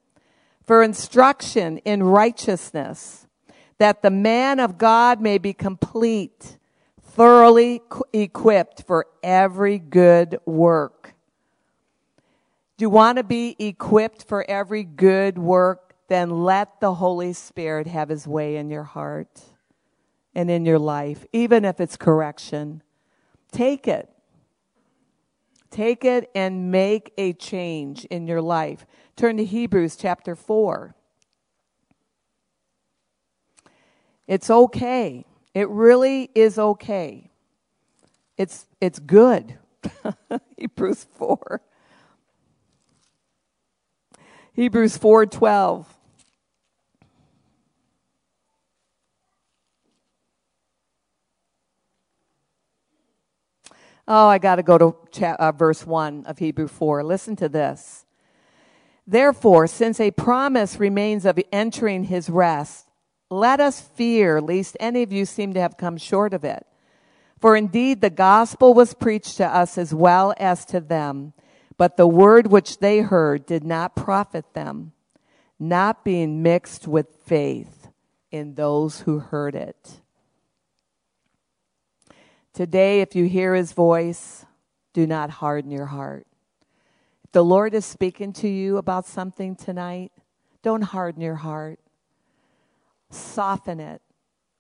for 0.64 0.84
instruction 0.84 1.80
in 1.80 2.04
righteousness, 2.04 3.28
that 3.80 4.02
the 4.02 4.12
man 4.12 4.60
of 4.60 4.78
God 4.78 5.20
may 5.20 5.38
be 5.38 5.54
complete, 5.54 6.58
thoroughly 7.02 7.82
equipped 8.14 8.84
for 8.84 9.08
every 9.24 9.80
good 9.80 10.40
work. 10.46 11.16
Do 12.78 12.84
you 12.84 12.90
want 12.92 13.18
to 13.18 13.24
be 13.24 13.56
equipped 13.58 14.28
for 14.28 14.46
every 14.48 14.84
good 14.84 15.40
work? 15.40 15.96
Then 16.10 16.44
let 16.44 16.80
the 16.80 16.94
Holy 16.94 17.34
Spirit 17.34 17.88
have 17.88 18.10
his 18.10 18.28
way 18.28 18.56
in 18.56 18.70
your 18.70 18.84
heart 18.84 19.42
and 20.36 20.52
in 20.52 20.64
your 20.64 20.78
life, 20.78 21.26
even 21.34 21.66
if 21.66 21.82
it's 21.82 21.98
correction. 21.98 22.84
Take 23.52 23.88
it. 23.88 24.10
Take 25.72 26.06
it 26.06 26.30
and 26.36 26.72
make 26.72 27.14
a 27.18 27.34
change 27.34 28.06
in 28.06 28.28
your 28.28 28.42
life. 28.42 28.86
Turn 29.16 29.38
to 29.38 29.44
Hebrews 29.44 29.96
chapter 29.96 30.36
4. 30.36 30.96
It's 34.28 34.50
okay. 34.50 35.26
It 35.56 35.68
really 35.70 36.30
is 36.36 36.60
okay. 36.60 37.32
It's, 38.38 38.68
it's 38.80 39.00
good. 39.00 39.58
Hebrews 40.58 41.08
4. 41.18 41.62
Hebrews 44.58 44.98
4:12 44.98 45.86
Oh, 54.08 54.28
I 54.28 54.40
got 54.40 54.56
to 54.56 54.64
go 54.64 54.80
to 54.80 54.96
cha- 55.12 55.36
uh, 55.38 55.52
verse 55.52 55.86
1 55.86 56.26
of 56.26 56.40
Hebrew 56.40 56.68
4. 56.68 57.04
Listen 57.04 57.36
to 57.36 57.50
this. 57.50 58.06
Therefore, 59.06 59.68
since 59.68 60.00
a 60.00 60.10
promise 60.12 60.80
remains 60.80 61.26
of 61.26 61.38
entering 61.52 62.06
his 62.06 62.28
rest, 62.28 62.88
let 63.30 63.60
us 63.60 63.82
fear 63.82 64.42
lest 64.42 64.76
any 64.80 65.04
of 65.04 65.12
you 65.12 65.26
seem 65.26 65.54
to 65.54 65.60
have 65.60 65.78
come 65.78 65.98
short 65.98 66.34
of 66.34 66.44
it. 66.44 66.66
For 67.40 67.56
indeed 67.56 68.02
the 68.02 68.10
gospel 68.10 68.74
was 68.74 68.96
preached 68.96 69.38
to 69.38 69.46
us 69.46 69.78
as 69.78 69.94
well 69.94 70.34
as 70.38 70.66
to 70.66 70.80
them, 70.80 71.34
but 71.78 71.96
the 71.96 72.08
word 72.08 72.48
which 72.48 72.80
they 72.80 73.00
heard 73.00 73.46
did 73.46 73.64
not 73.64 73.96
profit 73.96 74.54
them, 74.54 74.94
not 75.60 76.04
being 76.04 76.42
mixed 76.42 76.88
with 76.88 77.08
faith 77.26 77.90
in 78.32 78.56
those 78.56 79.02
who 79.02 79.20
heard 79.20 79.56
it. 79.56 80.02
Today, 82.54 83.02
if 83.02 83.16
you 83.16 83.26
hear 83.26 83.54
his 83.54 83.72
voice, 83.72 84.46
do 84.94 85.06
not 85.06 85.30
harden 85.30 85.70
your 85.70 85.86
heart. 85.86 86.26
If 87.24 87.32
the 87.32 87.46
Lord 87.46 87.76
is 87.76 87.86
speaking 87.86 88.34
to 88.34 88.48
you 88.48 88.78
about 88.78 89.06
something 89.06 89.56
tonight, 89.56 90.12
don't 90.64 90.82
harden 90.82 91.22
your 91.22 91.36
heart. 91.36 91.80
Soften 93.12 93.80
it. 93.80 94.02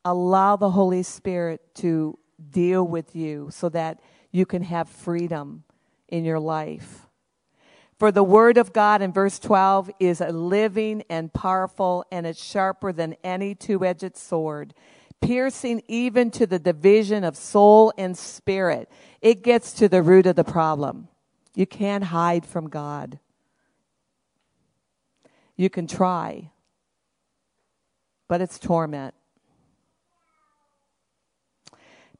Allow 0.05 0.55
the 0.55 0.69
Holy 0.69 1.01
Spirit 1.01 1.61
to 1.75 2.19
deal 2.51 2.87
with 2.87 3.15
you 3.15 3.49
so 3.51 3.67
that 3.69 3.99
you 4.31 4.45
can 4.45 4.61
have 4.61 4.87
freedom 4.87 5.63
in 6.07 6.23
your 6.23 6.39
life. 6.39 7.06
For 7.97 8.11
the 8.11 8.23
word 8.23 8.57
of 8.57 8.73
God 8.73 9.01
in 9.01 9.11
verse 9.11 9.39
12 9.39 9.89
is 9.99 10.21
a 10.21 10.31
living 10.31 11.03
and 11.09 11.33
powerful, 11.33 12.05
and 12.11 12.27
it's 12.27 12.43
sharper 12.43 12.93
than 12.93 13.15
any 13.23 13.55
two 13.55 13.83
edged 13.83 14.15
sword 14.15 14.73
piercing 15.21 15.81
even 15.87 16.31
to 16.31 16.45
the 16.45 16.59
division 16.59 17.23
of 17.23 17.35
soul 17.35 17.93
and 17.97 18.17
spirit. 18.17 18.89
It 19.21 19.43
gets 19.43 19.73
to 19.73 19.89
the 19.89 20.01
root 20.01 20.25
of 20.25 20.35
the 20.35 20.43
problem. 20.43 21.07
You 21.55 21.65
can't 21.65 22.05
hide 22.05 22.45
from 22.45 22.69
God. 22.69 23.19
You 25.55 25.69
can 25.69 25.87
try, 25.87 26.51
but 28.27 28.41
it's 28.41 28.59
torment. 28.59 29.15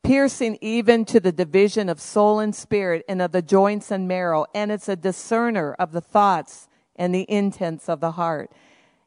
Piercing 0.07 0.57
even 0.61 1.03
to 1.03 1.19
the 1.19 1.33
division 1.33 1.89
of 1.89 1.99
soul 1.99 2.39
and 2.39 2.55
spirit 2.55 3.03
and 3.09 3.21
of 3.21 3.33
the 3.33 3.41
joints 3.41 3.91
and 3.91 4.07
marrow, 4.07 4.45
and 4.55 4.71
it's 4.71 4.87
a 4.87 4.95
discerner 4.95 5.73
of 5.73 5.91
the 5.91 5.99
thoughts 5.99 6.69
and 6.95 7.13
the 7.13 7.29
intents 7.29 7.89
of 7.89 7.99
the 7.99 8.11
heart. 8.11 8.49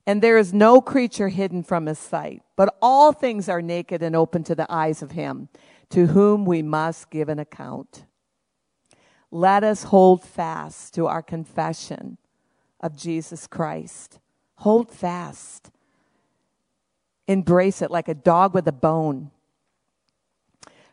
And 0.07 0.21
there 0.21 0.37
is 0.37 0.53
no 0.53 0.83
creature 0.83 1.31
hidden 1.31 1.63
from 1.63 1.87
his 1.87 1.99
sight, 1.99 2.43
but 2.55 2.77
all 2.83 3.13
things 3.13 3.49
are 3.49 3.63
naked 3.63 4.03
and 4.03 4.15
open 4.15 4.45
to 4.45 4.55
the 4.55 4.71
eyes 4.71 5.01
of 5.01 5.13
him, 5.13 5.49
to 5.89 6.09
whom 6.09 6.45
we 6.45 6.61
must 6.61 7.09
give 7.09 7.31
an 7.31 7.39
account. 7.39 8.05
Let 9.31 9.65
us 9.65 9.85
hold 9.85 10.23
fast 10.23 10.93
to 10.97 11.07
our 11.07 11.23
confession 11.23 12.19
of 12.79 12.95
Jesus 12.95 13.47
Christ. 13.47 14.19
Hold 14.57 14.91
fast. 14.91 15.71
Embrace 17.27 17.81
it 17.81 17.91
like 17.91 18.09
a 18.09 18.15
dog 18.15 18.53
with 18.53 18.69
a 18.69 18.73
bone. 18.73 19.31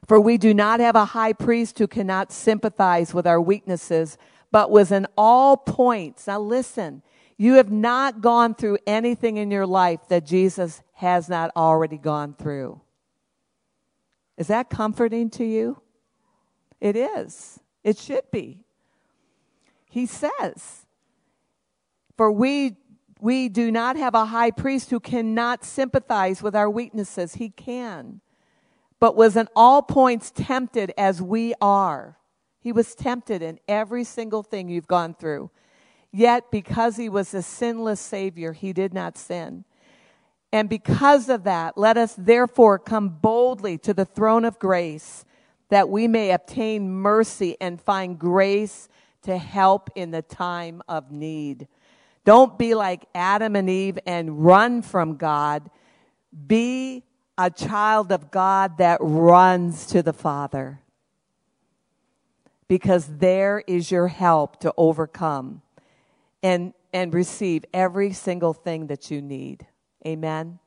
For 0.07 0.19
we 0.19 0.37
do 0.37 0.53
not 0.53 0.79
have 0.79 0.95
a 0.95 1.05
high 1.05 1.33
priest 1.33 1.77
who 1.79 1.87
cannot 1.87 2.31
sympathize 2.31 3.13
with 3.13 3.27
our 3.27 3.41
weaknesses, 3.41 4.17
but 4.51 4.71
was 4.71 4.91
in 4.91 5.05
all 5.17 5.57
points. 5.57 6.27
Now 6.27 6.39
listen, 6.39 7.03
you 7.37 7.55
have 7.55 7.71
not 7.71 8.21
gone 8.21 8.55
through 8.55 8.79
anything 8.87 9.37
in 9.37 9.51
your 9.51 9.67
life 9.67 9.99
that 10.07 10.25
Jesus 10.25 10.81
has 10.93 11.27
not 11.27 11.51
already 11.55 11.97
gone 11.97 12.33
through. 12.33 12.81
Is 14.37 14.47
that 14.47 14.69
comforting 14.69 15.29
to 15.31 15.43
you? 15.43 15.81
It 16.79 16.95
is. 16.95 17.59
It 17.83 17.97
should 17.97 18.29
be. 18.31 18.63
He 19.89 20.05
says, 20.05 20.85
For 22.15 22.31
we, 22.31 22.77
we 23.19 23.49
do 23.49 23.71
not 23.71 23.97
have 23.97 24.15
a 24.15 24.25
high 24.25 24.51
priest 24.51 24.89
who 24.89 24.99
cannot 24.99 25.63
sympathize 25.63 26.41
with 26.41 26.55
our 26.55 26.69
weaknesses. 26.69 27.35
He 27.35 27.49
can, 27.49 28.21
but 28.99 29.15
was 29.15 29.35
in 29.35 29.47
all 29.55 29.81
points 29.81 30.31
tempted 30.31 30.93
as 30.97 31.21
we 31.21 31.53
are. 31.61 32.17
He 32.59 32.71
was 32.71 32.95
tempted 32.95 33.41
in 33.41 33.59
every 33.67 34.03
single 34.03 34.43
thing 34.43 34.69
you've 34.69 34.87
gone 34.87 35.13
through. 35.13 35.51
Yet, 36.11 36.49
because 36.51 36.95
he 36.95 37.09
was 37.09 37.33
a 37.33 37.41
sinless 37.41 37.99
Savior, 37.99 38.53
he 38.53 38.73
did 38.73 38.93
not 38.93 39.17
sin. 39.17 39.65
And 40.51 40.69
because 40.69 41.29
of 41.29 41.43
that, 41.43 41.77
let 41.77 41.97
us 41.97 42.15
therefore 42.17 42.79
come 42.79 43.09
boldly 43.09 43.77
to 43.79 43.93
the 43.93 44.05
throne 44.05 44.45
of 44.45 44.57
grace 44.59 45.25
that 45.69 45.89
we 45.89 46.07
may 46.07 46.31
obtain 46.31 46.89
mercy 46.89 47.57
and 47.59 47.81
find 47.81 48.17
grace 48.17 48.87
to 49.23 49.37
help 49.37 49.89
in 49.95 50.11
the 50.11 50.21
time 50.21 50.81
of 50.87 51.11
need. 51.11 51.67
Don't 52.23 52.57
be 52.57 52.73
like 52.73 53.05
Adam 53.13 53.55
and 53.55 53.69
Eve 53.69 53.99
and 54.05 54.43
run 54.45 54.81
from 54.81 55.17
God. 55.17 55.69
Be 56.47 57.03
a 57.37 57.49
child 57.49 58.11
of 58.11 58.31
God 58.31 58.77
that 58.77 58.97
runs 59.01 59.85
to 59.87 60.01
the 60.01 60.13
Father. 60.13 60.81
Because 62.67 63.17
there 63.17 63.63
is 63.67 63.91
your 63.91 64.07
help 64.07 64.59
to 64.61 64.73
overcome 64.75 65.61
and, 66.43 66.73
and 66.91 67.13
receive 67.13 67.63
every 67.73 68.11
single 68.11 68.53
thing 68.53 68.87
that 68.87 69.09
you 69.09 69.21
need. 69.21 69.67
Amen. 70.05 70.59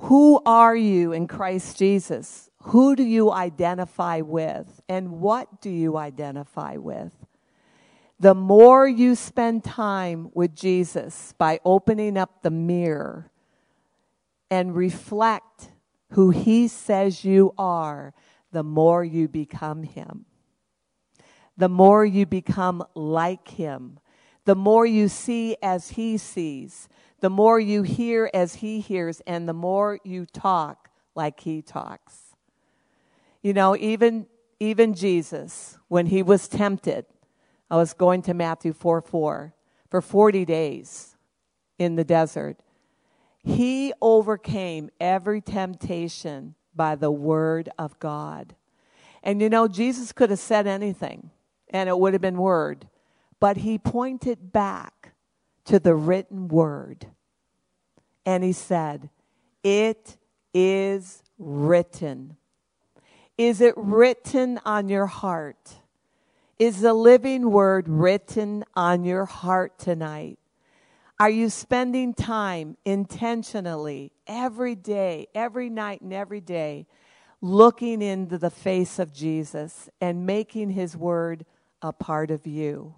Who 0.00 0.42
are 0.44 0.76
you 0.76 1.12
in 1.12 1.28
Christ 1.28 1.78
Jesus? 1.78 2.50
Who 2.64 2.96
do 2.96 3.04
you 3.04 3.30
identify 3.30 4.20
with? 4.20 4.80
And 4.88 5.20
what 5.20 5.60
do 5.60 5.70
you 5.70 5.96
identify 5.96 6.76
with? 6.76 7.12
The 8.22 8.34
more 8.34 8.86
you 8.86 9.14
spend 9.14 9.64
time 9.64 10.30
with 10.32 10.54
Jesus 10.54 11.34
by 11.38 11.60
opening 11.64 12.16
up 12.16 12.42
the 12.42 12.50
mirror 12.50 13.30
and 14.50 14.74
reflect 14.74 15.70
who 16.12 16.30
he 16.30 16.68
says 16.68 17.24
you 17.24 17.52
are, 17.58 18.14
the 18.52 18.62
more 18.62 19.02
you 19.04 19.28
become 19.28 19.82
him 19.82 20.26
the 21.56 21.68
more 21.68 22.04
you 22.04 22.26
become 22.26 22.84
like 22.94 23.48
him. 23.48 23.98
The 24.44 24.54
more 24.54 24.84
you 24.86 25.08
see 25.08 25.56
as 25.62 25.90
he 25.90 26.18
sees, 26.18 26.88
the 27.20 27.30
more 27.30 27.60
you 27.60 27.82
hear 27.82 28.30
as 28.34 28.56
he 28.56 28.80
hears, 28.80 29.20
and 29.26 29.48
the 29.48 29.52
more 29.52 30.00
you 30.02 30.26
talk 30.26 30.90
like 31.14 31.40
he 31.40 31.62
talks. 31.62 32.34
You 33.42 33.52
know, 33.52 33.76
even 33.76 34.26
even 34.58 34.94
Jesus, 34.94 35.78
when 35.88 36.06
he 36.06 36.22
was 36.22 36.48
tempted, 36.48 37.04
I 37.72 37.76
was 37.76 37.94
going 37.94 38.20
to 38.22 38.34
Matthew 38.34 38.74
4 38.74 39.00
4, 39.00 39.54
for 39.88 40.02
40 40.02 40.44
days 40.44 41.16
in 41.78 41.96
the 41.96 42.04
desert, 42.04 42.58
he 43.42 43.94
overcame 44.02 44.90
every 45.00 45.40
temptation 45.40 46.54
by 46.74 46.96
the 46.96 47.10
word 47.10 47.70
of 47.78 47.98
God. 47.98 48.54
And 49.22 49.40
you 49.40 49.48
know, 49.48 49.68
Jesus 49.68 50.12
could 50.12 50.28
have 50.28 50.38
said 50.38 50.66
anything 50.66 51.30
and 51.70 51.88
it 51.88 51.98
would 51.98 52.12
have 52.12 52.20
been 52.20 52.36
word, 52.36 52.88
but 53.40 53.56
he 53.56 53.78
pointed 53.78 54.52
back 54.52 55.14
to 55.64 55.80
the 55.80 55.94
written 55.94 56.48
word 56.48 57.06
and 58.26 58.44
he 58.44 58.52
said, 58.52 59.08
It 59.64 60.18
is 60.52 61.22
written. 61.38 62.36
Is 63.38 63.62
it 63.62 63.72
written 63.78 64.60
on 64.66 64.90
your 64.90 65.06
heart? 65.06 65.76
Is 66.62 66.80
the 66.80 66.94
living 66.94 67.50
word 67.50 67.88
written 67.88 68.64
on 68.76 69.02
your 69.02 69.24
heart 69.24 69.80
tonight? 69.80 70.38
Are 71.18 71.28
you 71.28 71.48
spending 71.48 72.14
time 72.14 72.76
intentionally 72.84 74.12
every 74.28 74.76
day, 74.76 75.26
every 75.34 75.68
night, 75.68 76.02
and 76.02 76.12
every 76.12 76.40
day 76.40 76.86
looking 77.40 78.00
into 78.00 78.38
the 78.38 78.48
face 78.48 79.00
of 79.00 79.12
Jesus 79.12 79.90
and 80.00 80.24
making 80.24 80.70
his 80.70 80.96
word 80.96 81.44
a 81.82 81.92
part 81.92 82.30
of 82.30 82.46
you? 82.46 82.94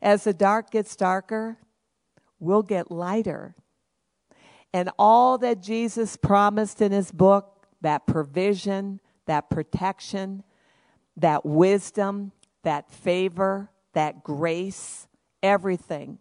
As 0.00 0.24
the 0.24 0.32
dark 0.32 0.70
gets 0.70 0.96
darker, 0.96 1.58
we'll 2.38 2.62
get 2.62 2.90
lighter. 2.90 3.56
And 4.72 4.88
all 4.98 5.36
that 5.36 5.60
Jesus 5.60 6.16
promised 6.16 6.80
in 6.80 6.92
his 6.92 7.12
book, 7.12 7.66
that 7.82 8.06
provision, 8.06 9.00
that 9.26 9.50
protection, 9.50 10.44
that 11.18 11.44
wisdom, 11.44 12.32
that 12.62 12.90
favor, 12.90 13.70
that 13.92 14.22
grace, 14.22 15.08
everything 15.42 16.18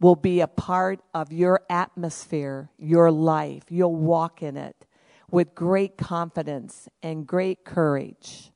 will 0.00 0.16
be 0.16 0.40
a 0.40 0.48
part 0.48 1.00
of 1.14 1.32
your 1.32 1.60
atmosphere, 1.70 2.70
your 2.76 3.10
life. 3.10 3.64
You'll 3.70 3.94
walk 3.94 4.42
in 4.42 4.56
it 4.56 4.84
with 5.30 5.54
great 5.54 5.96
confidence 5.96 6.88
and 7.02 7.26
great 7.26 7.64
courage. 7.64 8.50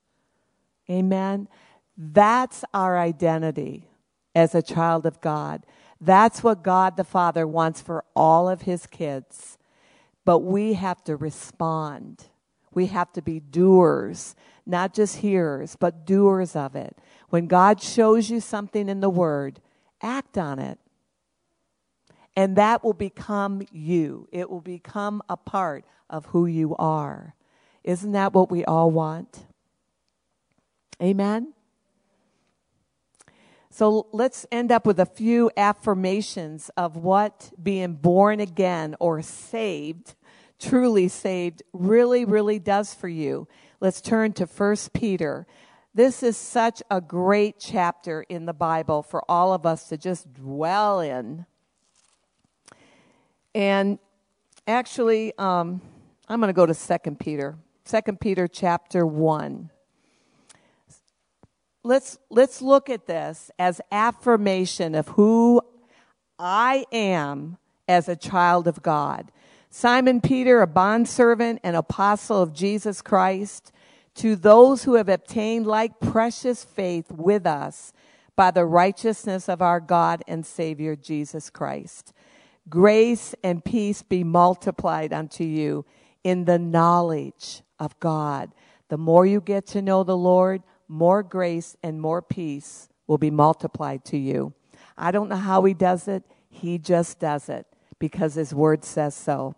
Amen. 0.91 1.49
That's 1.97 2.65
our 2.75 2.99
identity 2.99 3.89
as 4.35 4.55
a 4.55 4.63
child 4.63 5.07
of 5.07 5.21
God. 5.21 5.65
That's 6.01 6.43
what 6.43 6.63
God 6.63 6.97
the 6.97 7.05
Father 7.05 7.47
wants 7.47 7.81
for 7.81 8.05
all 8.15 8.49
of 8.49 8.63
his 8.63 8.87
kids. 8.87 9.57
But 10.25 10.41
we 10.41 10.75
have 10.75 11.03
to 11.05 11.17
respond. 11.17 12.27
We 12.75 12.87
have 12.87 13.13
to 13.13 13.23
be 13.23 13.41
doers, 13.41 14.35
not 14.67 14.93
just 14.93 15.19
hearers, 15.19 15.77
but 15.79 16.05
doers 16.05 16.57
of 16.57 16.75
it. 16.75 16.99
When 17.31 17.47
God 17.47 17.81
shows 17.81 18.31
you 18.31 18.41
something 18.41 18.89
in 18.89 19.01
the 19.01 19.11
Word, 19.11 19.61
act 20.03 20.37
on 20.37 20.59
it. 20.59 20.79
And 22.37 22.57
that 22.57 22.85
will 22.85 22.93
become 22.93 23.63
you. 23.71 24.29
It 24.31 24.51
will 24.51 24.61
become 24.61 25.23
a 25.29 25.37
part 25.37 25.85
of 26.11 26.27
who 26.27 26.47
you 26.47 26.77
are. 26.77 27.35
Isn't 27.83 28.13
that 28.13 28.35
what 28.35 28.51
we 28.51 28.65
all 28.65 28.91
want? 28.91 29.47
Amen? 31.03 31.55
So 33.71 34.07
let's 34.13 34.47
end 34.51 34.73
up 34.73 34.87
with 34.87 34.99
a 34.99 35.07
few 35.07 35.51
affirmations 35.57 36.71
of 36.77 36.97
what 36.97 37.53
being 37.63 37.95
born 37.95 38.41
again 38.41 38.97
or 38.99 39.21
saved, 39.21 40.15
truly 40.59 41.09
saved, 41.09 41.63
really, 41.75 42.25
really 42.25 42.59
does 42.59 42.95
for 42.95 43.09
you. 43.09 43.47
Let's 43.81 44.01
turn 44.01 44.33
to 44.35 44.47
1 44.47 44.77
Peter. 44.93 45.47
This 45.95 46.23
is 46.23 46.37
such 46.37 46.83
a 46.91 47.01
great 47.01 47.59
chapter 47.59 48.23
in 48.29 48.47
the 48.47 48.53
Bible 48.53 49.03
for 49.03 49.23
all 49.31 49.53
of 49.53 49.67
us 49.67 49.89
to 49.89 49.97
just 49.97 50.33
dwell 50.35 51.01
in. 51.01 51.47
And 53.55 53.99
actually, 54.67 55.33
um, 55.39 55.81
I'm 56.29 56.41
going 56.41 56.49
to 56.49 56.53
go 56.53 56.67
to 56.67 56.75
2 56.75 57.15
Peter. 57.17 57.57
2 57.85 58.01
Peter 58.21 58.49
chapter 58.49 59.07
1 59.07 59.71
let's 61.87 62.19
let's 62.31 62.61
look 62.61 62.91
at 62.91 63.07
this 63.07 63.51
as 63.59 63.81
affirmation 63.93 64.95
of 64.95 65.09
who 65.09 65.63
I 66.39 66.85
am 66.93 67.57
as 67.89 68.09
a 68.09 68.17
child 68.17 68.67
of 68.67 68.83
God. 68.83 69.31
Simon 69.79 70.23
Peter, 70.23 70.63
a 70.63 70.67
bondservant 70.67 71.61
and 71.63 71.77
apostle 71.77 72.41
of 72.41 72.55
Jesus 72.55 73.03
Christ, 73.03 73.73
to 74.15 74.35
those 74.35 74.85
who 74.85 74.95
have 74.95 75.11
obtained 75.11 75.67
like 75.67 76.01
precious 76.01 76.65
faith 76.65 77.13
with 77.13 77.47
us 77.47 77.93
by 78.37 78.51
the 78.51 78.65
righteousness 78.65 79.51
of 79.51 79.61
our 79.61 79.79
God 79.79 80.25
and 80.27 80.47
Savior 80.47 80.97
Jesus 80.97 81.51
Christ. 81.51 82.15
Grace 82.71 83.35
and 83.45 83.63
peace 83.63 84.01
be 84.01 84.25
multiplied 84.25 85.13
unto 85.13 85.45
you 85.45 85.85
in 86.25 86.47
the 86.47 86.59
knowledge 86.59 87.61
of 87.79 88.01
God. 88.01 88.53
The 88.89 88.97
more 88.97 89.27
you 89.27 89.43
get 89.43 89.67
to 89.67 89.83
know 89.83 90.05
the 90.05 90.17
Lord, 90.17 90.63
more 90.89 91.23
grace 91.23 91.77
and 91.83 92.01
more 92.01 92.23
peace 92.23 92.89
will 93.07 93.19
be 93.19 93.31
multiplied 93.31 94.07
to 94.07 94.17
you. 94.17 94.55
I 94.97 95.11
don't 95.11 95.29
know 95.29 95.37
how 95.37 95.65
he 95.65 95.75
does 95.75 96.09
it. 96.09 96.23
He 96.49 96.79
just 96.79 97.21
does 97.21 97.51
it 97.51 97.67
because 97.99 98.37
his 98.37 98.55
word 98.55 98.83
says 98.83 99.15
so. 99.15 99.55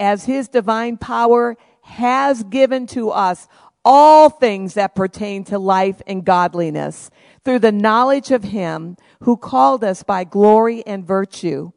As 0.00 0.24
his 0.24 0.48
divine 0.48 0.96
power 0.96 1.56
has 1.82 2.44
given 2.44 2.86
to 2.88 3.10
us 3.10 3.48
all 3.84 4.28
things 4.28 4.74
that 4.74 4.94
pertain 4.94 5.44
to 5.44 5.58
life 5.58 6.02
and 6.06 6.24
godliness 6.24 7.10
through 7.44 7.60
the 7.60 7.72
knowledge 7.72 8.30
of 8.30 8.44
him 8.44 8.96
who 9.22 9.36
called 9.36 9.82
us 9.82 10.02
by 10.02 10.24
glory 10.24 10.86
and 10.86 11.06
virtue, 11.06 11.72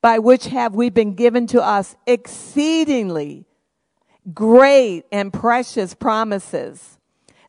by 0.00 0.18
which 0.18 0.46
have 0.46 0.74
we 0.74 0.90
been 0.90 1.14
given 1.14 1.46
to 1.48 1.62
us 1.62 1.96
exceedingly 2.06 3.44
great 4.32 5.04
and 5.10 5.32
precious 5.32 5.94
promises 5.94 6.98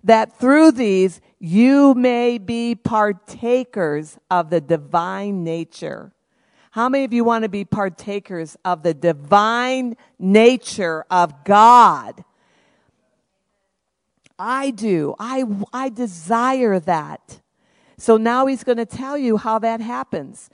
that 0.03 0.39
through 0.39 0.71
these 0.71 1.21
you 1.39 1.93
may 1.93 2.37
be 2.37 2.73
partakers 2.75 4.17
of 4.31 4.49
the 4.49 4.61
divine 4.61 5.43
nature. 5.43 6.11
How 6.77 6.89
many 6.89 7.05
of 7.05 7.11
you 7.11 7.23
want 7.23 7.41
to 7.41 7.49
be 7.49 7.65
partakers 7.65 8.55
of 8.63 8.83
the 8.83 8.93
divine 8.93 9.97
nature 10.19 11.07
of 11.09 11.43
God? 11.43 12.23
I 14.37 14.69
do. 14.69 15.15
I, 15.17 15.45
I 15.73 15.89
desire 15.89 16.79
that. 16.81 17.41
So 17.97 18.17
now 18.17 18.45
he's 18.45 18.63
going 18.63 18.77
to 18.77 18.85
tell 18.85 19.17
you 19.17 19.37
how 19.37 19.57
that 19.57 19.81
happens. 19.81 20.51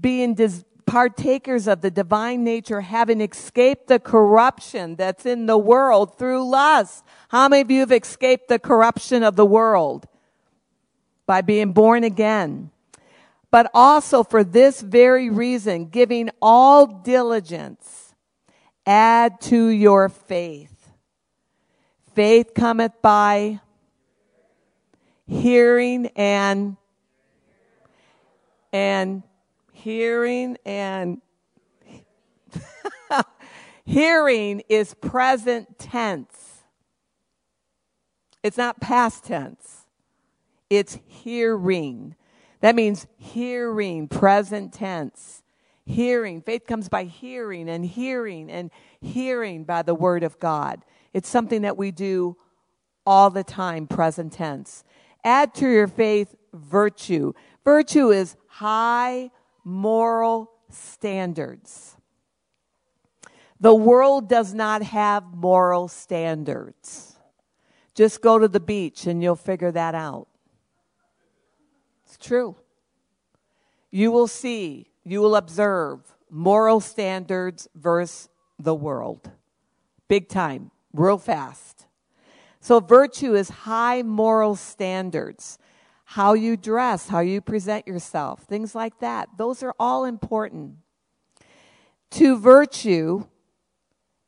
Being 0.00 0.34
des- 0.34 0.64
partakers 0.86 1.68
of 1.68 1.82
the 1.82 1.90
divine 1.92 2.42
nature, 2.42 2.80
having 2.80 3.20
escaped 3.20 3.86
the 3.86 4.00
corruption 4.00 4.96
that's 4.96 5.24
in 5.24 5.46
the 5.46 5.56
world 5.56 6.18
through 6.18 6.50
lust. 6.50 7.04
How 7.28 7.48
many 7.48 7.62
of 7.62 7.70
you 7.70 7.78
have 7.78 7.92
escaped 7.92 8.48
the 8.48 8.58
corruption 8.58 9.22
of 9.22 9.36
the 9.36 9.46
world? 9.46 10.08
By 11.26 11.42
being 11.42 11.70
born 11.70 12.02
again. 12.02 12.72
But 13.54 13.70
also 13.72 14.24
for 14.24 14.42
this 14.42 14.80
very 14.80 15.30
reason, 15.30 15.84
giving 15.86 16.28
all 16.42 16.86
diligence, 16.86 18.12
add 18.84 19.40
to 19.42 19.68
your 19.68 20.08
faith. 20.08 20.90
Faith 22.16 22.50
cometh 22.52 23.00
by 23.00 23.60
hearing 25.28 26.08
and 26.16 26.76
and 28.72 29.22
hearing 29.72 30.56
and 30.66 31.22
hearing 33.84 34.62
is 34.68 34.94
present 34.94 35.78
tense. 35.78 36.64
It's 38.42 38.56
not 38.58 38.80
past 38.80 39.22
tense. 39.26 39.86
It's 40.68 40.98
hearing. 41.06 42.16
That 42.64 42.76
means 42.76 43.06
hearing, 43.18 44.08
present 44.08 44.72
tense. 44.72 45.42
Hearing. 45.84 46.40
Faith 46.40 46.66
comes 46.66 46.88
by 46.88 47.04
hearing 47.04 47.68
and 47.68 47.84
hearing 47.84 48.50
and 48.50 48.70
hearing 49.02 49.64
by 49.64 49.82
the 49.82 49.94
word 49.94 50.22
of 50.22 50.40
God. 50.40 50.82
It's 51.12 51.28
something 51.28 51.60
that 51.60 51.76
we 51.76 51.90
do 51.90 52.38
all 53.04 53.28
the 53.28 53.44
time, 53.44 53.86
present 53.86 54.32
tense. 54.32 54.82
Add 55.22 55.52
to 55.56 55.68
your 55.68 55.86
faith 55.86 56.34
virtue. 56.54 57.34
Virtue 57.66 58.10
is 58.10 58.34
high 58.46 59.30
moral 59.62 60.50
standards. 60.70 61.98
The 63.60 63.74
world 63.74 64.26
does 64.26 64.54
not 64.54 64.82
have 64.82 65.22
moral 65.34 65.86
standards. 65.88 67.18
Just 67.94 68.22
go 68.22 68.38
to 68.38 68.48
the 68.48 68.58
beach 68.58 69.06
and 69.06 69.22
you'll 69.22 69.36
figure 69.36 69.70
that 69.70 69.94
out. 69.94 70.28
It's 72.14 72.26
true. 72.26 72.54
You 73.90 74.12
will 74.12 74.28
see, 74.28 74.86
you 75.02 75.20
will 75.20 75.34
observe 75.34 76.14
moral 76.30 76.78
standards 76.78 77.66
versus 77.74 78.28
the 78.56 78.74
world. 78.74 79.32
Big 80.06 80.28
time, 80.28 80.70
real 80.92 81.18
fast. 81.18 81.86
So 82.60 82.78
virtue 82.78 83.34
is 83.34 83.48
high 83.48 84.02
moral 84.02 84.54
standards. 84.54 85.58
How 86.04 86.34
you 86.34 86.56
dress, 86.56 87.08
how 87.08 87.18
you 87.18 87.40
present 87.40 87.88
yourself, 87.88 88.44
things 88.44 88.76
like 88.76 89.00
that. 89.00 89.30
Those 89.36 89.64
are 89.64 89.74
all 89.80 90.04
important. 90.04 90.76
To 92.12 92.38
virtue, 92.38 93.24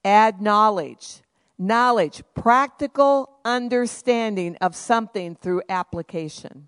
add 0.05 0.43
knowledge. 0.43 1.22
Knowledge, 1.57 2.24
practical 2.34 3.39
understanding 3.45 4.57
of 4.57 4.74
something 4.74 5.37
through 5.37 5.62
application. 5.68 6.66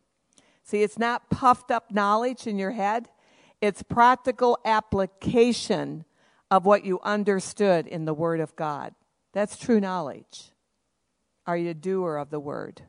See, 0.69 0.83
it's 0.83 0.99
not 0.99 1.31
puffed 1.31 1.71
up 1.71 1.91
knowledge 1.91 2.47
in 2.47 2.59
your 2.59 2.73
head, 2.73 3.09
it's 3.59 3.83
practical 3.83 4.59
application 4.67 6.05
of 6.51 6.67
what 6.67 6.85
you 6.85 7.01
understood 7.03 7.87
in 7.87 8.05
the 8.05 8.13
Word 8.13 8.39
of 8.39 8.55
God. 8.55 8.95
That's 9.33 9.57
true 9.57 9.81
knowledge. 9.81 10.53
Are 11.47 11.57
you 11.57 11.71
a 11.71 11.75
doer 11.75 12.17
of 12.17 12.29
the 12.29 12.39
Word? 12.39 12.83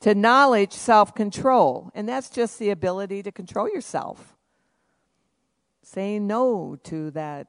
To 0.00 0.12
knowledge, 0.12 0.72
self 0.72 1.14
control. 1.14 1.92
And 1.94 2.08
that's 2.08 2.30
just 2.30 2.58
the 2.58 2.70
ability 2.70 3.22
to 3.22 3.30
control 3.30 3.68
yourself. 3.68 4.36
Saying 5.84 6.26
no 6.26 6.78
to 6.82 7.12
that 7.12 7.46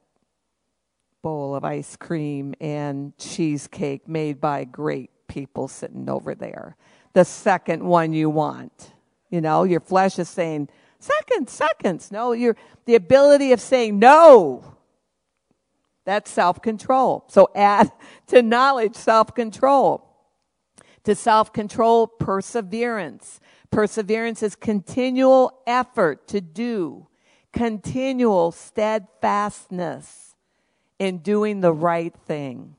bowl 1.22 1.56
of 1.56 1.64
ice 1.64 1.96
cream 1.96 2.54
and 2.60 3.18
cheesecake 3.18 4.06
made 4.06 4.40
by 4.40 4.62
great 4.62 5.10
people 5.26 5.66
sitting 5.66 6.08
over 6.08 6.36
there. 6.36 6.76
The 7.14 7.24
second 7.24 7.82
one 7.82 8.12
you 8.12 8.28
want. 8.28 8.92
You 9.30 9.40
know, 9.40 9.64
your 9.64 9.80
flesh 9.80 10.18
is 10.18 10.28
saying, 10.28 10.68
seconds, 10.98 11.52
seconds. 11.52 12.12
No, 12.12 12.32
you're 12.32 12.56
the 12.84 12.94
ability 12.94 13.52
of 13.52 13.60
saying 13.60 13.98
no. 13.98 14.76
That's 16.04 16.30
self 16.30 16.60
control. 16.60 17.24
So 17.28 17.50
add 17.54 17.90
to 18.28 18.42
knowledge 18.42 18.94
self 18.94 19.34
control. 19.34 20.10
To 21.04 21.14
self 21.14 21.52
control, 21.52 22.06
perseverance. 22.06 23.40
Perseverance 23.70 24.42
is 24.42 24.54
continual 24.54 25.60
effort 25.66 26.28
to 26.28 26.40
do, 26.40 27.08
continual 27.52 28.52
steadfastness 28.52 30.36
in 30.98 31.18
doing 31.18 31.60
the 31.60 31.72
right 31.72 32.14
thing. 32.26 32.76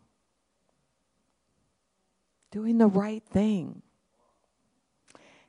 Doing 2.52 2.78
the 2.78 2.88
right 2.88 3.24
thing. 3.26 3.82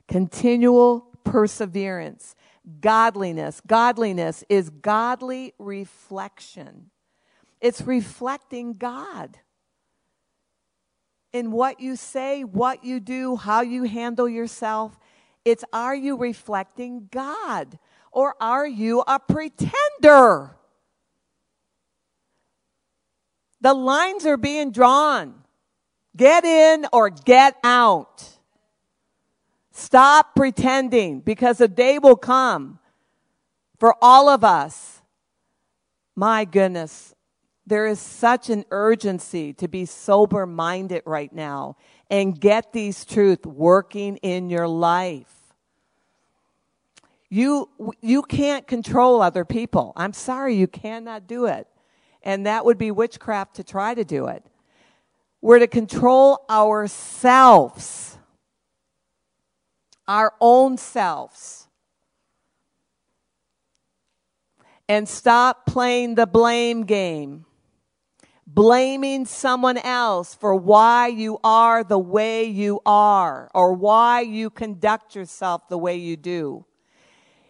Continual 0.07 1.01
perseverance 1.23 2.35
godliness. 2.79 3.61
Godliness 3.65 4.43
is 4.49 4.69
godly 4.69 5.53
reflection. 5.57 6.91
It's 7.61 7.81
reflecting 7.81 8.73
God 8.73 9.39
in 11.33 11.51
what 11.51 11.79
you 11.79 11.95
say, 11.95 12.43
what 12.43 12.83
you 12.83 12.99
do, 12.99 13.35
how 13.35 13.61
you 13.61 13.83
handle 13.83 14.29
yourself. 14.29 14.97
It's 15.43 15.63
are 15.73 15.95
you 15.95 16.17
reflecting 16.17 17.07
God 17.11 17.79
or 18.11 18.35
are 18.39 18.67
you 18.67 19.03
a 19.07 19.19
pretender? 19.19 20.55
The 23.61 23.73
lines 23.73 24.25
are 24.25 24.37
being 24.37 24.71
drawn. 24.71 25.33
Get 26.15 26.45
in 26.45 26.85
or 26.91 27.09
get 27.09 27.57
out. 27.63 28.36
Stop 29.79 30.33
pretending 30.35 31.19
because 31.19 31.61
a 31.61 31.67
day 31.67 31.99
will 31.99 32.15
come 32.15 32.79
for 33.77 33.95
all 34.01 34.27
of 34.27 34.43
us. 34.43 35.03
My 36.15 36.45
goodness, 36.45 37.13
there 37.67 37.85
is 37.85 37.99
such 37.99 38.49
an 38.49 38.65
urgency 38.71 39.53
to 39.53 39.67
be 39.67 39.85
sober 39.85 40.47
minded 40.47 41.03
right 41.05 41.31
now 41.31 41.77
and 42.09 42.41
get 42.41 42.73
these 42.73 43.05
truths 43.05 43.45
working 43.45 44.17
in 44.23 44.49
your 44.49 44.67
life. 44.67 45.31
You, 47.29 47.69
you 48.01 48.23
can't 48.23 48.65
control 48.65 49.21
other 49.21 49.45
people. 49.45 49.93
I'm 49.95 50.13
sorry, 50.13 50.55
you 50.55 50.65
cannot 50.65 51.27
do 51.27 51.45
it. 51.45 51.67
And 52.23 52.47
that 52.47 52.65
would 52.65 52.79
be 52.79 52.89
witchcraft 52.89 53.57
to 53.57 53.63
try 53.63 53.93
to 53.93 54.03
do 54.03 54.25
it. 54.25 54.43
We're 55.39 55.59
to 55.59 55.67
control 55.67 56.43
ourselves 56.49 58.16
our 60.07 60.33
own 60.39 60.77
selves 60.77 61.67
and 64.89 65.07
stop 65.07 65.65
playing 65.65 66.15
the 66.15 66.25
blame 66.25 66.83
game. 66.83 67.45
Blaming 68.45 69.25
someone 69.25 69.77
else 69.77 70.33
for 70.33 70.55
why 70.55 71.07
you 71.07 71.37
are 71.43 71.83
the 71.83 71.99
way 71.99 72.45
you 72.45 72.79
are 72.85 73.51
or 73.53 73.73
why 73.73 74.21
you 74.21 74.49
conduct 74.49 75.15
yourself 75.15 75.67
the 75.67 75.77
way 75.77 75.97
you 75.97 76.15
do. 76.15 76.65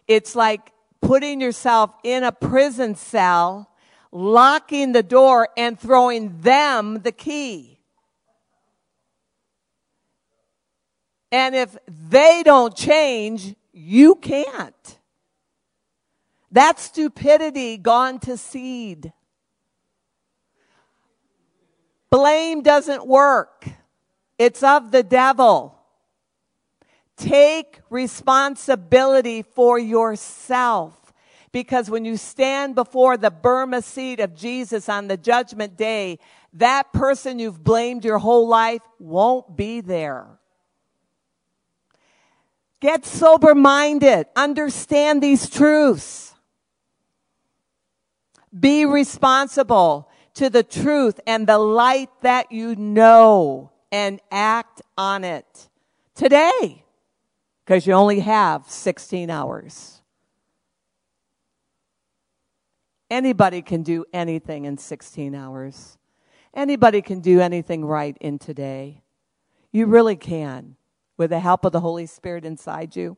It's 0.08 0.36
like 0.36 0.72
putting 1.00 1.40
yourself 1.40 1.94
in 2.04 2.24
a 2.24 2.32
prison 2.32 2.96
cell, 2.96 3.70
locking 4.12 4.92
the 4.92 5.04
door, 5.04 5.50
and 5.56 5.80
throwing 5.80 6.42
them 6.42 7.02
the 7.04 7.12
key. 7.12 7.77
And 11.32 11.56
if 11.56 11.78
they 11.88 12.42
don't 12.44 12.76
change, 12.76 13.56
you 13.74 14.16
can't. 14.16 15.00
That's 16.52 16.84
stupidity 16.84 17.78
gone 17.78 18.20
to 18.20 18.38
seed. 18.38 19.12
Blame 22.10 22.62
doesn't 22.62 23.06
work. 23.06 23.68
It's 24.38 24.64
of 24.64 24.92
the 24.92 25.04
devil. 25.04 25.78
Take 27.18 27.82
responsibility 27.90 29.42
for 29.42 29.78
yourself. 29.78 30.94
Because 31.52 31.90
when 31.90 32.06
you 32.06 32.18
stand 32.18 32.76
before 32.76 33.18
the 33.18 33.32
Bema 33.32 33.82
seat 33.82 34.20
of 34.20 34.36
Jesus 34.36 34.88
on 34.88 35.08
the 35.08 35.18
judgment 35.18 35.76
day, 35.76 36.20
that 36.54 36.94
person 36.94 37.40
you've 37.40 37.64
blamed 37.64 38.06
your 38.06 38.20
whole 38.20 38.48
life 38.48 38.82
won't 39.00 39.56
be 39.58 39.82
there. 39.82 40.37
Get 42.80 43.06
sober 43.06 43.56
minded. 43.56 44.28
Understand 44.36 45.22
these 45.22 45.50
truths. 45.50 46.36
Be 48.58 48.86
responsible 48.86 50.10
to 50.36 50.50
the 50.50 50.64
truth 50.64 51.20
and 51.26 51.48
the 51.48 51.58
light 51.58 52.10
that 52.22 52.52
you 52.52 52.76
know 52.76 53.72
and 53.92 54.20
act 54.32 54.82
on 54.98 55.24
it 55.24 55.70
today 56.16 56.84
because 57.66 57.86
you 57.86 57.94
only 57.94 58.22
have 58.22 58.70
16 58.70 59.30
hours. 59.30 60.02
Anybody 63.10 63.62
can 63.62 63.84
do 63.84 64.06
anything 64.14 64.66
in 64.66 64.78
16 64.78 65.36
hours. 65.36 65.98
Anybody 66.54 67.02
can 67.02 67.20
do 67.20 67.42
anything 67.42 67.84
right 67.84 68.18
in 68.22 68.40
today. 68.40 69.02
You 69.72 69.86
really 69.86 70.16
can 70.16 70.77
with 71.18 71.32
the 71.32 71.40
help 71.40 71.66
of 71.66 71.72
the 71.72 71.80
Holy 71.80 72.06
Spirit 72.06 72.46
inside 72.46 72.96
you. 72.96 73.18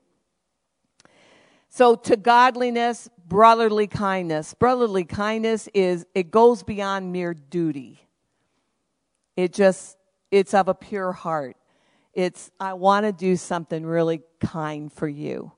So 1.69 1.95
to 1.95 2.17
godliness, 2.17 3.09
brotherly 3.27 3.87
kindness. 3.87 4.53
Brotherly 4.55 5.05
kindness 5.05 5.69
is, 5.73 6.05
it 6.15 6.31
goes 6.31 6.63
beyond 6.63 7.11
mere 7.11 7.33
duty. 7.33 8.07
It 9.35 9.53
just, 9.53 9.97
it's 10.31 10.53
of 10.53 10.67
a 10.67 10.73
pure 10.73 11.11
heart. 11.11 11.55
It's, 12.13 12.49
I 12.59 12.73
want 12.73 13.05
to 13.05 13.11
do 13.11 13.35
something 13.35 13.85
really 13.85 14.21
kind 14.39 14.91
for 14.91 15.07
you. 15.07 15.51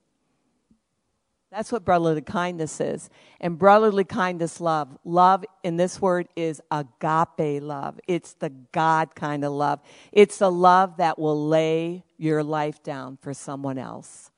That's 1.51 1.69
what 1.69 1.83
brotherly 1.83 2.21
kindness 2.21 2.79
is. 2.79 3.09
And 3.41 3.59
brotherly 3.59 4.05
kindness 4.05 4.61
love. 4.61 4.97
Love 5.03 5.43
in 5.63 5.75
this 5.75 6.01
word 6.01 6.29
is 6.37 6.61
agape 6.71 7.61
love. 7.61 7.99
It's 8.07 8.33
the 8.35 8.51
God 8.71 9.15
kind 9.15 9.43
of 9.43 9.51
love. 9.51 9.81
It's 10.13 10.37
the 10.37 10.49
love 10.49 10.97
that 10.97 11.19
will 11.19 11.47
lay 11.47 12.05
your 12.17 12.41
life 12.41 12.81
down 12.81 13.17
for 13.21 13.33
someone 13.33 13.77
else. 13.77 14.31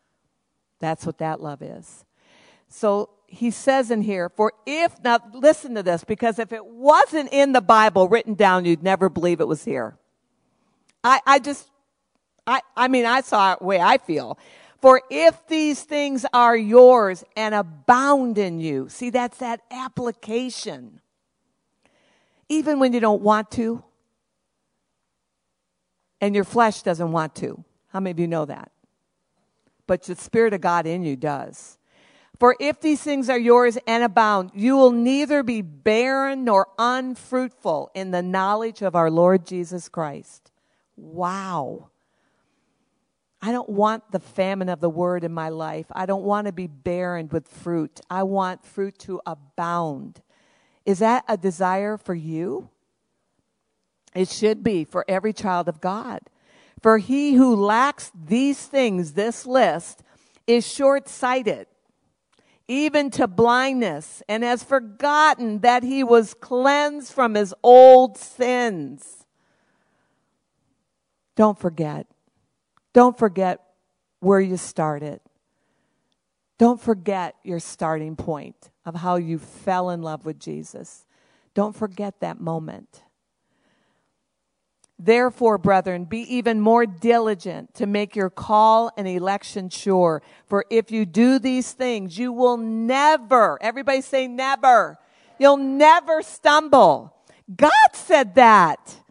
That's 0.79 1.05
what 1.05 1.19
that 1.19 1.39
love 1.39 1.61
is. 1.61 2.03
So 2.67 3.11
he 3.27 3.51
says 3.51 3.91
in 3.91 4.01
here, 4.01 4.29
for 4.29 4.53
if, 4.65 4.99
now 5.03 5.19
listen 5.33 5.75
to 5.75 5.83
this, 5.83 6.03
because 6.03 6.39
if 6.39 6.51
it 6.51 6.65
wasn't 6.65 7.31
in 7.31 7.51
the 7.51 7.61
Bible 7.61 8.07
written 8.07 8.33
down, 8.33 8.65
you'd 8.65 8.81
never 8.81 9.07
believe 9.07 9.39
it 9.39 9.47
was 9.47 9.63
here. 9.63 9.97
I, 11.03 11.19
I 11.27 11.37
just, 11.39 11.69
I, 12.47 12.61
I 12.75 12.87
mean, 12.87 13.05
I 13.05 13.21
saw 13.21 13.53
it 13.53 13.59
the 13.59 13.65
way 13.65 13.79
I 13.79 13.99
feel. 13.99 14.39
For 14.83 15.01
if 15.09 15.47
these 15.47 15.81
things 15.83 16.25
are 16.33 16.57
yours 16.57 17.23
and 17.37 17.55
abound 17.55 18.37
in 18.37 18.59
you, 18.59 18.89
see, 18.89 19.11
that's 19.11 19.37
that 19.37 19.61
application. 19.71 20.99
Even 22.49 22.79
when 22.79 22.91
you 22.91 22.99
don't 22.99 23.21
want 23.21 23.49
to, 23.51 23.81
and 26.19 26.35
your 26.35 26.43
flesh 26.43 26.81
doesn't 26.81 27.13
want 27.13 27.33
to. 27.35 27.63
How 27.93 28.01
many 28.01 28.11
of 28.11 28.19
you 28.19 28.27
know 28.27 28.43
that? 28.43 28.73
But 29.87 30.03
the 30.03 30.15
Spirit 30.15 30.53
of 30.53 30.59
God 30.59 30.85
in 30.85 31.01
you 31.01 31.15
does. 31.15 31.77
For 32.37 32.57
if 32.59 32.81
these 32.81 33.01
things 33.01 33.29
are 33.29 33.39
yours 33.39 33.77
and 33.87 34.03
abound, 34.03 34.51
you 34.53 34.75
will 34.75 34.91
neither 34.91 35.43
be 35.43 35.61
barren 35.61 36.43
nor 36.43 36.67
unfruitful 36.77 37.89
in 37.95 38.11
the 38.11 38.21
knowledge 38.21 38.81
of 38.81 38.97
our 38.97 39.09
Lord 39.09 39.45
Jesus 39.45 39.87
Christ. 39.87 40.51
Wow. 40.97 41.87
I 43.45 43.51
don't 43.51 43.67
want 43.67 44.09
the 44.09 44.21
famine 44.21 44.69
of 44.69 44.79
the 44.79 44.89
word 44.89 45.25
in 45.25 45.33
my 45.33 45.49
life. 45.49 45.87
I 45.91 46.05
don't 46.05 46.23
want 46.23 46.47
to 46.47 46.53
be 46.53 46.67
barren 46.67 47.27
with 47.27 47.45
fruit. 47.45 47.99
I 48.09 48.23
want 48.23 48.63
fruit 48.63 48.97
to 48.99 49.19
abound. 49.25 50.21
Is 50.85 50.99
that 50.99 51.25
a 51.27 51.35
desire 51.35 51.97
for 51.97 52.15
you? 52.15 52.69
It 54.15 54.29
should 54.29 54.63
be 54.63 54.85
for 54.85 55.03
every 55.09 55.33
child 55.33 55.67
of 55.67 55.81
God. 55.81 56.21
For 56.81 56.99
he 56.99 57.33
who 57.33 57.53
lacks 57.53 58.13
these 58.15 58.65
things, 58.65 59.11
this 59.11 59.45
list, 59.45 60.03
is 60.47 60.65
short 60.65 61.09
sighted, 61.09 61.67
even 62.69 63.11
to 63.11 63.27
blindness, 63.27 64.23
and 64.29 64.45
has 64.45 64.63
forgotten 64.63 65.59
that 65.59 65.83
he 65.83 66.01
was 66.01 66.33
cleansed 66.33 67.11
from 67.11 67.33
his 67.33 67.53
old 67.61 68.17
sins. 68.17 69.25
Don't 71.35 71.59
forget. 71.59 72.07
Don't 72.93 73.17
forget 73.17 73.59
where 74.19 74.39
you 74.39 74.57
started. 74.57 75.19
Don't 76.57 76.79
forget 76.79 77.35
your 77.43 77.59
starting 77.59 78.15
point 78.15 78.71
of 78.85 78.95
how 78.95 79.15
you 79.15 79.39
fell 79.39 79.89
in 79.89 80.01
love 80.01 80.25
with 80.25 80.39
Jesus. 80.39 81.05
Don't 81.53 81.75
forget 81.75 82.19
that 82.21 82.39
moment. 82.39 83.03
Therefore, 84.99 85.57
brethren, 85.57 86.05
be 86.05 86.19
even 86.35 86.61
more 86.61 86.85
diligent 86.85 87.73
to 87.73 87.85
make 87.87 88.15
your 88.15 88.29
call 88.29 88.91
and 88.95 89.07
election 89.07 89.69
sure. 89.69 90.21
For 90.45 90.65
if 90.69 90.91
you 90.91 91.05
do 91.05 91.39
these 91.39 91.73
things, 91.73 92.17
you 92.17 92.31
will 92.31 92.57
never, 92.57 93.61
everybody 93.61 94.01
say 94.01 94.27
never, 94.27 94.97
you'll 95.39 95.57
never 95.57 96.21
stumble. 96.21 97.13
God 97.53 97.71
said 97.93 98.35
that. 98.35 99.02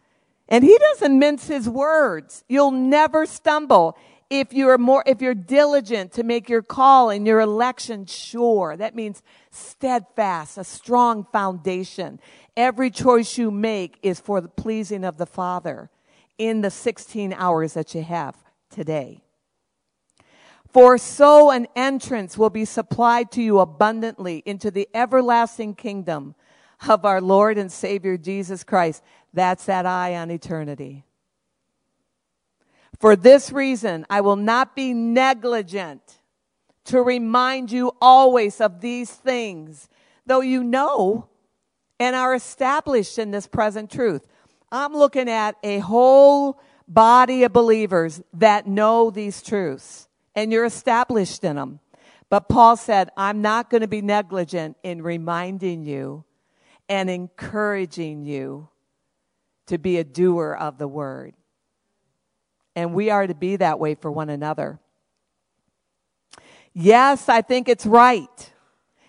And 0.52 0.62
he 0.62 0.76
doesn't 0.76 1.18
mince 1.18 1.46
his 1.46 1.66
words. 1.66 2.44
You'll 2.46 2.72
never 2.72 3.24
stumble 3.24 3.96
if 4.28 4.52
you're 4.52 4.76
more, 4.76 5.02
if 5.06 5.22
you're 5.22 5.34
diligent 5.34 6.12
to 6.12 6.22
make 6.22 6.50
your 6.50 6.60
call 6.60 7.08
and 7.08 7.26
your 7.26 7.40
election 7.40 8.04
sure. 8.04 8.76
That 8.76 8.94
means 8.94 9.22
steadfast, 9.50 10.58
a 10.58 10.64
strong 10.64 11.24
foundation. 11.32 12.20
Every 12.54 12.90
choice 12.90 13.38
you 13.38 13.50
make 13.50 13.98
is 14.02 14.20
for 14.20 14.42
the 14.42 14.48
pleasing 14.48 15.04
of 15.04 15.16
the 15.16 15.24
Father 15.24 15.88
in 16.36 16.60
the 16.60 16.70
16 16.70 17.32
hours 17.32 17.72
that 17.72 17.94
you 17.94 18.02
have 18.02 18.36
today. 18.68 19.22
For 20.68 20.98
so 20.98 21.50
an 21.50 21.66
entrance 21.74 22.36
will 22.36 22.50
be 22.50 22.66
supplied 22.66 23.30
to 23.32 23.42
you 23.42 23.58
abundantly 23.58 24.42
into 24.44 24.70
the 24.70 24.86
everlasting 24.92 25.76
kingdom 25.76 26.34
of 26.88 27.04
our 27.04 27.20
Lord 27.20 27.58
and 27.58 27.70
Savior 27.70 28.16
Jesus 28.16 28.64
Christ. 28.64 29.02
That's 29.32 29.66
that 29.66 29.86
eye 29.86 30.14
on 30.16 30.30
eternity. 30.30 31.04
For 32.98 33.16
this 33.16 33.50
reason, 33.50 34.06
I 34.08 34.20
will 34.20 34.36
not 34.36 34.76
be 34.76 34.94
negligent 34.94 36.20
to 36.84 37.02
remind 37.02 37.72
you 37.72 37.92
always 38.00 38.60
of 38.60 38.80
these 38.80 39.10
things, 39.10 39.88
though 40.26 40.40
you 40.40 40.62
know 40.62 41.28
and 41.98 42.16
are 42.16 42.34
established 42.34 43.18
in 43.18 43.30
this 43.30 43.46
present 43.46 43.90
truth. 43.90 44.26
I'm 44.70 44.92
looking 44.92 45.28
at 45.28 45.56
a 45.62 45.78
whole 45.78 46.60
body 46.88 47.44
of 47.44 47.52
believers 47.52 48.22
that 48.34 48.66
know 48.66 49.10
these 49.10 49.42
truths 49.42 50.08
and 50.34 50.52
you're 50.52 50.64
established 50.64 51.44
in 51.44 51.56
them. 51.56 51.80
But 52.28 52.48
Paul 52.48 52.76
said, 52.76 53.10
I'm 53.16 53.42
not 53.42 53.68
going 53.68 53.82
to 53.82 53.88
be 53.88 54.00
negligent 54.00 54.76
in 54.82 55.02
reminding 55.02 55.84
you 55.84 56.24
and 56.92 57.08
encouraging 57.08 58.22
you 58.22 58.68
to 59.66 59.78
be 59.78 59.96
a 59.96 60.04
doer 60.04 60.52
of 60.52 60.76
the 60.76 60.86
word. 60.86 61.32
And 62.76 62.92
we 62.92 63.08
are 63.08 63.26
to 63.26 63.34
be 63.34 63.56
that 63.56 63.80
way 63.80 63.94
for 63.94 64.12
one 64.12 64.28
another. 64.28 64.78
Yes, 66.74 67.30
I 67.30 67.40
think 67.40 67.66
it's 67.66 67.86
right. 67.86 68.52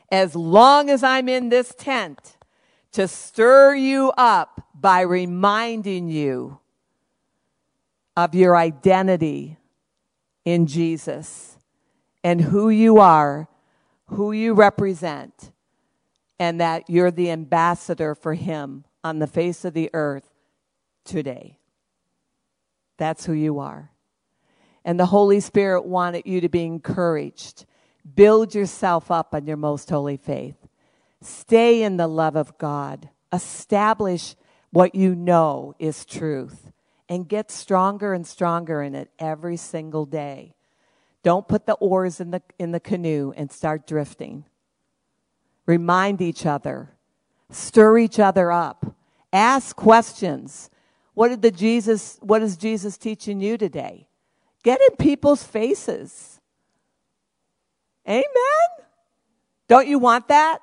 As 0.10 0.34
long 0.34 0.90
as 0.90 1.04
I'm 1.04 1.28
in 1.28 1.50
this 1.50 1.76
tent, 1.78 2.38
to 2.94 3.06
stir 3.06 3.76
you 3.76 4.14
up 4.16 4.66
by 4.74 5.02
reminding 5.02 6.08
you 6.08 6.60
of 8.16 8.34
your 8.34 8.56
identity 8.56 9.58
in 10.46 10.68
Jesus 10.68 11.58
and 12.24 12.40
who 12.40 12.70
you 12.70 13.00
are, 13.00 13.50
who 14.06 14.32
you 14.32 14.54
represent, 14.54 15.52
and 16.40 16.60
that 16.60 16.90
you're 16.90 17.12
the 17.12 17.32
ambassador 17.32 18.16
for 18.16 18.34
Him 18.34 18.86
on 19.04 19.20
the 19.20 19.28
face 19.28 19.66
of 19.66 19.74
the 19.74 19.90
earth 19.94 20.30
today. 21.06 21.60
That's 22.98 23.26
who 23.26 23.34
you 23.34 23.60
are. 23.60 23.92
And 24.86 25.00
the 25.00 25.08
Holy 25.08 25.40
Spirit 25.40 25.86
wanted 25.86 26.24
you 26.26 26.42
to 26.42 26.50
be 26.50 26.64
encouraged. 26.64 27.66
Build 28.16 28.54
yourself 28.54 29.10
up 29.12 29.34
on 29.34 29.48
your 29.48 29.58
most 29.58 29.90
holy 29.90 30.18
faith. 30.18 30.58
Stay 31.22 31.84
in 31.84 31.98
the 31.98 32.08
love 32.08 32.36
of 32.36 32.58
God. 32.58 33.10
Establish 33.32 34.36
what 34.72 34.94
you 34.94 35.16
know 35.16 35.74
is 35.80 36.06
truth 36.06 36.72
and 37.08 37.28
get 37.28 37.52
stronger 37.52 38.14
and 38.14 38.26
stronger 38.26 38.82
in 38.82 38.96
it 38.96 39.10
every 39.20 39.56
single 39.56 40.06
day. 40.06 40.56
Don't 41.22 41.48
put 41.48 41.66
the 41.66 41.74
oars 41.76 42.20
in 42.20 42.32
the, 42.32 42.42
in 42.60 42.72
the 42.72 42.80
canoe 42.80 43.34
and 43.36 43.52
start 43.52 43.88
drifting. 43.88 44.46
Remind 45.66 46.22
each 46.22 46.46
other. 46.46 46.96
Stir 47.50 47.98
each 48.00 48.20
other 48.20 48.52
up. 48.52 48.96
Ask 49.32 49.76
questions. 49.76 50.70
What 51.14 51.30
did 51.30 51.42
the 51.42 51.52
Jesus, 51.52 52.18
what 52.22 52.42
is 52.42 52.58
Jesus 52.58 52.98
teaching 52.98 53.40
you 53.40 53.58
today? 53.58 54.08
Get 54.64 54.80
in 54.90 54.96
people's 54.96 55.44
faces. 55.44 56.40
Amen. 58.08 58.24
Don't 59.68 59.88
you 59.88 60.00
want 60.00 60.28
that? 60.28 60.60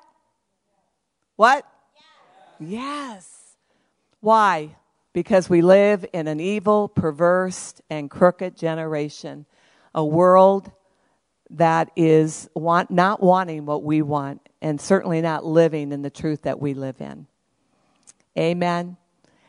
What? 1.35 1.65
Yes. 2.59 2.69
yes. 2.69 3.37
Why? 4.19 4.75
Because 5.13 5.49
we 5.49 5.61
live 5.61 6.05
in 6.13 6.27
an 6.27 6.39
evil, 6.39 6.87
perverse, 6.87 7.73
and 7.89 8.09
crooked 8.09 8.55
generation. 8.55 9.45
A 9.95 10.05
world 10.05 10.71
that 11.51 11.91
is 11.95 12.49
want, 12.53 12.91
not 12.91 13.21
wanting 13.21 13.65
what 13.65 13.83
we 13.83 14.01
want 14.01 14.47
and 14.61 14.79
certainly 14.79 15.21
not 15.21 15.45
living 15.45 15.91
in 15.91 16.01
the 16.01 16.09
truth 16.09 16.43
that 16.43 16.59
we 16.59 16.73
live 16.73 17.01
in. 17.01 17.27
Amen. 18.37 18.97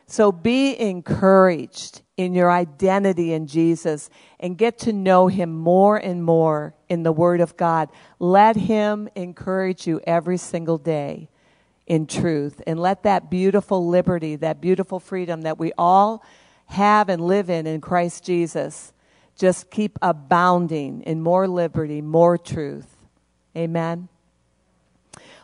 So 0.05 0.31
be 0.31 0.77
encouraged 0.79 2.01
in 2.17 2.33
your 2.33 2.51
identity 2.51 3.33
in 3.33 3.47
Jesus 3.47 4.09
and 4.39 4.57
get 4.57 4.77
to 4.79 4.93
know 4.93 5.27
him 5.27 5.51
more 5.51 5.97
and 5.97 6.23
more 6.23 6.75
in 6.89 7.03
the 7.03 7.11
Word 7.11 7.41
of 7.41 7.57
God. 7.57 7.89
Let 8.19 8.55
him 8.55 9.09
encourage 9.15 9.87
you 9.87 10.01
every 10.05 10.37
single 10.37 10.77
day 10.77 11.29
in 11.87 12.05
truth. 12.05 12.61
And 12.67 12.79
let 12.79 13.03
that 13.03 13.29
beautiful 13.31 13.87
liberty, 13.87 14.35
that 14.37 14.61
beautiful 14.61 14.99
freedom 14.99 15.41
that 15.41 15.57
we 15.57 15.71
all 15.77 16.23
have 16.67 17.09
and 17.09 17.21
live 17.21 17.49
in 17.49 17.65
in 17.65 17.81
Christ 17.81 18.23
Jesus 18.23 18.92
just 19.37 19.71
keep 19.71 19.97
abounding 20.01 21.01
in 21.03 21.21
more 21.21 21.47
liberty, 21.47 22.01
more 22.01 22.37
truth. 22.37 22.95
Amen. 23.55 24.07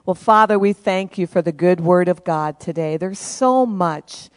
Well, 0.06 0.16
Father, 0.16 0.58
we 0.58 0.74
thank 0.74 1.18
you 1.18 1.28
for 1.28 1.42
the 1.42 1.52
good 1.52 1.80
word 1.80 2.08
of 2.08 2.24
God 2.24 2.60
today. 2.60 2.98
There's 2.98 3.20
so 3.20 3.66
much 3.66 4.30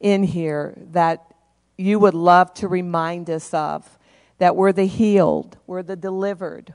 in 0.00 0.22
here 0.22 0.74
that 0.92 1.34
you 1.76 1.98
would 1.98 2.14
love 2.14 2.52
to 2.54 2.68
remind 2.68 3.30
us 3.30 3.54
of 3.54 3.98
that 4.38 4.56
we're 4.56 4.72
the 4.72 4.86
healed, 4.86 5.56
we're 5.66 5.82
the 5.82 5.96
delivered. 5.96 6.74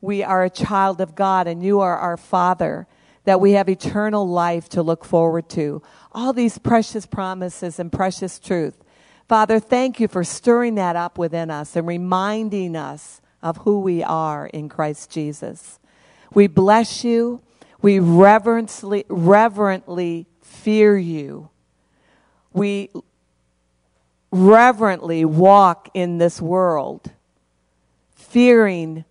We 0.00 0.22
are 0.22 0.44
a 0.44 0.50
child 0.50 1.00
of 1.00 1.14
God, 1.14 1.46
and 1.46 1.62
you 1.62 1.80
are 1.80 1.96
our 1.96 2.16
Father 2.16 2.86
that 3.24 3.40
we 3.40 3.52
have 3.52 3.68
eternal 3.68 4.28
life 4.28 4.68
to 4.70 4.82
look 4.82 5.04
forward 5.04 5.48
to. 5.50 5.82
All 6.12 6.32
these 6.32 6.58
precious 6.58 7.06
promises 7.06 7.78
and 7.78 7.90
precious 7.90 8.38
truth. 8.38 8.83
Father, 9.28 9.58
thank 9.58 10.00
you 10.00 10.08
for 10.08 10.22
stirring 10.22 10.74
that 10.74 10.96
up 10.96 11.16
within 11.16 11.50
us 11.50 11.76
and 11.76 11.86
reminding 11.86 12.76
us 12.76 13.20
of 13.42 13.58
who 13.58 13.80
we 13.80 14.02
are 14.02 14.46
in 14.46 14.68
Christ 14.68 15.10
Jesus. 15.10 15.78
We 16.32 16.46
bless 16.46 17.04
you. 17.04 17.40
We 17.80 17.98
reverently, 17.98 19.04
reverently 19.08 20.26
fear 20.42 20.96
you. 20.96 21.50
We 22.52 22.90
reverently 24.30 25.24
walk 25.24 25.90
in 25.94 26.18
this 26.18 26.40
world, 26.40 27.12
fearing 28.14 29.04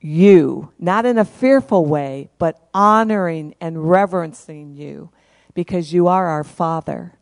you, 0.00 0.70
not 0.78 1.06
in 1.06 1.18
a 1.18 1.24
fearful 1.24 1.86
way, 1.86 2.28
but 2.38 2.68
honoring 2.74 3.54
and 3.60 3.90
reverencing 3.90 4.74
you 4.74 5.10
because 5.54 5.92
you 5.92 6.08
are 6.08 6.26
our 6.26 6.44
Father. 6.44 7.14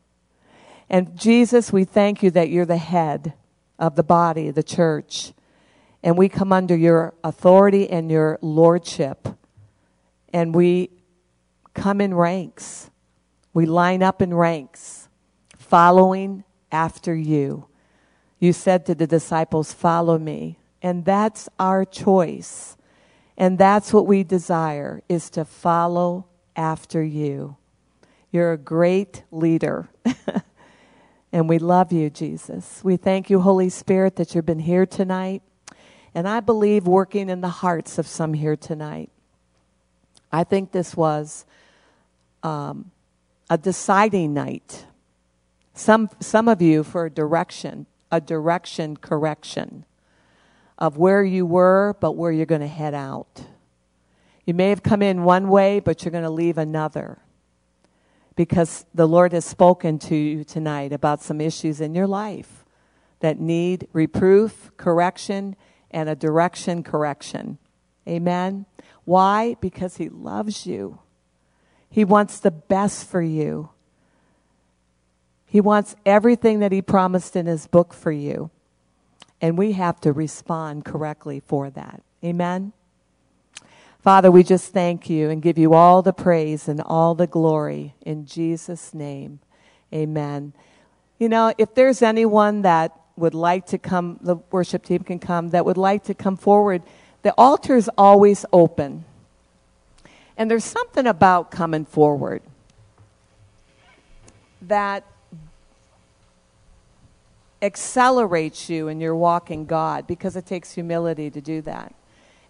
And 0.93 1.19
Jesus, 1.19 1.73
we 1.73 1.85
thank 1.85 2.23
you 2.23 2.31
that 2.32 2.51
you're 2.51 2.66
the 2.66 2.77
head 2.77 3.32
of 3.78 3.97
the 3.97 4.02
body, 4.02 4.51
the 4.51 4.62
church. 4.62 5.32
And 6.02 6.19
we 6.19 6.28
come 6.28 6.52
under 6.52 6.77
your 6.77 7.14
authority 7.24 7.89
and 7.89 8.10
your 8.10 8.39
lordship. 8.43 9.27
And 10.35 10.55
we 10.55 10.90
come 11.73 12.02
in 12.02 12.12
ranks. 12.12 12.90
We 13.55 13.64
line 13.64 14.02
up 14.02 14.20
in 14.20 14.35
ranks, 14.35 15.09
following 15.56 16.44
after 16.70 17.14
you. 17.14 17.66
You 18.39 18.52
said 18.52 18.85
to 18.86 18.94
the 18.94 19.06
disciples, 19.06 19.73
Follow 19.73 20.19
me. 20.19 20.59
And 20.82 21.06
that's 21.06 21.48
our 21.59 21.86
choice. 21.86 22.77
And 23.39 23.56
that's 23.56 23.94
what 23.94 24.06
we 24.06 24.24
desire 24.24 25.02
is 25.09 25.31
to 25.31 25.47
follow 25.47 26.27
after 26.55 27.02
you. 27.02 27.56
You're 28.31 28.52
a 28.52 28.59
great 28.59 29.24
leader. 29.31 29.89
and 31.33 31.49
we 31.49 31.59
love 31.59 31.93
you, 31.93 32.11
Jesus. 32.11 32.81
We 32.85 32.97
thank 32.97 33.31
you, 33.31 33.41
Holy 33.41 33.71
Spirit, 33.71 34.17
that 34.17 34.35
you've 34.35 34.45
been 34.45 34.59
here 34.59 34.85
tonight. 34.85 35.43
And 36.15 36.29
I 36.29 36.41
believe 36.41 36.87
working 36.87 37.31
in 37.31 37.41
the 37.41 37.49
hearts 37.49 37.99
of 37.99 38.07
some 38.07 38.35
here 38.35 38.57
tonight. 38.57 39.11
I 40.31 40.45
think 40.45 40.73
this 40.73 40.95
was 40.95 41.47
um, 42.43 42.91
a 43.49 43.57
deciding 43.57 44.35
night. 44.35 44.85
Some, 45.73 46.11
some 46.21 46.49
of 46.49 46.61
you 46.61 46.85
for 46.85 47.07
a 47.07 47.11
direction, 47.11 47.87
a 48.11 48.21
direction 48.21 48.99
correction 48.99 49.87
of 50.79 50.99
where 50.99 51.25
you 51.25 51.47
were, 51.47 51.97
but 51.99 52.13
where 52.13 52.31
you're 52.31 52.45
going 52.45 52.61
to 52.61 52.67
head 52.67 52.93
out. 52.93 53.47
You 54.45 54.53
may 54.53 54.69
have 54.69 54.83
come 54.83 55.01
in 55.01 55.25
one 55.25 55.49
way, 55.49 55.81
but 55.81 56.05
you're 56.05 56.13
going 56.13 56.25
to 56.25 56.31
leave 56.31 56.59
another 56.59 57.19
because 58.37 58.87
the 58.95 59.07
Lord 59.07 59.33
has 59.33 59.45
spoken 59.45 59.99
to 60.01 60.17
you 60.17 60.45
tonight 60.45 60.93
about 60.93 61.23
some 61.23 61.41
issues 61.41 61.81
in 61.81 61.95
your 61.95 62.07
life 62.07 62.65
that 63.21 63.39
need 63.39 63.89
reproof, 63.93 64.71
correction, 64.77 65.57
and 65.91 66.09
a 66.09 66.17
direction 66.17 66.83
correction. 66.83 67.59
Amen. 68.09 68.67
Why? 69.05 69.57
Because 69.61 69.97
He 69.97 70.09
loves 70.09 70.67
you. 70.67 70.99
He 71.89 72.05
wants 72.05 72.39
the 72.41 72.51
best 72.51 73.07
for 73.07 73.23
you. 73.23 73.71
He 75.45 75.61
wants 75.61 75.95
everything 76.07 76.61
that 76.61 76.73
He 76.73 76.83
promised 76.83 77.37
in 77.37 77.47
His 77.47 77.67
book 77.67 77.93
for 77.93 78.11
you. 78.11 78.51
And 79.41 79.59
we 79.59 79.73
have 79.73 80.01
to 80.01 80.13
respond 80.13 80.85
correctly 80.85 81.41
for 81.41 81.69
that. 81.71 82.03
Amen. 82.25 82.73
Father, 84.03 84.33
we 84.33 84.43
just 84.43 84.73
thank 84.73 85.09
you 85.09 85.31
and 85.31 85.41
give 85.41 85.57
you 85.57 85.74
all 85.74 86.03
the 86.03 86.12
praise 86.12 86.66
and 86.66 86.81
all 86.81 87.15
the 87.15 87.29
glory 87.29 87.95
in 88.03 88.27
Jesus' 88.27 88.93
name. 88.93 89.39
Amen. 89.95 90.53
You 91.20 91.29
know, 91.29 91.55
if 91.57 91.73
there's 91.77 92.03
anyone 92.03 92.62
that 92.62 92.99
would 93.15 93.33
like 93.33 93.66
to 93.66 93.79
come, 93.79 94.19
the 94.20 94.37
worship 94.51 94.85
team 94.85 95.05
can 95.05 95.20
come, 95.20 95.51
that 95.51 95.65
would 95.65 95.77
like 95.77 96.03
to 96.05 96.15
come 96.15 96.37
forward, 96.37 96.83
the 97.23 97.33
altar 97.39 97.77
is 97.77 97.89
always 97.97 98.45
open. 98.53 99.05
And 100.37 100.51
there's 100.51 100.65
something 100.65 101.07
about 101.07 101.53
coming 101.53 101.85
forward 101.85 102.43
that 104.62 105.05
accelerates 107.61 108.69
you 108.69 108.89
in 108.89 109.01
your 109.01 109.15
walk 109.15 109.53
in 109.53 109.65
God 109.65 110.09
because 110.09 110.35
it 110.35 110.45
takes 110.45 110.73
humility 110.73 111.31
to 111.31 111.41
do 111.41 111.61
that. 111.62 111.95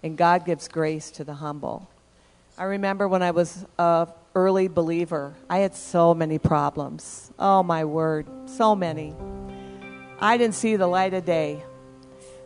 And 0.02 0.16
God 0.16 0.44
gives 0.44 0.68
grace 0.68 1.10
to 1.12 1.24
the 1.24 1.34
humble. 1.34 1.88
I 2.58 2.64
remember 2.64 3.08
when 3.08 3.22
I 3.22 3.30
was 3.30 3.64
a 3.78 4.08
early 4.34 4.68
believer, 4.68 5.34
I 5.48 5.58
had 5.58 5.74
so 5.74 6.14
many 6.14 6.38
problems. 6.38 7.30
Oh 7.38 7.62
my 7.62 7.84
word, 7.84 8.26
so 8.46 8.74
many. 8.74 9.14
I 10.20 10.36
didn't 10.36 10.54
see 10.54 10.76
the 10.76 10.86
light 10.86 11.14
of 11.14 11.24
day. 11.24 11.62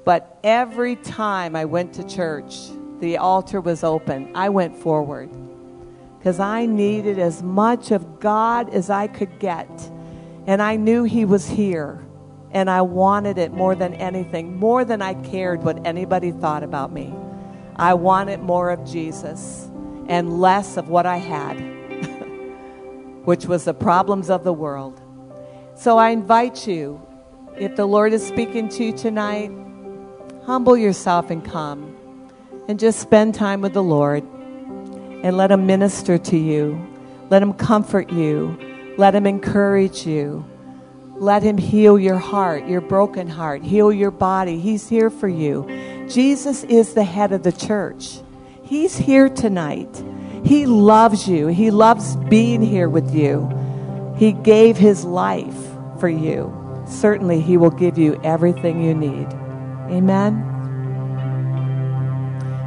But 0.05 0.39
every 0.45 0.97
time 0.97 1.57
I 1.57 1.65
went 1.65 1.95
to 1.95 2.05
church, 2.05 2.57
the 3.01 3.19
altar 3.19 3.61
was 3.61 3.85
open. 3.85 4.31
I 4.35 4.49
went 4.49 4.77
forward 4.77 5.31
because 6.19 6.41
I 6.41 6.67
needed 6.67 7.19
as 7.19 7.43
much 7.43 7.91
of 7.91 8.21
God 8.21 8.73
as 8.73 8.91
I 8.91 9.07
could 9.07 9.39
get. 9.39 9.69
And 10.47 10.63
I 10.63 10.77
knew 10.77 11.05
He 11.05 11.25
was 11.25 11.47
here. 11.47 12.03
And 12.53 12.71
I 12.71 12.83
wanted 12.83 13.39
it 13.39 13.53
more 13.53 13.75
than 13.75 13.95
anything, 13.95 14.57
more 14.57 14.85
than 14.85 15.03
I 15.03 15.15
cared 15.15 15.63
what 15.63 15.85
anybody 15.87 16.31
thought 16.31 16.63
about 16.63 16.93
me. 16.93 17.13
I 17.79 17.93
wanted 17.95 18.41
more 18.41 18.71
of 18.71 18.85
Jesus 18.87 19.69
and 20.09 20.41
less 20.41 20.79
of 20.79 20.89
what 20.89 21.05
I 21.05 21.19
had, 21.19 21.55
which 23.25 23.45
was 23.45 23.65
the 23.65 23.75
problems 23.75 24.31
of 24.31 24.45
the 24.45 24.53
world. 24.53 25.01
So 25.75 25.99
I 25.99 26.11
invite 26.11 26.67
you, 26.67 27.07
if 27.59 27.77
the 27.77 27.85
Lord 27.85 28.15
is 28.15 28.27
speaking 28.27 28.71
to 28.71 28.85
you 28.85 28.93
tonight, 28.97 29.51
humble 30.47 30.77
yourself 30.77 31.31
and 31.31 31.45
come 31.45 31.95
and 32.67 32.79
just 32.79 32.99
spend 32.99 33.35
time 33.35 33.61
with 33.61 33.75
the 33.75 33.83
Lord 33.83 34.25
and 35.23 35.37
let 35.37 35.51
Him 35.51 35.67
minister 35.67 36.17
to 36.17 36.37
you. 36.37 36.81
Let 37.29 37.43
Him 37.43 37.53
comfort 37.53 38.11
you. 38.11 38.59
Let 38.97 39.15
Him 39.15 39.27
encourage 39.27 40.07
you. 40.07 40.47
Let 41.17 41.43
Him 41.43 41.59
heal 41.59 41.99
your 41.99 42.19
heart, 42.19 42.67
your 42.67 42.81
broken 42.81 43.29
heart, 43.29 43.63
heal 43.63 43.93
your 43.93 44.11
body. 44.11 44.59
He's 44.61 44.89
here 44.89 45.11
for 45.11 45.29
you. 45.29 45.96
Jesus 46.09 46.65
is 46.65 46.95
the 46.95 47.05
head 47.05 47.33
of 47.33 47.43
the 47.43 47.53
church. 47.53 48.21
He's 48.63 48.97
here 48.97 49.29
tonight. 49.29 50.03
He 50.45 50.67
loves 50.67 51.29
you. 51.29 51.49
He 51.49 51.71
loves 51.71 52.17
being 52.17 52.63
here 52.63 52.89
with 52.89 53.15
you. 53.15 53.49
He 54.17 54.33
gave 54.33 54.77
His 54.77 55.05
life 55.05 55.57
for 55.99 56.09
you. 56.09 56.53
Certainly, 56.87 57.41
He 57.41 57.57
will 57.57 57.71
give 57.71 57.99
you 57.99 58.21
everything 58.23 58.83
you 58.83 58.95
need. 58.95 59.27
Amen. 59.91 60.53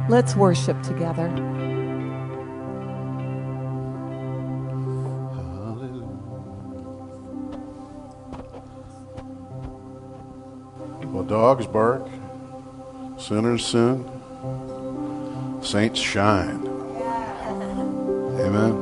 Let's 0.08 0.34
worship 0.36 0.82
together. 0.82 1.28
Well, 11.12 11.24
dogs 11.24 11.66
bark, 11.66 12.06
sinners 13.20 13.66
sin, 13.66 14.04
saints 15.62 16.00
shine. 16.00 16.66
Amen. 18.40 18.72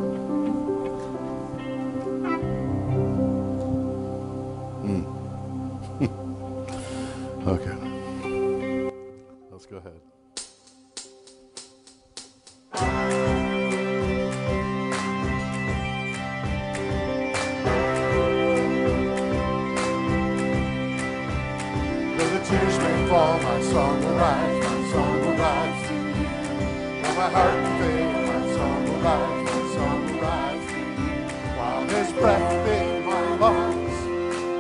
Hmm. 4.85 5.03
okay. 7.49 7.78
My 23.43 23.61
song 23.63 24.01
will 24.05 24.17
rise, 24.17 24.65
my 24.65 24.91
song 24.91 25.21
will 25.21 25.37
rise 25.37 25.89
to 25.89 25.95
you. 25.95 26.29
Though 27.03 27.17
my 27.21 27.29
heart 27.37 27.55
will 27.63 27.77
fail, 27.79 28.11
my 28.31 28.41
song 28.57 28.81
will 28.85 29.01
rise, 29.01 29.45
my 29.47 29.63
song 29.75 29.99
will 30.07 30.21
rise 30.21 30.67
to 30.73 30.79
you. 30.79 31.17
While 31.59 31.85
there's 31.87 32.13
breath 32.13 32.69
in 32.69 33.05
my 33.07 33.25
lungs, 33.37 33.99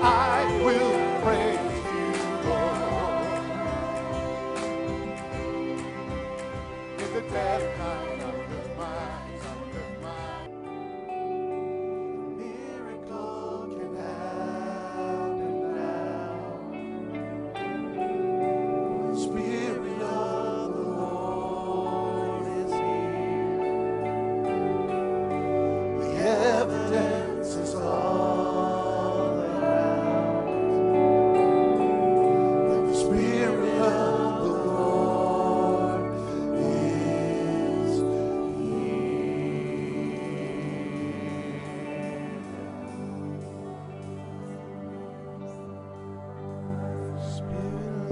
I 0.03 0.45
will 0.65 0.97
praise 1.23 1.77
you, 1.95 2.11
Lord. 2.49 3.45
In 7.03 7.09
the 7.15 7.23
dead 7.33 7.63
night, 7.79 7.98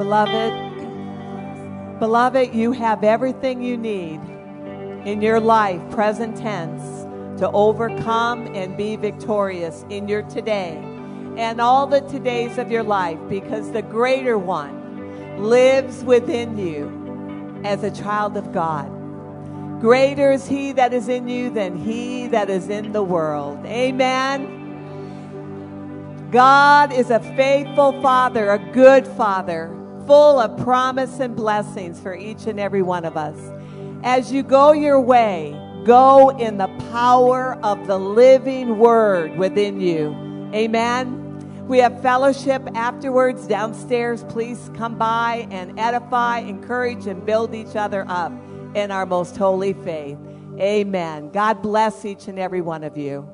Beloved, 0.07 1.99
beloved, 1.99 2.55
you 2.55 2.71
have 2.71 3.03
everything 3.03 3.61
you 3.61 3.77
need 3.77 4.21
in 5.05 5.21
your 5.21 5.41
life, 5.41 5.81
present 5.91 6.37
tense, 6.37 6.81
to 7.41 7.51
overcome 7.51 8.47
and 8.55 8.77
be 8.77 8.95
victorious 8.95 9.85
in 9.91 10.07
your 10.07 10.23
today 10.23 10.77
and 11.37 11.61
all 11.61 11.89
the 11.89 12.03
todays 12.03 12.57
of 12.57 12.71
your 12.71 12.85
life 12.85 13.19
because 13.29 13.73
the 13.73 13.83
greater 13.83 14.39
one 14.39 15.43
lives 15.43 16.05
within 16.05 16.57
you 16.57 17.61
as 17.65 17.83
a 17.83 17.91
child 17.91 18.37
of 18.37 18.53
God. 18.53 18.89
Greater 19.81 20.31
is 20.31 20.47
he 20.47 20.71
that 20.71 20.95
is 20.95 21.09
in 21.09 21.27
you 21.27 21.51
than 21.51 21.77
he 21.77 22.29
that 22.29 22.49
is 22.49 22.69
in 22.69 22.93
the 22.93 23.03
world. 23.03 23.59
Amen. 23.67 24.53
God 26.31 26.93
is 26.93 27.11
a 27.11 27.19
faithful 27.19 28.01
Father, 28.01 28.51
a 28.51 28.73
good 28.73 29.05
Father, 29.05 29.77
full 30.07 30.39
of 30.39 30.57
promise 30.59 31.21
and 31.21 31.35
blessings 31.35 32.01
for 32.01 32.15
each 32.15 32.47
and 32.47 32.61
every 32.61 32.83
one 32.83 33.05
of 33.05 33.17
us. 33.17 33.37
As 34.03 34.33
you 34.33 34.43
go 34.43 34.73
your 34.73 35.01
way, 35.01 35.55
go 35.85 36.31
in 36.31 36.59
the 36.59 36.69
power 36.91 37.59
of 37.63 37.87
the 37.87 37.99
living 37.99 38.79
Word 38.79 39.37
within 39.37 39.81
you. 39.81 40.15
Amen. 40.55 41.67
We 41.67 41.79
have 41.79 42.01
fellowship 42.01 42.63
afterwards 42.75 43.49
downstairs. 43.49 44.25
Please 44.29 44.71
come 44.75 44.97
by 44.97 45.49
and 45.51 45.79
edify, 45.81 46.39
encourage, 46.39 47.07
and 47.07 47.27
build 47.27 47.55
each 47.55 47.75
other 47.75 48.05
up 48.09 48.33
in 48.75 48.93
our 48.93 49.07
most 49.07 49.37
holy 49.37 49.73
faith. 49.73 50.19
Amen. 50.61 51.31
God 51.31 51.63
bless 51.63 52.05
each 52.05 52.29
and 52.29 52.39
every 52.39 52.61
one 52.61 52.85
of 52.85 52.97
you. 52.97 53.29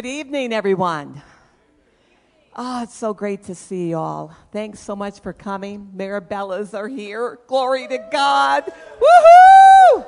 Good 0.00 0.08
evening, 0.08 0.54
everyone. 0.54 1.20
Oh, 2.56 2.82
it's 2.82 2.94
so 2.94 3.12
great 3.12 3.42
to 3.44 3.54
see 3.54 3.90
you 3.90 3.98
all. 3.98 4.34
Thanks 4.50 4.80
so 4.80 4.96
much 4.96 5.20
for 5.20 5.34
coming. 5.34 5.92
Marabellas 5.94 6.72
are 6.72 6.88
here. 6.88 7.38
Glory 7.46 7.86
to 7.86 7.98
God. 8.10 8.64
Woohoo! 8.64 10.06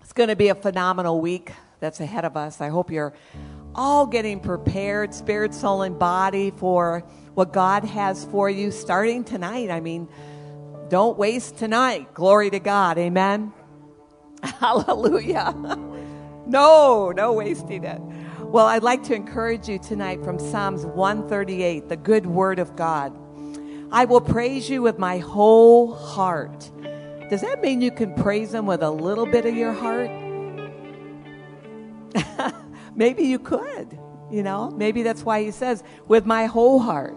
It's 0.00 0.14
going 0.14 0.30
to 0.30 0.36
be 0.36 0.48
a 0.48 0.54
phenomenal 0.54 1.20
week 1.20 1.52
that's 1.80 2.00
ahead 2.00 2.24
of 2.24 2.34
us. 2.34 2.62
I 2.62 2.70
hope 2.70 2.90
you're 2.90 3.12
all 3.74 4.06
getting 4.06 4.40
prepared, 4.40 5.12
spirit, 5.12 5.52
soul, 5.52 5.82
and 5.82 5.98
body, 5.98 6.50
for 6.50 7.00
what 7.34 7.52
God 7.52 7.84
has 7.84 8.24
for 8.24 8.48
you 8.48 8.70
starting 8.70 9.24
tonight. 9.24 9.70
I 9.70 9.80
mean, 9.80 10.08
don't 10.88 11.18
waste 11.18 11.58
tonight. 11.58 12.14
Glory 12.14 12.48
to 12.48 12.58
God. 12.58 12.96
Amen. 12.96 13.52
Hallelujah. 14.42 15.90
No, 16.54 17.10
no 17.10 17.32
wasting 17.32 17.82
it. 17.82 18.00
Well, 18.40 18.66
I'd 18.66 18.84
like 18.84 19.02
to 19.04 19.14
encourage 19.16 19.68
you 19.68 19.76
tonight 19.76 20.22
from 20.22 20.38
Psalms 20.38 20.86
138, 20.86 21.88
the 21.88 21.96
good 21.96 22.26
word 22.26 22.60
of 22.60 22.76
God. 22.76 23.12
I 23.90 24.04
will 24.04 24.20
praise 24.20 24.70
you 24.70 24.80
with 24.80 24.96
my 24.96 25.18
whole 25.18 25.92
heart. 25.92 26.70
Does 27.28 27.40
that 27.40 27.60
mean 27.60 27.80
you 27.80 27.90
can 27.90 28.14
praise 28.14 28.54
Him 28.54 28.66
with 28.66 28.84
a 28.84 28.90
little 28.90 29.26
bit 29.26 29.46
of 29.46 29.56
your 29.56 29.72
heart? 29.72 30.08
maybe 32.94 33.24
you 33.24 33.40
could, 33.40 33.98
you 34.30 34.44
know? 34.44 34.70
Maybe 34.70 35.02
that's 35.02 35.24
why 35.24 35.42
He 35.42 35.50
says, 35.50 35.82
with 36.06 36.24
my 36.24 36.46
whole 36.46 36.78
heart. 36.78 37.16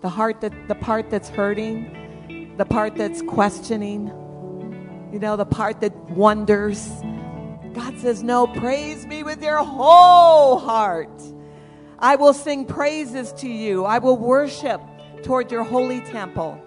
The 0.00 0.08
heart 0.08 0.40
that, 0.40 0.68
the 0.68 0.74
part 0.74 1.10
that's 1.10 1.28
hurting, 1.28 2.54
the 2.56 2.64
part 2.64 2.94
that's 2.94 3.20
questioning, 3.20 4.06
you 5.12 5.18
know, 5.18 5.36
the 5.36 5.44
part 5.44 5.82
that 5.82 5.94
wonders 6.08 6.88
God 7.94 8.02
says, 8.02 8.22
No, 8.24 8.48
praise 8.48 9.06
me 9.06 9.22
with 9.22 9.40
your 9.40 9.62
whole 9.62 10.58
heart. 10.58 11.22
I 11.96 12.16
will 12.16 12.32
sing 12.32 12.64
praises 12.64 13.32
to 13.34 13.48
you. 13.48 13.84
I 13.84 13.98
will 13.98 14.16
worship 14.16 14.80
toward 15.22 15.52
your 15.52 15.62
holy 15.62 16.00
temple 16.00 16.60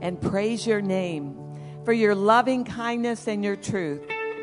and 0.00 0.20
praise 0.20 0.64
your 0.64 0.80
name 0.80 1.36
for 1.84 1.92
your 1.92 2.14
loving 2.14 2.64
kindness 2.64 3.26
and 3.26 3.42
your 3.42 3.56
truth. 3.56 4.02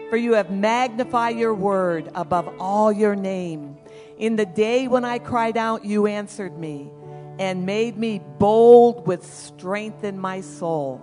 For 0.10 0.18
you 0.18 0.34
have 0.34 0.52
magnified 0.52 1.38
your 1.38 1.54
word 1.54 2.12
above 2.14 2.54
all 2.60 2.92
your 2.92 3.16
name. 3.16 3.78
In 4.18 4.36
the 4.36 4.46
day 4.46 4.90
when 4.90 5.06
I 5.06 5.20
cried 5.20 5.56
out, 5.56 5.86
you 5.86 6.06
answered 6.06 6.58
me 6.58 6.92
and 7.40 7.66
made 7.66 7.98
me 7.98 8.22
bold 8.40 9.08
with 9.08 9.26
strength 9.26 10.04
in 10.04 10.20
my 10.20 10.42
soul. 10.42 11.02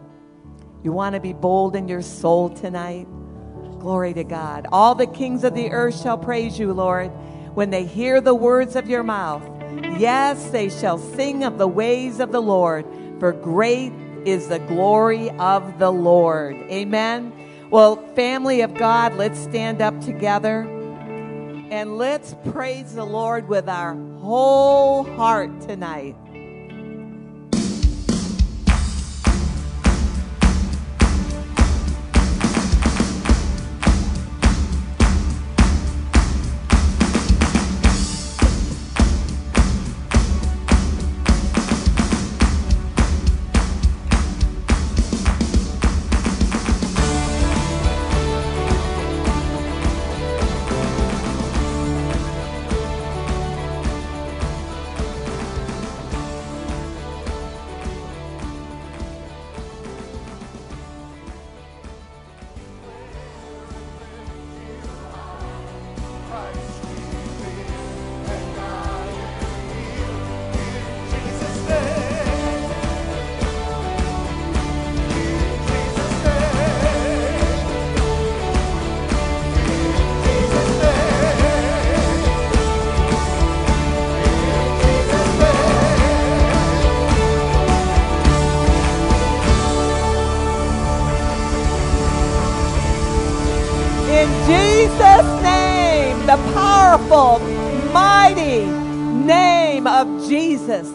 You 0.82 0.92
want 0.92 1.14
to 1.14 1.20
be 1.20 1.32
bold 1.32 1.74
in 1.74 1.88
your 1.88 2.02
soul 2.02 2.50
tonight? 2.50 3.08
Glory 3.82 4.14
to 4.14 4.22
God. 4.22 4.68
All 4.70 4.94
the 4.94 5.08
kings 5.08 5.42
of 5.42 5.54
the 5.54 5.72
earth 5.72 6.00
shall 6.00 6.16
praise 6.16 6.56
you, 6.56 6.72
Lord, 6.72 7.08
when 7.56 7.70
they 7.70 7.84
hear 7.84 8.20
the 8.20 8.32
words 8.32 8.76
of 8.76 8.88
your 8.88 9.02
mouth. 9.02 9.42
Yes, 9.98 10.50
they 10.50 10.68
shall 10.68 10.98
sing 10.98 11.42
of 11.42 11.58
the 11.58 11.66
ways 11.66 12.20
of 12.20 12.30
the 12.30 12.40
Lord, 12.40 12.86
for 13.18 13.32
great 13.32 13.92
is 14.24 14.46
the 14.46 14.60
glory 14.60 15.30
of 15.30 15.80
the 15.80 15.90
Lord. 15.90 16.54
Amen. 16.70 17.32
Well, 17.70 17.96
family 18.14 18.60
of 18.60 18.72
God, 18.74 19.14
let's 19.16 19.40
stand 19.40 19.82
up 19.82 20.00
together 20.00 20.60
and 21.72 21.98
let's 21.98 22.36
praise 22.52 22.94
the 22.94 23.04
Lord 23.04 23.48
with 23.48 23.68
our 23.68 23.96
whole 24.20 25.02
heart 25.02 25.60
tonight. 25.62 26.14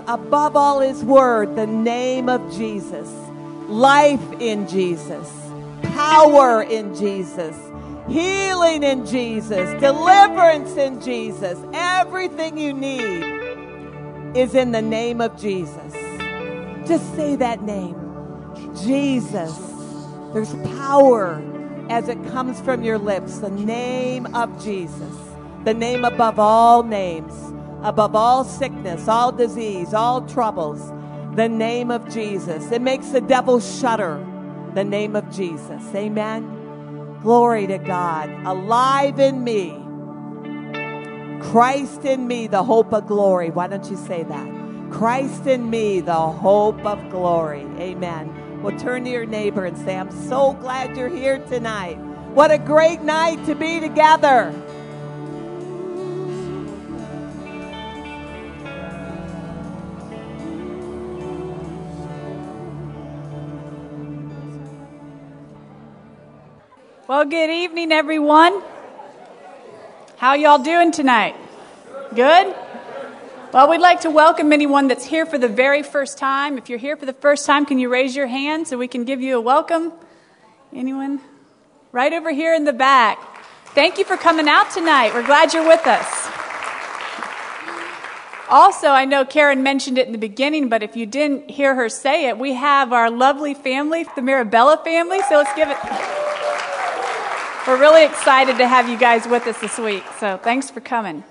Above 0.08 0.56
all 0.56 0.80
his 0.80 1.04
word, 1.04 1.56
the 1.56 1.68
name 1.68 2.30
of 2.30 2.56
Jesus, 2.56 3.10
life 3.68 4.22
in 4.40 4.68
Jesus, 4.68 5.30
power 5.94 6.64
in 6.64 6.96
Jesus, 6.96 7.56
healing 8.08 8.84
in 8.84 9.06
Jesus, 9.06 9.70
deliverance 9.82 10.78
in 10.78 11.02
Jesus, 11.02 11.60
everything 11.74 12.58
you 12.58 12.74
need 12.74 13.38
is 14.36 14.56
in 14.56 14.72
the 14.72 14.82
name 14.82 15.20
of 15.20 15.38
Jesus. 15.38 15.94
Just 16.88 17.14
say 17.16 17.36
that 17.36 17.62
name, 17.64 17.96
Jesus. 18.82 19.58
There's 20.34 20.54
power 20.78 21.44
as 21.90 22.08
it 22.08 22.24
comes 22.28 22.62
from 22.62 22.84
your 22.84 22.98
lips, 22.98 23.40
the 23.40 23.50
name 23.50 24.26
of 24.36 24.64
Jesus, 24.64 25.16
the 25.66 25.74
name 25.74 26.06
above 26.06 26.40
all 26.40 26.84
names, 26.84 27.34
above 27.84 28.16
all 28.16 28.44
sickness, 28.44 29.08
all 29.08 29.32
disease, 29.32 29.94
all 29.94 30.22
troubles, 30.22 30.92
the 31.36 31.48
name 31.48 31.92
of 31.92 32.12
Jesus. 32.12 32.72
It 32.72 32.82
makes 32.82 33.10
the 33.10 33.22
devil 33.22 33.60
shudder, 33.60 34.26
the 34.74 34.84
name 34.84 35.16
of 35.16 35.30
Jesus. 35.30 35.84
Amen. 35.96 37.20
Glory 37.22 37.68
to 37.68 37.78
God. 37.78 38.30
Alive 38.46 39.20
in 39.20 39.44
me. 39.44 39.84
Christ 41.42 42.06
in 42.06 42.28
me, 42.28 42.48
the 42.48 42.64
hope 42.64 42.94
of 42.94 43.08
glory. 43.08 43.52
Why 43.52 43.68
don't 43.68 43.90
you 43.90 43.98
say 43.98 44.24
that? 44.24 44.92
Christ 44.92 45.46
in 45.46 45.70
me, 45.70 46.00
the 46.00 46.14
hope 46.14 46.84
of 46.86 47.10
glory. 47.10 47.68
Amen. 47.78 48.62
Well, 48.62 48.78
turn 48.78 49.04
to 49.04 49.10
your 49.10 49.26
neighbor 49.26 49.66
and 49.66 49.78
say, 49.78 49.98
I'm 49.98 50.12
so 50.28 50.54
glad 50.54 50.98
you're 50.98 51.10
here 51.10 51.40
tonight. 51.40 51.98
What 52.34 52.52
a 52.52 52.58
great 52.58 53.02
night 53.02 53.46
to 53.46 53.56
be 53.56 53.80
together. 53.80 54.54
Well, 67.08 67.24
good 67.24 67.50
evening, 67.50 67.94
everyone. 67.94 68.62
How 70.18 70.34
y'all 70.34 70.62
doing 70.62 70.92
tonight? 70.92 71.38
Good? 72.14 72.54
Well, 73.54 73.70
we'd 73.70 73.80
like 73.80 74.02
to 74.02 74.10
welcome 74.10 74.52
anyone 74.52 74.90
that's 74.90 75.06
here 75.06 75.26
for 75.26 75.38
the 75.38 75.48
very 75.48 75.84
first 75.84 76.18
time. 76.18 76.58
If 76.58 76.68
you're 76.68 76.78
here 76.78 76.98
for 76.98 77.06
the 77.06 77.14
first 77.14 77.46
time, 77.46 77.66
can 77.66 77.80
you 77.80 77.88
raise 77.88 78.14
your 78.14 78.28
hand 78.28 78.68
so 78.68 78.78
we 78.78 78.90
can 78.90 79.06
give 79.06 79.22
you 79.22 79.38
a 79.38 79.40
welcome? 79.40 79.94
Anyone? 80.74 81.22
Right 81.94 82.12
over 82.12 82.30
here 82.34 82.54
in 82.54 82.66
the 82.66 82.74
back. 82.74 83.18
Thank 83.68 83.98
you 83.98 84.04
for 84.04 84.18
coming 84.18 84.50
out 84.50 84.70
tonight. 84.72 85.14
We're 85.14 85.26
glad 85.26 85.54
you're 85.54 85.66
with 85.66 85.88
us. 85.88 86.30
Also, 88.50 88.90
I 88.90 89.06
know 89.06 89.24
Karen 89.24 89.64
mentioned 89.64 89.98
it 89.98 90.08
in 90.08 90.12
the 90.12 90.18
beginning, 90.18 90.68
but 90.68 90.84
if 90.84 90.98
you 90.98 91.06
didn't 91.06 91.52
hear 91.52 91.74
her 91.74 91.88
say 91.88 92.28
it, 92.28 92.38
we 92.38 92.56
have 92.56 92.92
our 92.92 93.10
lovely 93.10 93.54
family, 93.54 94.06
the 94.18 94.22
Mirabella 94.22 94.82
family, 94.84 95.22
so 95.30 95.36
let's 95.38 95.54
give 95.56 95.70
it. 95.70 96.27
We're 97.68 97.78
really 97.78 98.06
excited 98.06 98.60
to 98.60 98.68
have 98.68 98.88
you 98.88 98.98
guys 98.98 99.28
with 99.28 99.46
us 99.46 99.60
this 99.60 99.78
week, 99.78 100.06
so 100.22 100.38
thanks 100.38 100.70
for 100.70 100.80
coming. 100.80 101.26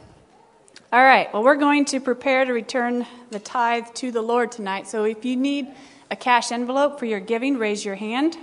All 0.93 1.03
right, 1.03 1.33
well, 1.33 1.43
we're 1.43 1.57
going 1.57 1.87
to 1.87 1.99
prepare 1.99 2.45
to 2.45 2.53
return 2.53 3.07
the 3.31 3.39
tithe 3.39 3.87
to 3.95 4.13
the 4.13 4.21
Lord 4.21 4.53
tonight. 4.53 4.87
So 4.87 5.05
if 5.05 5.25
you 5.25 5.35
need 5.35 5.67
a 6.11 6.15
cash 6.15 6.53
envelope 6.53 6.99
for 6.99 7.07
your 7.07 7.21
giving, 7.21 7.57
raise 7.57 7.87
your 7.87 7.95
hand. 7.95 8.37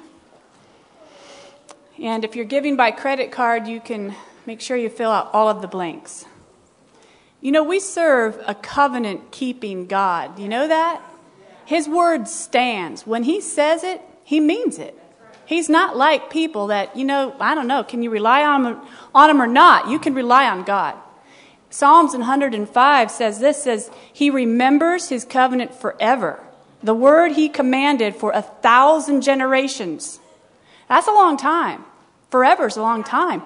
And 2.01 2.25
if 2.25 2.35
you're 2.35 2.45
giving 2.45 2.75
by 2.75 2.89
credit 2.89 3.31
card, 3.31 3.67
you 3.67 3.79
can 3.79 4.15
make 4.47 4.59
sure 4.59 4.75
you 4.75 4.89
fill 4.89 5.11
out 5.11 5.29
all 5.31 5.47
of 5.47 5.61
the 5.61 5.67
blanks. 5.67 6.25
You 7.41 7.51
know, 7.51 7.63
we 7.63 7.79
serve 7.79 8.41
a 8.47 8.55
covenant 8.55 9.29
keeping 9.29 9.85
God. 9.85 10.39
You 10.39 10.47
know 10.47 10.67
that? 10.67 10.99
His 11.63 11.87
word 11.87 12.27
stands. 12.27 13.05
When 13.05 13.21
he 13.21 13.39
says 13.39 13.83
it, 13.83 14.01
he 14.23 14.39
means 14.39 14.79
it. 14.79 14.97
He's 15.45 15.69
not 15.69 15.97
like 15.97 16.29
people 16.29 16.67
that, 16.67 16.95
you 16.95 17.05
know, 17.05 17.35
I 17.39 17.55
don't 17.55 17.67
know, 17.67 17.83
can 17.83 18.01
you 18.01 18.09
rely 18.09 18.43
on 18.43 18.85
on 19.13 19.29
him 19.29 19.41
or 19.41 19.47
not? 19.47 19.89
You 19.89 19.99
can 19.99 20.13
rely 20.13 20.47
on 20.47 20.63
God. 20.63 20.95
Psalms 21.69 22.13
105 22.13 23.09
says 23.09 23.39
this 23.39 23.63
says, 23.63 23.89
He 24.11 24.29
remembers 24.29 25.09
his 25.09 25.25
covenant 25.25 25.73
forever. 25.73 26.39
The 26.83 26.93
word 26.93 27.31
he 27.31 27.49
commanded 27.49 28.15
for 28.15 28.31
a 28.31 28.41
thousand 28.41 29.21
generations. 29.21 30.19
That's 30.87 31.07
a 31.07 31.11
long 31.11 31.37
time. 31.37 31.85
Forever 32.29 32.67
is 32.67 32.77
a 32.77 32.81
long 32.81 33.03
time. 33.03 33.41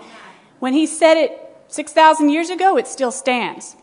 When 0.60 0.74
he 0.74 0.86
said 0.86 1.16
it 1.16 1.40
6,000 1.70 2.30
years 2.30 2.50
ago, 2.50 2.78
it 2.78 2.88
still 2.88 3.12
stands. 3.12 3.76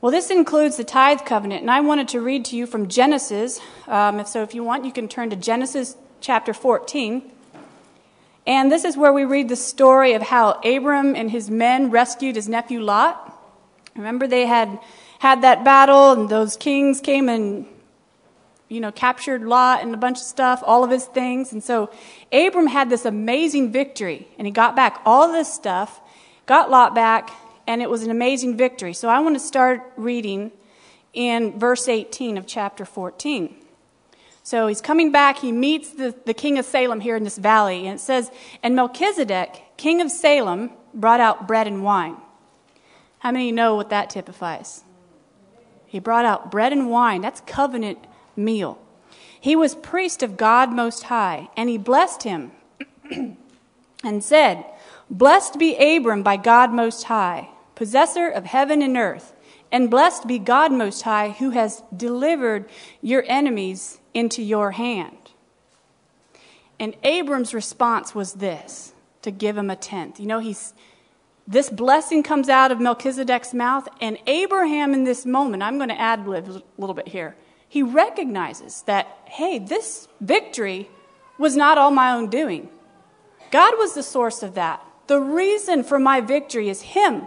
Well, 0.00 0.12
this 0.12 0.30
includes 0.30 0.76
the 0.76 0.84
tithe 0.84 1.20
covenant, 1.24 1.62
and 1.62 1.70
I 1.70 1.80
wanted 1.80 2.08
to 2.08 2.20
read 2.20 2.44
to 2.46 2.56
you 2.56 2.66
from 2.66 2.88
Genesis. 2.88 3.60
Um, 3.86 4.24
so, 4.26 4.42
if 4.42 4.54
you 4.54 4.62
want, 4.62 4.84
you 4.84 4.92
can 4.92 5.08
turn 5.08 5.30
to 5.30 5.36
Genesis 5.36 5.96
chapter 6.20 6.52
14. 6.52 7.32
And 8.46 8.70
this 8.70 8.84
is 8.84 8.96
where 8.96 9.12
we 9.12 9.24
read 9.24 9.48
the 9.48 9.56
story 9.56 10.12
of 10.12 10.22
how 10.22 10.60
Abram 10.64 11.16
and 11.16 11.30
his 11.30 11.50
men 11.50 11.90
rescued 11.90 12.36
his 12.36 12.48
nephew 12.48 12.80
Lot. 12.80 13.32
Remember, 13.96 14.26
they 14.26 14.46
had 14.46 14.78
had 15.18 15.42
that 15.42 15.64
battle, 15.64 16.12
and 16.12 16.28
those 16.28 16.56
kings 16.56 17.00
came 17.00 17.28
and 17.28 17.66
you 18.68 18.80
know, 18.80 18.90
captured 18.90 19.42
Lot 19.42 19.82
and 19.82 19.94
a 19.94 19.96
bunch 19.96 20.18
of 20.18 20.24
stuff, 20.24 20.62
all 20.66 20.82
of 20.82 20.90
his 20.90 21.04
things. 21.04 21.52
And 21.52 21.62
so 21.62 21.90
Abram 22.32 22.66
had 22.66 22.90
this 22.90 23.04
amazing 23.04 23.70
victory, 23.72 24.26
and 24.38 24.46
he 24.46 24.50
got 24.50 24.74
back 24.74 25.00
all 25.04 25.30
this 25.30 25.52
stuff, 25.52 26.00
got 26.46 26.70
Lot 26.70 26.94
back, 26.94 27.30
and 27.66 27.80
it 27.80 27.88
was 27.88 28.02
an 28.02 28.10
amazing 28.10 28.56
victory. 28.56 28.92
So 28.92 29.08
I 29.08 29.20
want 29.20 29.36
to 29.36 29.40
start 29.40 29.82
reading 29.96 30.50
in 31.12 31.58
verse 31.58 31.88
18 31.88 32.36
of 32.36 32.46
chapter 32.46 32.84
14. 32.84 33.54
So 34.46 34.68
he's 34.68 34.80
coming 34.80 35.10
back. 35.10 35.38
He 35.38 35.50
meets 35.50 35.90
the, 35.90 36.14
the 36.24 36.32
king 36.32 36.56
of 36.56 36.64
Salem 36.64 37.00
here 37.00 37.16
in 37.16 37.24
this 37.24 37.36
valley. 37.36 37.88
And 37.88 37.98
it 37.98 38.00
says, 38.00 38.30
And 38.62 38.76
Melchizedek, 38.76 39.60
king 39.76 40.00
of 40.00 40.08
Salem, 40.08 40.70
brought 40.94 41.18
out 41.18 41.48
bread 41.48 41.66
and 41.66 41.82
wine. 41.82 42.16
How 43.18 43.32
many 43.32 43.50
know 43.50 43.74
what 43.74 43.90
that 43.90 44.08
typifies? 44.08 44.84
He 45.84 45.98
brought 45.98 46.24
out 46.24 46.52
bread 46.52 46.72
and 46.72 46.88
wine. 46.88 47.22
That's 47.22 47.40
covenant 47.40 47.98
meal. 48.36 48.80
He 49.40 49.56
was 49.56 49.74
priest 49.74 50.22
of 50.22 50.36
God 50.36 50.72
Most 50.72 51.02
High, 51.02 51.48
and 51.56 51.68
he 51.68 51.76
blessed 51.76 52.22
him 52.22 52.52
and 54.04 54.22
said, 54.22 54.64
Blessed 55.10 55.58
be 55.58 55.74
Abram 55.74 56.22
by 56.22 56.36
God 56.36 56.72
Most 56.72 57.02
High 57.02 57.48
possessor 57.74 58.28
of 58.28 58.44
heaven 58.44 58.80
and 58.80 58.96
earth. 58.96 59.32
And 59.72 59.90
blessed 59.90 60.28
be 60.28 60.38
God 60.38 60.72
Most 60.72 61.02
High, 61.02 61.30
who 61.30 61.50
has 61.50 61.82
delivered 61.94 62.70
your 63.02 63.24
enemies 63.26 63.98
into 64.16 64.42
your 64.42 64.72
hand. 64.72 65.30
And 66.80 66.96
Abram's 67.02 67.52
response 67.52 68.14
was 68.14 68.34
this 68.34 68.94
to 69.22 69.30
give 69.30 69.56
him 69.56 69.70
a 69.70 69.76
tenth. 69.76 70.18
You 70.18 70.26
know, 70.26 70.38
he's 70.38 70.74
this 71.46 71.70
blessing 71.70 72.22
comes 72.24 72.48
out 72.48 72.72
of 72.72 72.80
Melchizedek's 72.80 73.54
mouth, 73.54 73.86
and 74.00 74.18
Abraham, 74.26 74.92
in 74.92 75.04
this 75.04 75.24
moment, 75.24 75.62
I'm 75.62 75.76
going 75.76 75.90
to 75.90 76.00
add 76.00 76.26
a 76.26 76.62
little 76.76 76.94
bit 76.94 77.06
here. 77.06 77.36
He 77.68 77.84
recognizes 77.84 78.82
that, 78.82 79.06
hey, 79.26 79.60
this 79.60 80.08
victory 80.20 80.90
was 81.38 81.54
not 81.54 81.78
all 81.78 81.92
my 81.92 82.10
own 82.10 82.30
doing. 82.30 82.68
God 83.52 83.74
was 83.78 83.94
the 83.94 84.02
source 84.02 84.42
of 84.42 84.54
that. 84.54 84.84
The 85.06 85.20
reason 85.20 85.84
for 85.84 86.00
my 86.00 86.20
victory 86.20 86.68
is 86.68 86.82
Him. 86.82 87.26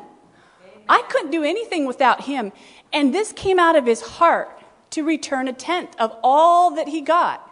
I 0.89 1.03
couldn't 1.03 1.31
do 1.31 1.43
anything 1.43 1.85
without 1.85 2.25
him. 2.25 2.51
And 2.91 3.13
this 3.13 3.31
came 3.31 3.59
out 3.59 3.75
of 3.75 3.85
his 3.85 4.01
heart 4.01 4.58
to 4.91 5.03
return 5.03 5.47
a 5.47 5.53
tenth 5.53 5.95
of 5.99 6.15
all 6.23 6.71
that 6.75 6.87
he 6.87 7.01
got, 7.01 7.45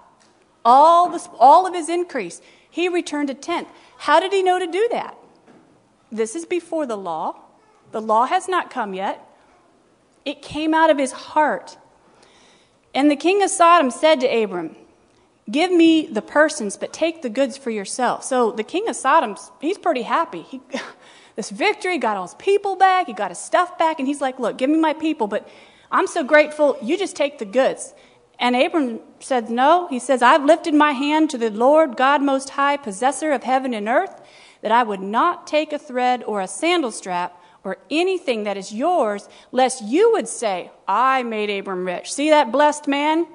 all, 0.65 1.09
this, 1.09 1.29
all 1.39 1.65
of 1.65 1.73
his 1.73 1.89
increase. 1.89 2.41
He 2.69 2.89
returned 2.89 3.29
a 3.29 3.33
tenth. 3.33 3.69
How 3.99 4.19
did 4.19 4.33
he 4.33 4.43
know 4.43 4.59
to 4.59 4.67
do 4.67 4.87
that? 4.91 5.17
This 6.11 6.35
is 6.35 6.45
before 6.45 6.85
the 6.85 6.97
law. 6.97 7.39
The 7.91 8.01
law 8.01 8.25
has 8.25 8.47
not 8.47 8.69
come 8.69 8.93
yet. 8.93 9.23
It 10.25 10.41
came 10.41 10.73
out 10.73 10.89
of 10.89 10.97
his 10.97 11.11
heart. 11.11 11.77
And 12.93 13.09
the 13.09 13.15
king 13.15 13.43
of 13.43 13.49
Sodom 13.49 13.91
said 13.91 14.19
to 14.21 14.27
Abram, 14.27 14.75
Give 15.49 15.71
me 15.71 16.07
the 16.07 16.21
persons, 16.21 16.75
but 16.75 16.91
take 16.91 17.21
the 17.21 17.29
goods 17.29 17.55
for 17.55 17.69
yourself. 17.69 18.25
So 18.25 18.51
the 18.51 18.63
king 18.63 18.89
of 18.89 18.97
Sodom, 18.97 19.37
he's 19.61 19.77
pretty 19.77 20.01
happy. 20.01 20.41
He, 20.41 20.59
this 21.37 21.49
victory, 21.49 21.97
got 21.97 22.17
all 22.17 22.23
his 22.23 22.35
people 22.35 22.75
back, 22.75 23.07
he 23.07 23.13
got 23.13 23.31
his 23.31 23.37
stuff 23.39 23.77
back, 23.77 23.99
and 23.99 24.07
he's 24.07 24.19
like, 24.19 24.39
Look, 24.39 24.57
give 24.57 24.69
me 24.69 24.77
my 24.77 24.93
people, 24.93 25.27
but 25.27 25.47
I'm 25.91 26.07
so 26.07 26.23
grateful, 26.23 26.77
you 26.81 26.97
just 26.97 27.15
take 27.15 27.39
the 27.39 27.45
goods. 27.45 27.93
And 28.39 28.55
Abram 28.55 28.99
said, 29.19 29.49
No. 29.49 29.87
He 29.87 29.99
says, 29.99 30.21
I've 30.21 30.45
lifted 30.45 30.73
my 30.73 30.91
hand 30.91 31.29
to 31.31 31.37
the 31.37 31.49
Lord 31.49 31.97
God 31.97 32.21
Most 32.21 32.51
High, 32.51 32.77
possessor 32.77 33.31
of 33.31 33.43
heaven 33.43 33.73
and 33.73 33.87
earth, 33.87 34.21
that 34.61 34.71
I 34.71 34.83
would 34.83 35.01
not 35.01 35.47
take 35.47 35.73
a 35.73 35.79
thread 35.79 36.23
or 36.23 36.41
a 36.41 36.47
sandal 36.47 36.91
strap 36.91 37.41
or 37.63 37.77
anything 37.89 38.43
that 38.43 38.57
is 38.57 38.71
yours, 38.71 39.27
lest 39.51 39.83
you 39.83 40.11
would 40.13 40.27
say, 40.27 40.71
I 40.87 41.23
made 41.23 41.49
Abram 41.49 41.85
rich. 41.85 42.13
See 42.13 42.29
that 42.29 42.51
blessed 42.51 42.87
man? 42.87 43.27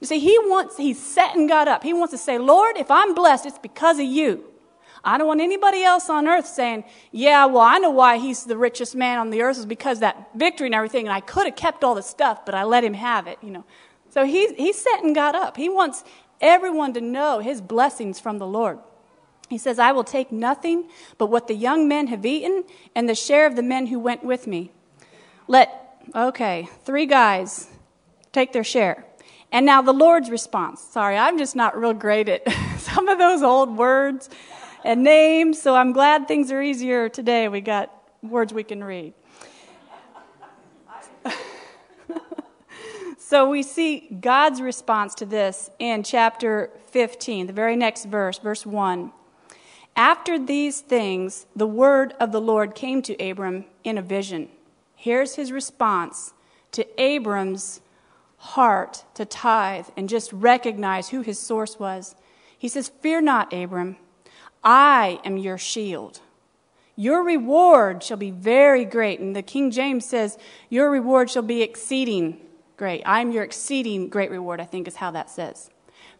You 0.00 0.06
see, 0.06 0.18
he 0.18 0.36
wants, 0.38 0.76
he's 0.76 1.02
set 1.02 1.34
and 1.34 1.48
got 1.48 1.66
up. 1.66 1.82
He 1.82 1.94
wants 1.94 2.12
to 2.12 2.18
say, 2.18 2.36
Lord, 2.38 2.76
if 2.76 2.90
I'm 2.90 3.14
blessed, 3.14 3.46
it's 3.46 3.58
because 3.58 3.98
of 3.98 4.04
you. 4.04 4.44
I 5.04 5.18
don't 5.18 5.26
want 5.26 5.40
anybody 5.40 5.82
else 5.82 6.08
on 6.08 6.26
earth 6.26 6.46
saying, 6.46 6.84
yeah, 7.12 7.44
well, 7.46 7.62
I 7.62 7.78
know 7.78 7.90
why 7.90 8.18
he's 8.18 8.44
the 8.44 8.56
richest 8.56 8.94
man 8.94 9.18
on 9.18 9.30
the 9.30 9.42
earth 9.42 9.58
is 9.58 9.66
because 9.66 10.00
that 10.00 10.30
victory 10.34 10.66
and 10.66 10.74
everything, 10.74 11.06
and 11.06 11.14
I 11.14 11.20
could 11.20 11.46
have 11.46 11.56
kept 11.56 11.84
all 11.84 11.94
the 11.94 12.02
stuff, 12.02 12.44
but 12.46 12.54
I 12.54 12.64
let 12.64 12.82
him 12.84 12.94
have 12.94 13.26
it, 13.26 13.38
you 13.42 13.50
know. 13.50 13.64
So 14.10 14.24
he, 14.24 14.54
he 14.54 14.72
sat 14.72 15.02
and 15.02 15.14
got 15.14 15.34
up. 15.34 15.56
He 15.56 15.68
wants 15.68 16.04
everyone 16.40 16.94
to 16.94 17.00
know 17.00 17.40
his 17.40 17.60
blessings 17.60 18.18
from 18.18 18.38
the 18.38 18.46
Lord. 18.46 18.78
He 19.50 19.58
says, 19.58 19.78
I 19.78 19.92
will 19.92 20.04
take 20.04 20.32
nothing 20.32 20.88
but 21.18 21.26
what 21.26 21.48
the 21.48 21.54
young 21.54 21.86
men 21.86 22.06
have 22.06 22.24
eaten 22.24 22.64
and 22.94 23.08
the 23.08 23.14
share 23.14 23.46
of 23.46 23.56
the 23.56 23.62
men 23.62 23.88
who 23.88 23.98
went 23.98 24.24
with 24.24 24.46
me. 24.46 24.70
Let, 25.46 25.98
okay, 26.14 26.68
three 26.84 27.06
guys 27.06 27.68
take 28.32 28.52
their 28.52 28.64
share. 28.64 29.04
And 29.52 29.66
now 29.66 29.82
the 29.82 29.92
Lord's 29.92 30.30
response. 30.30 30.80
Sorry, 30.80 31.16
I'm 31.16 31.38
just 31.38 31.54
not 31.54 31.78
real 31.78 31.92
great 31.92 32.28
at 32.28 32.50
some 32.78 33.08
of 33.08 33.18
those 33.18 33.42
old 33.42 33.76
words 33.76 34.28
and 34.84 35.02
names, 35.02 35.60
so 35.60 35.74
I'm 35.74 35.92
glad 35.92 36.28
things 36.28 36.52
are 36.52 36.62
easier 36.62 37.08
today. 37.08 37.48
We 37.48 37.62
got 37.62 37.90
words 38.22 38.52
we 38.52 38.62
can 38.62 38.84
read. 38.84 39.14
so 43.18 43.48
we 43.48 43.62
see 43.62 44.08
God's 44.20 44.60
response 44.60 45.14
to 45.16 45.26
this 45.26 45.70
in 45.78 46.02
chapter 46.02 46.70
15, 46.88 47.46
the 47.46 47.52
very 47.52 47.76
next 47.76 48.04
verse, 48.04 48.38
verse 48.38 48.66
1. 48.66 49.10
After 49.96 50.38
these 50.38 50.82
things, 50.82 51.46
the 51.56 51.66
word 51.66 52.14
of 52.20 52.30
the 52.32 52.40
Lord 52.40 52.74
came 52.74 53.00
to 53.02 53.14
Abram 53.30 53.64
in 53.84 53.96
a 53.96 54.02
vision. 54.02 54.50
Here's 54.94 55.36
his 55.36 55.50
response 55.50 56.34
to 56.72 56.86
Abram's 57.00 57.80
heart 58.36 59.04
to 59.14 59.24
tithe 59.24 59.86
and 59.96 60.08
just 60.08 60.30
recognize 60.32 61.08
who 61.08 61.22
his 61.22 61.38
source 61.38 61.78
was. 61.78 62.14
He 62.58 62.68
says, 62.68 62.88
Fear 63.00 63.22
not, 63.22 63.52
Abram. 63.52 63.96
I 64.64 65.20
am 65.24 65.36
your 65.36 65.58
shield. 65.58 66.20
Your 66.96 67.22
reward 67.22 68.02
shall 68.02 68.16
be 68.16 68.30
very 68.30 68.84
great. 68.84 69.20
And 69.20 69.34
the 69.34 69.42
King 69.42 69.70
James 69.70 70.06
says, 70.06 70.38
Your 70.70 70.90
reward 70.90 71.28
shall 71.30 71.42
be 71.42 71.62
exceeding 71.62 72.40
great. 72.76 73.02
I'm 73.04 73.30
your 73.30 73.42
exceeding 73.42 74.08
great 74.08 74.30
reward, 74.30 74.60
I 74.60 74.64
think 74.64 74.88
is 74.88 74.96
how 74.96 75.10
that 75.10 75.28
says. 75.28 75.70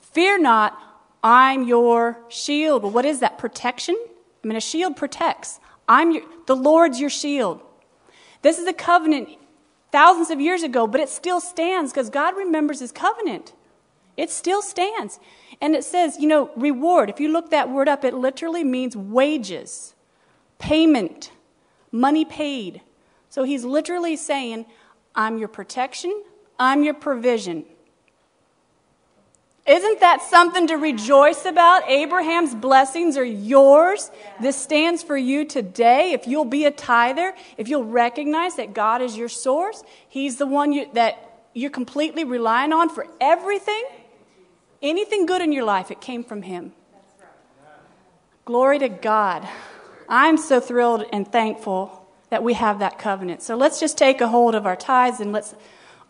Fear 0.00 0.38
not, 0.38 0.78
I'm 1.22 1.64
your 1.64 2.18
shield. 2.28 2.82
Well, 2.82 2.92
what 2.92 3.04
is 3.04 3.20
that? 3.20 3.38
Protection? 3.38 3.96
I 4.42 4.46
mean, 4.46 4.56
a 4.56 4.60
shield 4.60 4.96
protects. 4.96 5.58
I'm 5.88 6.12
your, 6.12 6.22
the 6.46 6.56
Lord's 6.56 7.00
your 7.00 7.10
shield. 7.10 7.62
This 8.42 8.58
is 8.58 8.66
a 8.66 8.72
covenant 8.72 9.30
thousands 9.90 10.30
of 10.30 10.40
years 10.40 10.62
ago, 10.62 10.86
but 10.86 11.00
it 11.00 11.08
still 11.08 11.40
stands 11.40 11.92
because 11.92 12.10
God 12.10 12.36
remembers 12.36 12.80
his 12.80 12.92
covenant. 12.92 13.52
It 14.16 14.30
still 14.30 14.62
stands. 14.62 15.18
And 15.60 15.74
it 15.74 15.84
says, 15.84 16.18
you 16.18 16.28
know, 16.28 16.50
reward. 16.56 17.10
If 17.10 17.20
you 17.20 17.30
look 17.30 17.50
that 17.50 17.70
word 17.70 17.88
up, 17.88 18.04
it 18.04 18.14
literally 18.14 18.64
means 18.64 18.96
wages, 18.96 19.94
payment, 20.58 21.30
money 21.90 22.24
paid. 22.24 22.80
So 23.28 23.44
he's 23.44 23.64
literally 23.64 24.16
saying, 24.16 24.66
I'm 25.14 25.38
your 25.38 25.48
protection, 25.48 26.22
I'm 26.58 26.82
your 26.82 26.94
provision. 26.94 27.64
Isn't 29.66 30.00
that 30.00 30.20
something 30.20 30.66
to 30.66 30.76
rejoice 30.76 31.46
about? 31.46 31.88
Abraham's 31.88 32.54
blessings 32.54 33.16
are 33.16 33.24
yours. 33.24 34.10
This 34.38 34.56
stands 34.56 35.02
for 35.02 35.16
you 35.16 35.46
today. 35.46 36.12
If 36.12 36.26
you'll 36.26 36.44
be 36.44 36.66
a 36.66 36.70
tither, 36.70 37.34
if 37.56 37.68
you'll 37.68 37.84
recognize 37.84 38.56
that 38.56 38.74
God 38.74 39.00
is 39.00 39.16
your 39.16 39.30
source, 39.30 39.82
He's 40.06 40.36
the 40.36 40.46
one 40.46 40.72
you, 40.72 40.86
that 40.92 41.46
you're 41.54 41.70
completely 41.70 42.24
relying 42.24 42.74
on 42.74 42.90
for 42.90 43.06
everything, 43.22 43.84
anything 44.84 45.26
good 45.26 45.42
in 45.42 45.52
your 45.52 45.64
life, 45.64 45.90
it 45.90 46.00
came 46.00 46.22
from 46.22 46.42
Him. 46.42 46.72
Glory 48.44 48.78
to 48.78 48.88
God. 48.88 49.48
I'm 50.08 50.36
so 50.36 50.60
thrilled 50.60 51.06
and 51.12 51.26
thankful 51.26 52.06
that 52.28 52.42
we 52.42 52.54
have 52.54 52.80
that 52.80 52.98
covenant. 52.98 53.42
So 53.42 53.56
let's 53.56 53.80
just 53.80 53.96
take 53.96 54.20
a 54.20 54.28
hold 54.28 54.54
of 54.54 54.66
our 54.66 54.76
tithes 54.76 55.20
and 55.20 55.32
let's 55.32 55.54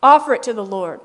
offer 0.02 0.34
it 0.34 0.42
to 0.44 0.52
the 0.52 0.64
Lord. 0.64 1.00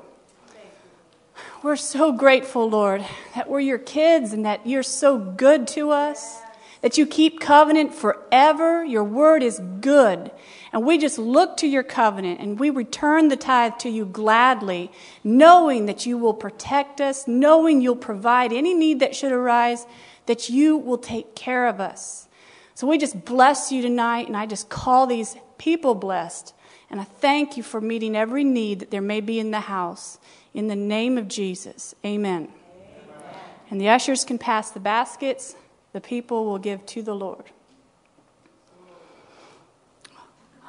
We're 1.62 1.76
so 1.76 2.10
grateful, 2.12 2.68
Lord, 2.68 3.04
that 3.34 3.48
we're 3.48 3.60
your 3.60 3.78
kids 3.78 4.32
and 4.32 4.44
that 4.44 4.66
you're 4.66 4.82
so 4.82 5.18
good 5.18 5.68
to 5.68 5.90
us, 5.90 6.40
that 6.80 6.98
you 6.98 7.06
keep 7.06 7.38
covenant 7.38 7.94
forever. 7.94 8.84
Your 8.84 9.04
word 9.04 9.42
is 9.42 9.60
good. 9.80 10.30
And 10.72 10.84
we 10.86 10.98
just 10.98 11.18
look 11.18 11.56
to 11.58 11.66
your 11.66 11.82
covenant 11.82 12.40
and 12.40 12.58
we 12.58 12.70
return 12.70 13.28
the 13.28 13.36
tithe 13.36 13.78
to 13.80 13.88
you 13.88 14.04
gladly, 14.04 14.92
knowing 15.24 15.86
that 15.86 16.06
you 16.06 16.16
will 16.16 16.34
protect 16.34 17.00
us, 17.00 17.26
knowing 17.26 17.80
you'll 17.80 17.96
provide 17.96 18.52
any 18.52 18.72
need 18.72 19.00
that 19.00 19.16
should 19.16 19.32
arise, 19.32 19.84
that 20.26 20.48
you 20.48 20.76
will 20.76 20.98
take 20.98 21.34
care 21.34 21.66
of 21.66 21.80
us. 21.80 22.28
So 22.74 22.86
we 22.86 22.98
just 22.98 23.24
bless 23.24 23.72
you 23.72 23.82
tonight, 23.82 24.28
and 24.28 24.36
I 24.36 24.46
just 24.46 24.68
call 24.68 25.06
these 25.06 25.36
people 25.58 25.94
blessed. 25.94 26.54
And 26.88 27.00
I 27.00 27.04
thank 27.04 27.56
you 27.56 27.62
for 27.62 27.80
meeting 27.80 28.16
every 28.16 28.44
need 28.44 28.78
that 28.80 28.90
there 28.90 29.02
may 29.02 29.20
be 29.20 29.38
in 29.38 29.50
the 29.50 29.60
house. 29.60 30.18
In 30.54 30.68
the 30.68 30.76
name 30.76 31.18
of 31.18 31.28
Jesus, 31.28 31.94
amen. 32.04 32.48
amen. 32.48 33.34
And 33.70 33.80
the 33.80 33.88
ushers 33.88 34.24
can 34.24 34.38
pass 34.38 34.70
the 34.70 34.80
baskets, 34.80 35.54
the 35.92 36.00
people 36.00 36.44
will 36.44 36.58
give 36.58 36.86
to 36.86 37.02
the 37.02 37.14
Lord. 37.14 37.44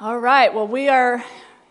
All 0.02 0.18
right, 0.18 0.52
well, 0.52 0.66
we 0.66 0.88
are 0.88 1.24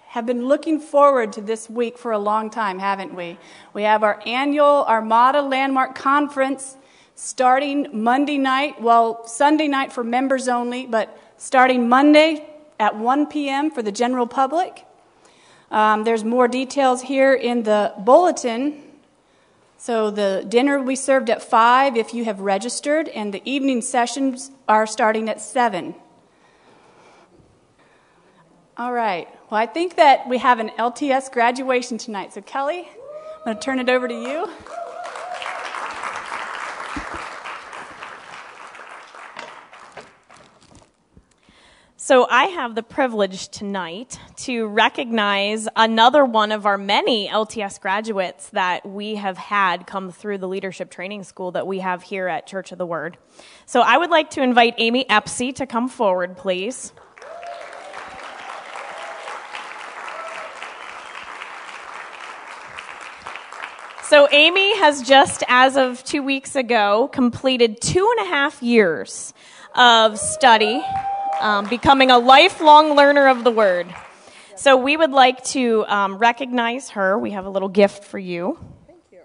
have 0.08 0.26
been 0.26 0.48
looking 0.48 0.80
forward 0.80 1.34
to 1.34 1.42
this 1.42 1.70
week 1.70 1.98
for 1.98 2.14
a 2.14 2.18
long 2.18 2.50
time, 2.50 2.80
haven't 2.80 3.14
we? 3.14 3.38
We 3.74 3.84
have 3.84 4.04
our 4.04 4.22
annual 4.26 4.86
Armada 4.88 5.42
Landmark 5.42 5.96
Conference 5.96 6.78
starting 7.14 7.90
Monday 7.92 8.38
night, 8.38 8.82
well, 8.82 9.28
Sunday 9.28 9.68
night 9.68 9.92
for 9.92 10.06
members 10.06 10.48
only, 10.48 10.86
but 10.86 11.20
starting 11.36 11.90
Monday 11.90 12.48
at 12.80 12.96
1 12.96 13.28
p.m. 13.28 13.70
for 13.70 13.84
the 13.84 13.92
general 13.92 14.28
public. 14.28 14.86
Um, 15.70 16.06
there's 16.06 16.24
more 16.24 16.48
details 16.48 17.02
here 17.02 17.34
in 17.34 17.64
the 17.64 17.94
bulletin. 17.98 18.82
So 19.76 20.10
the 20.10 20.46
dinner 20.48 20.80
will 20.80 20.88
be 20.88 20.96
served 20.96 21.30
at 21.30 21.44
5 21.44 21.98
if 21.98 22.14
you 22.14 22.24
have 22.24 22.40
registered, 22.40 23.10
and 23.10 23.34
the 23.34 23.42
evening 23.44 23.82
sessions 23.82 24.52
are 24.70 24.88
starting 24.88 25.28
at 25.28 25.42
7. 25.42 25.96
All 28.78 28.94
right. 28.94 29.28
Well, 29.50 29.60
I 29.60 29.66
think 29.66 29.98
that 29.98 30.30
we 30.30 30.38
have 30.38 30.60
an 30.60 30.70
LTS 30.70 31.30
graduation 31.32 31.98
tonight. 31.98 32.34
So, 32.34 32.42
Kelly, 32.42 32.88
I'm 32.88 33.44
going 33.44 33.58
to 33.58 33.62
turn 33.62 33.80
it 33.80 33.90
over 33.90 34.08
to 34.08 34.14
you. 34.14 34.48
So, 41.98 42.26
I 42.30 42.46
have 42.46 42.76
the 42.76 42.82
privilege 42.82 43.50
tonight 43.50 44.18
to 44.38 44.68
recognize 44.68 45.68
another 45.76 46.24
one 46.24 46.54
of 46.54 46.66
our 46.66 46.78
many 46.78 47.28
LTS 47.28 47.80
graduates 47.80 48.50
that 48.50 48.86
we 48.86 49.16
have 49.16 49.38
had 49.38 49.86
come 49.86 50.12
through 50.12 50.38
the 50.38 50.48
leadership 50.48 50.90
training 50.90 51.24
school 51.24 51.52
that 51.52 51.68
we 51.68 51.80
have 51.80 52.04
here 52.04 52.28
at 52.28 52.48
Church 52.48 52.72
of 52.72 52.78
the 52.78 52.86
Word. 52.86 53.18
So, 53.66 53.82
I 53.82 53.98
would 53.98 54.10
like 54.10 54.30
to 54.32 54.42
invite 54.42 54.76
Amy 54.78 55.06
Epsy 55.10 55.52
to 55.58 55.66
come 55.66 55.90
forward, 55.90 56.38
please. 56.38 56.94
So, 64.12 64.28
Amy 64.30 64.78
has 64.78 65.04
just, 65.04 65.42
as 65.48 65.78
of 65.78 66.04
two 66.04 66.22
weeks 66.22 66.58
ago, 66.58 67.08
completed 67.14 67.80
two 67.80 68.14
and 68.18 68.28
a 68.28 68.30
half 68.30 68.62
years 68.62 69.34
of 69.74 70.20
study 70.20 70.84
um, 71.40 71.70
becoming 71.70 72.12
a 72.12 72.18
lifelong 72.18 72.98
learner 72.98 73.30
of 73.30 73.46
the 73.46 73.52
word. 73.52 73.88
So 74.58 74.76
we 74.76 74.98
would 74.98 75.12
like 75.12 75.42
to 75.56 75.86
um, 75.88 76.18
recognize 76.18 76.90
her. 76.90 77.18
We 77.18 77.32
have 77.32 77.46
a 77.46 77.50
little 77.50 77.70
gift 77.70 78.04
for 78.04 78.20
you. 78.20 78.60
Thank 78.86 79.00
you. 79.14 79.22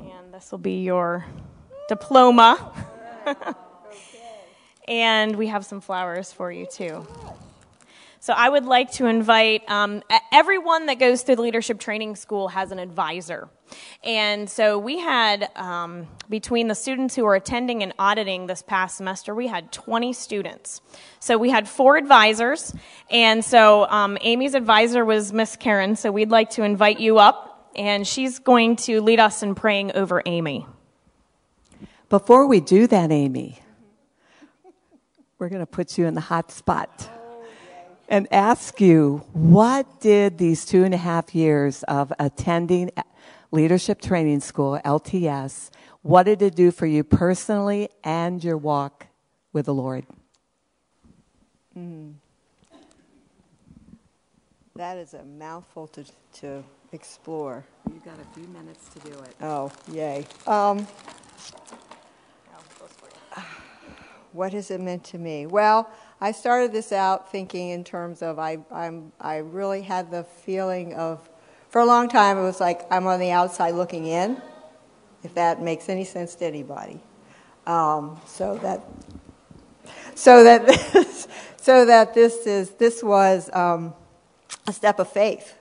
And 0.00 0.32
this 0.32 0.52
will 0.52 0.58
be 0.58 0.84
your 0.84 1.26
diploma. 1.88 2.72
and 4.86 5.34
we 5.34 5.48
have 5.48 5.64
some 5.64 5.80
flowers 5.80 6.32
for 6.32 6.52
you 6.52 6.66
too. 6.66 7.04
So 8.22 8.34
I 8.34 8.50
would 8.50 8.66
like 8.66 8.92
to 8.92 9.06
invite 9.06 9.62
um, 9.70 10.02
everyone 10.30 10.84
that 10.86 10.98
goes 10.98 11.22
through 11.22 11.36
the 11.36 11.42
leadership 11.42 11.80
training 11.80 12.16
school 12.16 12.48
has 12.48 12.70
an 12.70 12.78
advisor. 12.78 13.48
And 14.04 14.50
so 14.50 14.78
we 14.78 14.98
had, 14.98 15.48
um, 15.56 16.06
between 16.28 16.68
the 16.68 16.74
students 16.74 17.16
who 17.16 17.24
were 17.24 17.34
attending 17.34 17.82
and 17.82 17.94
auditing 17.98 18.46
this 18.46 18.60
past 18.60 18.98
semester, 18.98 19.34
we 19.34 19.46
had 19.46 19.72
20 19.72 20.12
students. 20.12 20.82
So 21.18 21.38
we 21.38 21.48
had 21.48 21.66
four 21.66 21.96
advisors. 21.96 22.74
And 23.10 23.42
so 23.42 23.86
um, 23.88 24.18
Amy's 24.20 24.52
advisor 24.52 25.02
was 25.02 25.32
Miss 25.32 25.56
Karen. 25.56 25.96
So 25.96 26.12
we'd 26.12 26.30
like 26.30 26.50
to 26.50 26.62
invite 26.62 27.00
you 27.00 27.16
up, 27.16 27.72
and 27.74 28.06
she's 28.06 28.38
going 28.38 28.76
to 28.76 29.00
lead 29.00 29.18
us 29.18 29.42
in 29.42 29.54
praying 29.54 29.92
over 29.92 30.22
Amy. 30.26 30.66
Before 32.10 32.46
we 32.46 32.60
do 32.60 32.86
that, 32.86 33.10
Amy, 33.10 33.60
we're 35.38 35.48
going 35.48 35.62
to 35.62 35.66
put 35.66 35.96
you 35.96 36.04
in 36.04 36.12
the 36.12 36.20
hot 36.20 36.52
spot 36.52 37.08
and 38.10 38.26
ask 38.32 38.80
you 38.80 39.24
what 39.32 40.00
did 40.00 40.36
these 40.36 40.66
two 40.66 40.82
and 40.82 40.92
a 40.92 40.98
half 40.98 41.32
years 41.34 41.84
of 41.84 42.12
attending 42.18 42.90
leadership 43.52 44.00
training 44.02 44.40
school, 44.40 44.80
LTS, 44.84 45.70
what 46.02 46.24
did 46.24 46.42
it 46.42 46.56
do 46.56 46.72
for 46.72 46.86
you 46.86 47.04
personally 47.04 47.88
and 48.02 48.42
your 48.42 48.56
walk 48.56 49.06
with 49.52 49.66
the 49.66 49.74
Lord? 49.74 50.04
Mm. 51.78 52.14
That 54.74 54.98
is 54.98 55.14
a 55.14 55.22
mouthful 55.22 55.86
to, 55.88 56.04
to 56.40 56.64
explore. 56.92 57.64
You've 57.92 58.04
got 58.04 58.18
a 58.18 58.34
few 58.34 58.48
minutes 58.48 58.88
to 58.88 58.98
do 59.00 59.12
it. 59.18 59.36
Oh, 59.40 59.70
yay. 59.92 60.26
Um, 60.46 60.86
what 64.32 64.52
has 64.52 64.70
it 64.70 64.80
meant 64.80 65.04
to 65.04 65.18
me? 65.18 65.46
Well, 65.46 65.88
I 66.22 66.32
started 66.32 66.72
this 66.72 66.92
out 66.92 67.32
thinking 67.32 67.70
in 67.70 67.82
terms 67.82 68.20
of 68.20 68.38
I, 68.38 68.58
I'm, 68.70 69.10
I 69.18 69.38
really 69.38 69.80
had 69.80 70.10
the 70.10 70.24
feeling 70.24 70.92
of, 70.92 71.26
for 71.70 71.80
a 71.80 71.86
long 71.86 72.10
time, 72.10 72.36
it 72.36 72.42
was 72.42 72.60
like 72.60 72.82
I'm 72.90 73.06
on 73.06 73.20
the 73.20 73.30
outside 73.30 73.70
looking 73.70 74.04
in, 74.04 74.40
if 75.22 75.32
that 75.34 75.62
makes 75.62 75.88
any 75.88 76.04
sense 76.04 76.34
to 76.36 76.44
anybody. 76.44 77.00
Um, 77.66 78.20
so 78.26 78.58
that, 78.58 78.82
so 80.14 80.44
that, 80.44 80.66
this, 80.92 81.26
so 81.56 81.86
that 81.86 82.12
this 82.12 82.46
is, 82.46 82.72
this 82.72 83.02
was 83.02 83.48
um, 83.54 83.94
a 84.66 84.74
step 84.74 84.98
of 84.98 85.10
faith, 85.10 85.56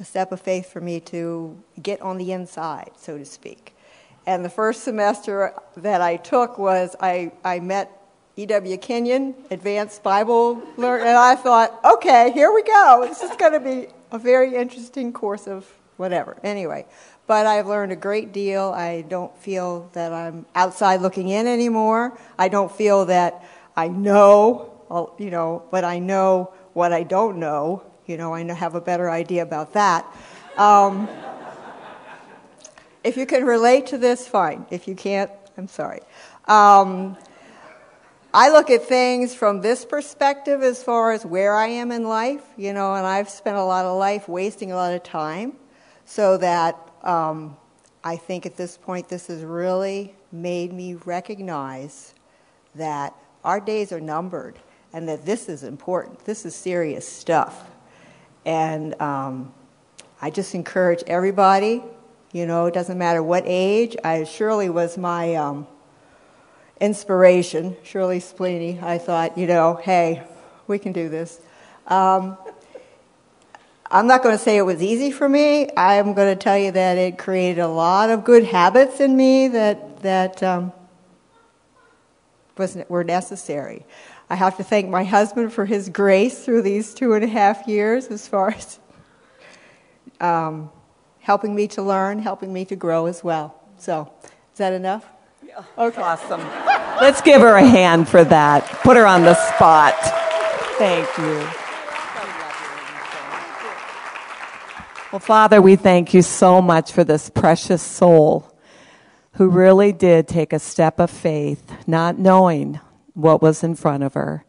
a 0.00 0.04
step 0.04 0.32
of 0.32 0.40
faith 0.40 0.72
for 0.72 0.80
me 0.80 0.98
to 1.00 1.56
get 1.80 2.02
on 2.02 2.18
the 2.18 2.32
inside, 2.32 2.90
so 2.96 3.16
to 3.16 3.24
speak. 3.24 3.76
And 4.26 4.44
the 4.44 4.50
first 4.50 4.82
semester 4.82 5.54
that 5.76 6.00
I 6.00 6.16
took 6.16 6.58
was 6.58 6.96
I, 7.00 7.30
I 7.44 7.60
met 7.60 7.99
E.W. 8.36 8.78
Kenyon, 8.78 9.34
Advanced 9.50 10.02
Bible 10.02 10.62
Learn, 10.76 11.00
and 11.00 11.16
I 11.16 11.34
thought, 11.34 11.78
okay, 11.84 12.30
here 12.32 12.52
we 12.52 12.62
go. 12.62 13.04
This 13.06 13.22
is 13.22 13.36
going 13.36 13.52
to 13.52 13.60
be 13.60 13.88
a 14.12 14.18
very 14.18 14.54
interesting 14.54 15.12
course 15.12 15.46
of 15.46 15.66
whatever. 15.96 16.36
Anyway, 16.42 16.86
but 17.26 17.46
I've 17.46 17.66
learned 17.66 17.92
a 17.92 17.96
great 17.96 18.32
deal. 18.32 18.72
I 18.74 19.02
don't 19.02 19.36
feel 19.38 19.90
that 19.92 20.12
I'm 20.12 20.46
outside 20.54 21.00
looking 21.00 21.28
in 21.28 21.46
anymore. 21.46 22.18
I 22.38 22.48
don't 22.48 22.72
feel 22.72 23.06
that 23.06 23.44
I 23.76 23.88
know, 23.88 25.14
you 25.18 25.30
know, 25.30 25.62
but 25.70 25.84
I 25.84 25.98
know 25.98 26.52
what 26.72 26.92
I 26.92 27.02
don't 27.02 27.38
know. 27.38 27.84
You 28.06 28.16
know, 28.16 28.34
I 28.34 28.42
have 28.52 28.74
a 28.74 28.80
better 28.80 29.10
idea 29.10 29.42
about 29.42 29.74
that. 29.74 30.06
Um, 30.56 31.08
if 33.04 33.16
you 33.16 33.26
can 33.26 33.44
relate 33.44 33.86
to 33.88 33.98
this, 33.98 34.26
fine. 34.26 34.66
If 34.70 34.88
you 34.88 34.94
can't, 34.94 35.30
I'm 35.56 35.68
sorry. 35.68 36.00
Um, 36.46 37.16
I 38.32 38.50
look 38.50 38.70
at 38.70 38.84
things 38.84 39.34
from 39.34 39.60
this 39.60 39.84
perspective 39.84 40.62
as 40.62 40.84
far 40.84 41.10
as 41.10 41.26
where 41.26 41.56
I 41.56 41.66
am 41.66 41.90
in 41.90 42.04
life, 42.04 42.44
you 42.56 42.72
know, 42.72 42.94
and 42.94 43.04
I've 43.04 43.28
spent 43.28 43.56
a 43.56 43.64
lot 43.64 43.84
of 43.84 43.98
life 43.98 44.28
wasting 44.28 44.70
a 44.70 44.76
lot 44.76 44.94
of 44.94 45.02
time, 45.02 45.54
so 46.04 46.36
that 46.36 46.78
um, 47.02 47.56
I 48.04 48.14
think 48.16 48.46
at 48.46 48.56
this 48.56 48.76
point 48.76 49.08
this 49.08 49.26
has 49.26 49.42
really 49.42 50.14
made 50.30 50.72
me 50.72 50.94
recognize 50.94 52.14
that 52.76 53.14
our 53.42 53.58
days 53.58 53.90
are 53.90 54.00
numbered 54.00 54.60
and 54.92 55.08
that 55.08 55.26
this 55.26 55.48
is 55.48 55.64
important. 55.64 56.24
This 56.24 56.46
is 56.46 56.54
serious 56.54 57.08
stuff. 57.08 57.68
And 58.46 59.00
um, 59.02 59.52
I 60.22 60.30
just 60.30 60.54
encourage 60.54 61.02
everybody, 61.08 61.82
you 62.32 62.46
know, 62.46 62.66
it 62.66 62.74
doesn't 62.74 62.96
matter 62.96 63.24
what 63.24 63.42
age. 63.44 63.96
I 64.04 64.22
surely 64.22 64.70
was 64.70 64.96
my 64.96 65.34
um, 65.34 65.66
inspiration, 66.80 67.76
Shirley 67.82 68.18
Spleeny. 68.18 68.82
I 68.82 68.98
thought, 68.98 69.36
you 69.36 69.46
know, 69.46 69.74
hey, 69.82 70.22
we 70.66 70.78
can 70.78 70.92
do 70.92 71.08
this. 71.08 71.40
Um, 71.86 72.36
I'm 73.90 74.06
not 74.06 74.22
going 74.22 74.36
to 74.36 74.42
say 74.42 74.56
it 74.56 74.62
was 74.62 74.82
easy 74.82 75.10
for 75.10 75.28
me. 75.28 75.68
I'm 75.76 76.14
going 76.14 76.36
to 76.36 76.40
tell 76.40 76.56
you 76.56 76.70
that 76.72 76.96
it 76.96 77.18
created 77.18 77.60
a 77.60 77.68
lot 77.68 78.10
of 78.10 78.24
good 78.24 78.44
habits 78.44 79.00
in 79.00 79.16
me 79.16 79.48
that 79.48 80.00
that 80.02 80.42
um, 80.42 80.72
was 82.56 82.78
were 82.88 83.04
necessary. 83.04 83.84
I 84.30 84.36
have 84.36 84.56
to 84.58 84.64
thank 84.64 84.88
my 84.88 85.02
husband 85.02 85.52
for 85.52 85.66
his 85.66 85.88
grace 85.88 86.44
through 86.44 86.62
these 86.62 86.94
two 86.94 87.14
and 87.14 87.24
a 87.24 87.26
half 87.26 87.66
years, 87.66 88.06
as 88.06 88.28
far 88.28 88.50
as 88.50 88.78
um, 90.20 90.70
helping 91.18 91.54
me 91.54 91.66
to 91.68 91.82
learn, 91.82 92.20
helping 92.20 92.52
me 92.52 92.64
to 92.66 92.76
grow 92.76 93.06
as 93.06 93.24
well. 93.24 93.60
So, 93.76 94.12
is 94.22 94.58
that 94.58 94.72
enough? 94.72 95.04
Okay. 95.78 96.02
Awesome. 96.02 96.40
Let's 97.00 97.20
give 97.22 97.40
her 97.40 97.54
a 97.54 97.66
hand 97.66 98.08
for 98.08 98.22
that. 98.24 98.66
Put 98.82 98.96
her 98.96 99.06
on 99.06 99.22
the 99.22 99.34
spot. 99.34 99.94
Thank 100.78 101.08
you. 101.18 101.46
Well, 105.12 105.20
Father, 105.20 105.60
we 105.60 105.76
thank 105.76 106.14
you 106.14 106.22
so 106.22 106.62
much 106.62 106.92
for 106.92 107.02
this 107.02 107.30
precious 107.30 107.82
soul 107.82 108.54
who 109.34 109.48
really 109.48 109.92
did 109.92 110.28
take 110.28 110.52
a 110.52 110.58
step 110.58 111.00
of 111.00 111.10
faith, 111.10 111.72
not 111.86 112.18
knowing 112.18 112.78
what 113.14 113.42
was 113.42 113.64
in 113.64 113.74
front 113.74 114.02
of 114.02 114.14
her. 114.14 114.44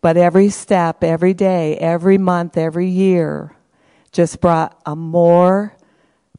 But 0.00 0.16
every 0.16 0.48
step, 0.48 1.04
every 1.04 1.34
day, 1.34 1.76
every 1.76 2.18
month, 2.18 2.56
every 2.56 2.88
year 2.88 3.56
just 4.12 4.40
brought 4.40 4.80
a 4.84 4.96
more 4.96 5.74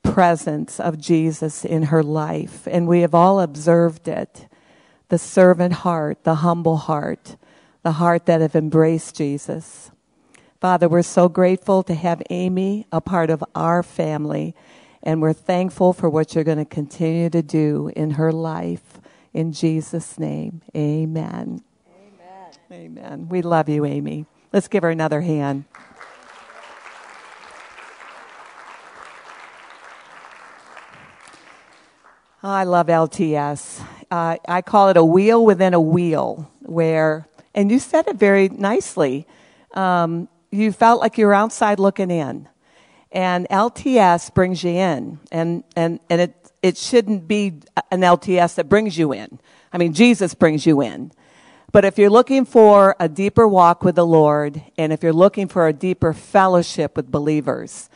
presence 0.03 0.79
of 0.79 0.99
Jesus 0.99 1.63
in 1.63 1.83
her 1.83 2.03
life. 2.03 2.67
And 2.69 2.87
we 2.87 3.01
have 3.01 3.15
all 3.15 3.39
observed 3.39 4.07
it 4.07 4.47
the 5.09 5.17
servant 5.17 5.73
heart, 5.73 6.23
the 6.23 6.35
humble 6.35 6.77
heart, 6.77 7.35
the 7.83 7.93
heart 7.93 8.25
that 8.27 8.39
have 8.39 8.55
embraced 8.55 9.15
Jesus. 9.15 9.91
Father, 10.61 10.87
we're 10.87 11.01
so 11.01 11.27
grateful 11.27 11.83
to 11.83 11.93
have 11.93 12.21
Amy 12.29 12.85
a 12.93 13.01
part 13.01 13.29
of 13.29 13.43
our 13.53 13.83
family, 13.83 14.55
and 15.03 15.21
we're 15.21 15.33
thankful 15.33 15.91
for 15.91 16.09
what 16.09 16.33
you're 16.33 16.45
going 16.45 16.59
to 16.59 16.65
continue 16.65 17.29
to 17.29 17.41
do 17.41 17.91
in 17.95 18.11
her 18.11 18.31
life. 18.31 19.01
In 19.33 19.51
Jesus' 19.51 20.17
name, 20.17 20.61
amen. 20.73 21.61
Amen. 21.91 22.51
Amen. 22.71 23.27
We 23.27 23.41
love 23.41 23.67
you, 23.67 23.85
Amy. 23.85 24.27
Let's 24.53 24.67
give 24.67 24.83
her 24.83 24.89
another 24.89 25.21
hand. 25.21 25.65
I 32.43 32.63
love 32.63 32.87
LTS. 32.87 33.85
Uh, 34.09 34.37
I 34.47 34.63
call 34.63 34.89
it 34.89 34.97
a 34.97 35.03
wheel 35.03 35.45
within 35.45 35.75
a 35.75 35.79
wheel, 35.79 36.49
where, 36.61 37.27
and 37.53 37.69
you 37.69 37.77
said 37.77 38.07
it 38.07 38.15
very 38.15 38.49
nicely. 38.49 39.27
Um, 39.75 40.27
you 40.49 40.71
felt 40.71 41.01
like 41.01 41.19
you 41.19 41.27
were 41.27 41.35
outside 41.35 41.79
looking 41.79 42.09
in. 42.09 42.49
And 43.11 43.47
LTS 43.49 44.33
brings 44.33 44.63
you 44.63 44.71
in. 44.71 45.19
And, 45.31 45.63
and, 45.75 45.99
and 46.09 46.21
it, 46.21 46.51
it 46.63 46.77
shouldn't 46.77 47.27
be 47.27 47.59
an 47.91 48.01
LTS 48.01 48.55
that 48.55 48.67
brings 48.67 48.97
you 48.97 49.13
in. 49.13 49.39
I 49.71 49.77
mean, 49.77 49.93
Jesus 49.93 50.33
brings 50.33 50.65
you 50.65 50.81
in. 50.81 51.11
But 51.71 51.85
if 51.85 51.99
you're 51.99 52.09
looking 52.09 52.45
for 52.45 52.95
a 52.99 53.07
deeper 53.07 53.47
walk 53.47 53.83
with 53.83 53.95
the 53.95 54.05
Lord, 54.05 54.63
and 54.79 54.91
if 54.91 55.03
you're 55.03 55.13
looking 55.13 55.47
for 55.47 55.67
a 55.67 55.73
deeper 55.73 56.11
fellowship 56.11 56.97
with 56.97 57.11
believers, 57.11 57.87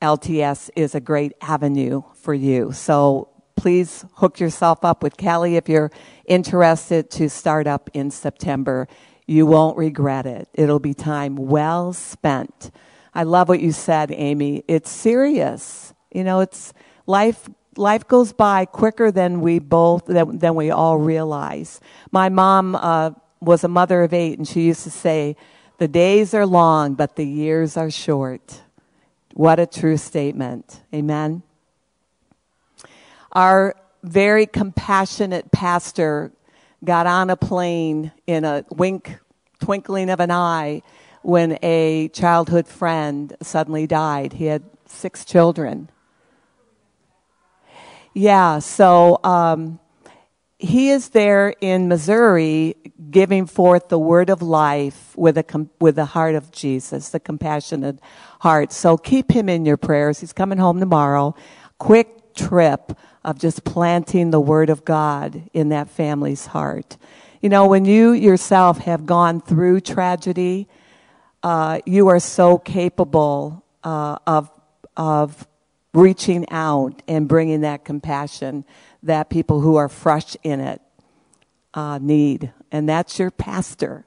LTS 0.00 0.70
is 0.74 0.94
a 0.94 1.00
great 1.00 1.32
avenue 1.42 2.02
for 2.14 2.32
you. 2.32 2.72
So 2.72 3.28
please 3.56 4.04
hook 4.14 4.38
yourself 4.38 4.84
up 4.84 5.02
with 5.02 5.16
Kelly 5.16 5.56
if 5.56 5.68
you're 5.68 5.90
interested 6.26 7.10
to 7.12 7.28
start 7.28 7.66
up 7.66 7.90
in 7.94 8.10
September. 8.10 8.86
You 9.26 9.46
won't 9.46 9.76
regret 9.76 10.26
it. 10.26 10.48
It'll 10.54 10.78
be 10.78 10.94
time 10.94 11.36
well 11.36 11.92
spent. 11.92 12.70
I 13.14 13.24
love 13.24 13.48
what 13.48 13.60
you 13.60 13.72
said, 13.72 14.12
Amy. 14.12 14.62
It's 14.68 14.90
serious. 14.90 15.94
You 16.12 16.22
know, 16.22 16.40
it's 16.40 16.72
life 17.06 17.48
life 17.76 18.06
goes 18.06 18.32
by 18.32 18.64
quicker 18.64 19.10
than 19.10 19.40
we 19.40 19.58
both 19.58 20.06
than, 20.06 20.38
than 20.38 20.54
we 20.54 20.70
all 20.70 20.98
realize. 20.98 21.80
My 22.10 22.28
mom 22.28 22.74
uh, 22.74 23.10
was 23.40 23.64
a 23.64 23.68
mother 23.68 24.02
of 24.02 24.12
eight, 24.12 24.38
and 24.38 24.46
she 24.46 24.62
used 24.62 24.84
to 24.84 24.90
say, 24.90 25.36
"The 25.78 25.88
days 25.88 26.34
are 26.34 26.46
long, 26.46 26.94
but 26.94 27.16
the 27.16 27.26
years 27.26 27.76
are 27.76 27.90
short." 27.90 28.62
What 29.34 29.60
a 29.60 29.66
true 29.66 29.98
statement. 29.98 30.80
Amen. 30.94 31.42
Our 33.36 33.74
very 34.02 34.46
compassionate 34.46 35.52
pastor 35.52 36.32
got 36.82 37.06
on 37.06 37.28
a 37.28 37.36
plane 37.36 38.10
in 38.26 38.46
a 38.46 38.64
wink, 38.70 39.18
twinkling 39.60 40.08
of 40.08 40.20
an 40.20 40.30
eye 40.30 40.80
when 41.20 41.58
a 41.62 42.08
childhood 42.14 42.66
friend 42.66 43.36
suddenly 43.42 43.86
died. 43.86 44.32
He 44.32 44.46
had 44.46 44.62
six 44.86 45.26
children. 45.26 45.90
Yeah, 48.14 48.60
so 48.60 49.20
um, 49.22 49.80
he 50.58 50.88
is 50.88 51.10
there 51.10 51.52
in 51.60 51.88
Missouri 51.88 52.74
giving 53.10 53.44
forth 53.44 53.90
the 53.90 53.98
word 53.98 54.30
of 54.30 54.40
life 54.40 55.14
with 55.14 55.36
a 55.36 55.68
with 55.78 55.96
the 55.96 56.06
heart 56.06 56.36
of 56.36 56.52
Jesus, 56.52 57.10
the 57.10 57.20
compassionate 57.20 58.00
heart. 58.40 58.72
So 58.72 58.96
keep 58.96 59.30
him 59.30 59.50
in 59.50 59.66
your 59.66 59.76
prayers. 59.76 60.20
He's 60.20 60.32
coming 60.32 60.56
home 60.56 60.80
tomorrow. 60.80 61.34
Quick 61.76 62.34
trip 62.34 62.92
of 63.26 63.40
just 63.40 63.64
planting 63.64 64.30
the 64.30 64.40
word 64.40 64.70
of 64.70 64.84
God 64.84 65.42
in 65.52 65.70
that 65.70 65.90
family's 65.90 66.46
heart. 66.46 66.96
You 67.40 67.48
know, 67.48 67.66
when 67.66 67.84
you 67.84 68.12
yourself 68.12 68.78
have 68.78 69.04
gone 69.04 69.40
through 69.40 69.80
tragedy, 69.80 70.68
uh, 71.42 71.80
you 71.84 72.06
are 72.06 72.20
so 72.20 72.56
capable 72.56 73.64
uh, 73.82 74.18
of 74.26 74.48
of 74.96 75.46
reaching 75.92 76.48
out 76.50 77.02
and 77.08 77.28
bringing 77.28 77.62
that 77.62 77.84
compassion 77.84 78.64
that 79.02 79.28
people 79.28 79.60
who 79.60 79.76
are 79.76 79.88
fresh 79.88 80.36
in 80.42 80.60
it 80.60 80.80
uh, 81.74 81.98
need, 82.00 82.52
and 82.70 82.88
that's 82.88 83.18
your 83.18 83.32
pastor. 83.32 84.04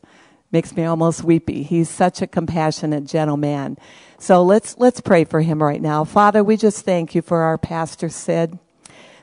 Makes 0.52 0.76
me 0.76 0.86
almost 0.86 1.24
weepy. 1.24 1.62
He's 1.62 1.90
such 1.90 2.22
a 2.22 2.28
compassionate, 2.28 3.06
gentle 3.06 3.38
man. 3.38 3.78
So 4.18 4.42
let's 4.44 4.78
let's 4.78 5.02
pray 5.02 5.26
for 5.26 5.42
him 5.42 5.62
right 5.62 5.82
now. 5.82 6.06
Father, 6.06 6.42
we 6.42 6.56
just 6.56 6.86
thank 6.86 7.14
you 7.14 7.22
for 7.22 7.42
our 7.42 7.58
pastor 7.58 8.08
Sid. 8.08 8.58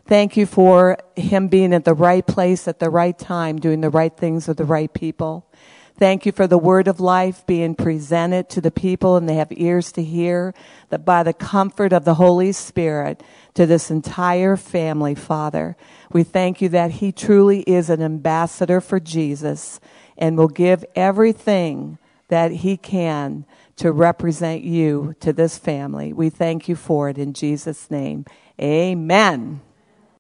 Thank 0.07 0.37
you 0.37 0.47
for 0.47 0.99
him 1.17 1.49
being 1.49 1.75
at 1.75 1.85
the 1.85 1.95
right 1.95 2.25
place 2.25 2.69
at 2.69 2.79
the 2.79 2.91
right 2.91 3.19
time, 3.19 3.59
doing 3.59 3.81
the 3.81 3.91
right 3.91 4.17
things 4.17 4.47
with 4.47 4.57
the 4.57 4.65
right 4.65 4.93
people. 4.93 5.51
Thank 5.99 6.27
you 6.27 6.33
for 6.33 6.47
the 6.47 6.59
word 6.59 6.87
of 6.87 7.01
life 7.01 7.45
being 7.47 7.75
presented 7.75 8.49
to 8.51 8.61
the 8.61 8.71
people 8.71 9.17
and 9.17 9.29
they 9.29 9.35
have 9.37 9.51
ears 9.51 9.91
to 9.93 10.05
hear 10.05 10.55
that 10.91 11.05
by 11.05 11.23
the 11.23 11.33
comfort 11.33 11.93
of 11.93 12.05
the 12.05 12.15
Holy 12.15 12.53
Spirit 12.53 13.23
to 13.55 13.67
this 13.67 13.91
entire 13.91 14.57
family, 14.57 15.15
Father, 15.15 15.75
we 16.13 16.23
thank 16.23 16.61
you 16.61 16.69
that 16.69 16.93
he 16.93 17.11
truly 17.11 17.63
is 17.63 17.91
an 17.91 18.03
ambassador 18.03 18.81
for 18.81 19.01
Jesus 19.01 19.81
and 20.19 20.37
will 20.37 20.49
give 20.49 20.85
everything 20.95 21.99
that 22.29 22.53
he 22.53 22.77
can 22.77 23.45
to 23.77 23.91
represent 23.91 24.63
you 24.63 25.15
to 25.21 25.33
this 25.33 25.59
family. 25.59 26.13
We 26.13 26.31
thank 26.31 26.69
you 26.69 26.77
for 26.77 27.09
it 27.09 27.19
in 27.19 27.33
Jesus' 27.33 27.91
name. 27.91 28.27
Amen. 28.61 29.63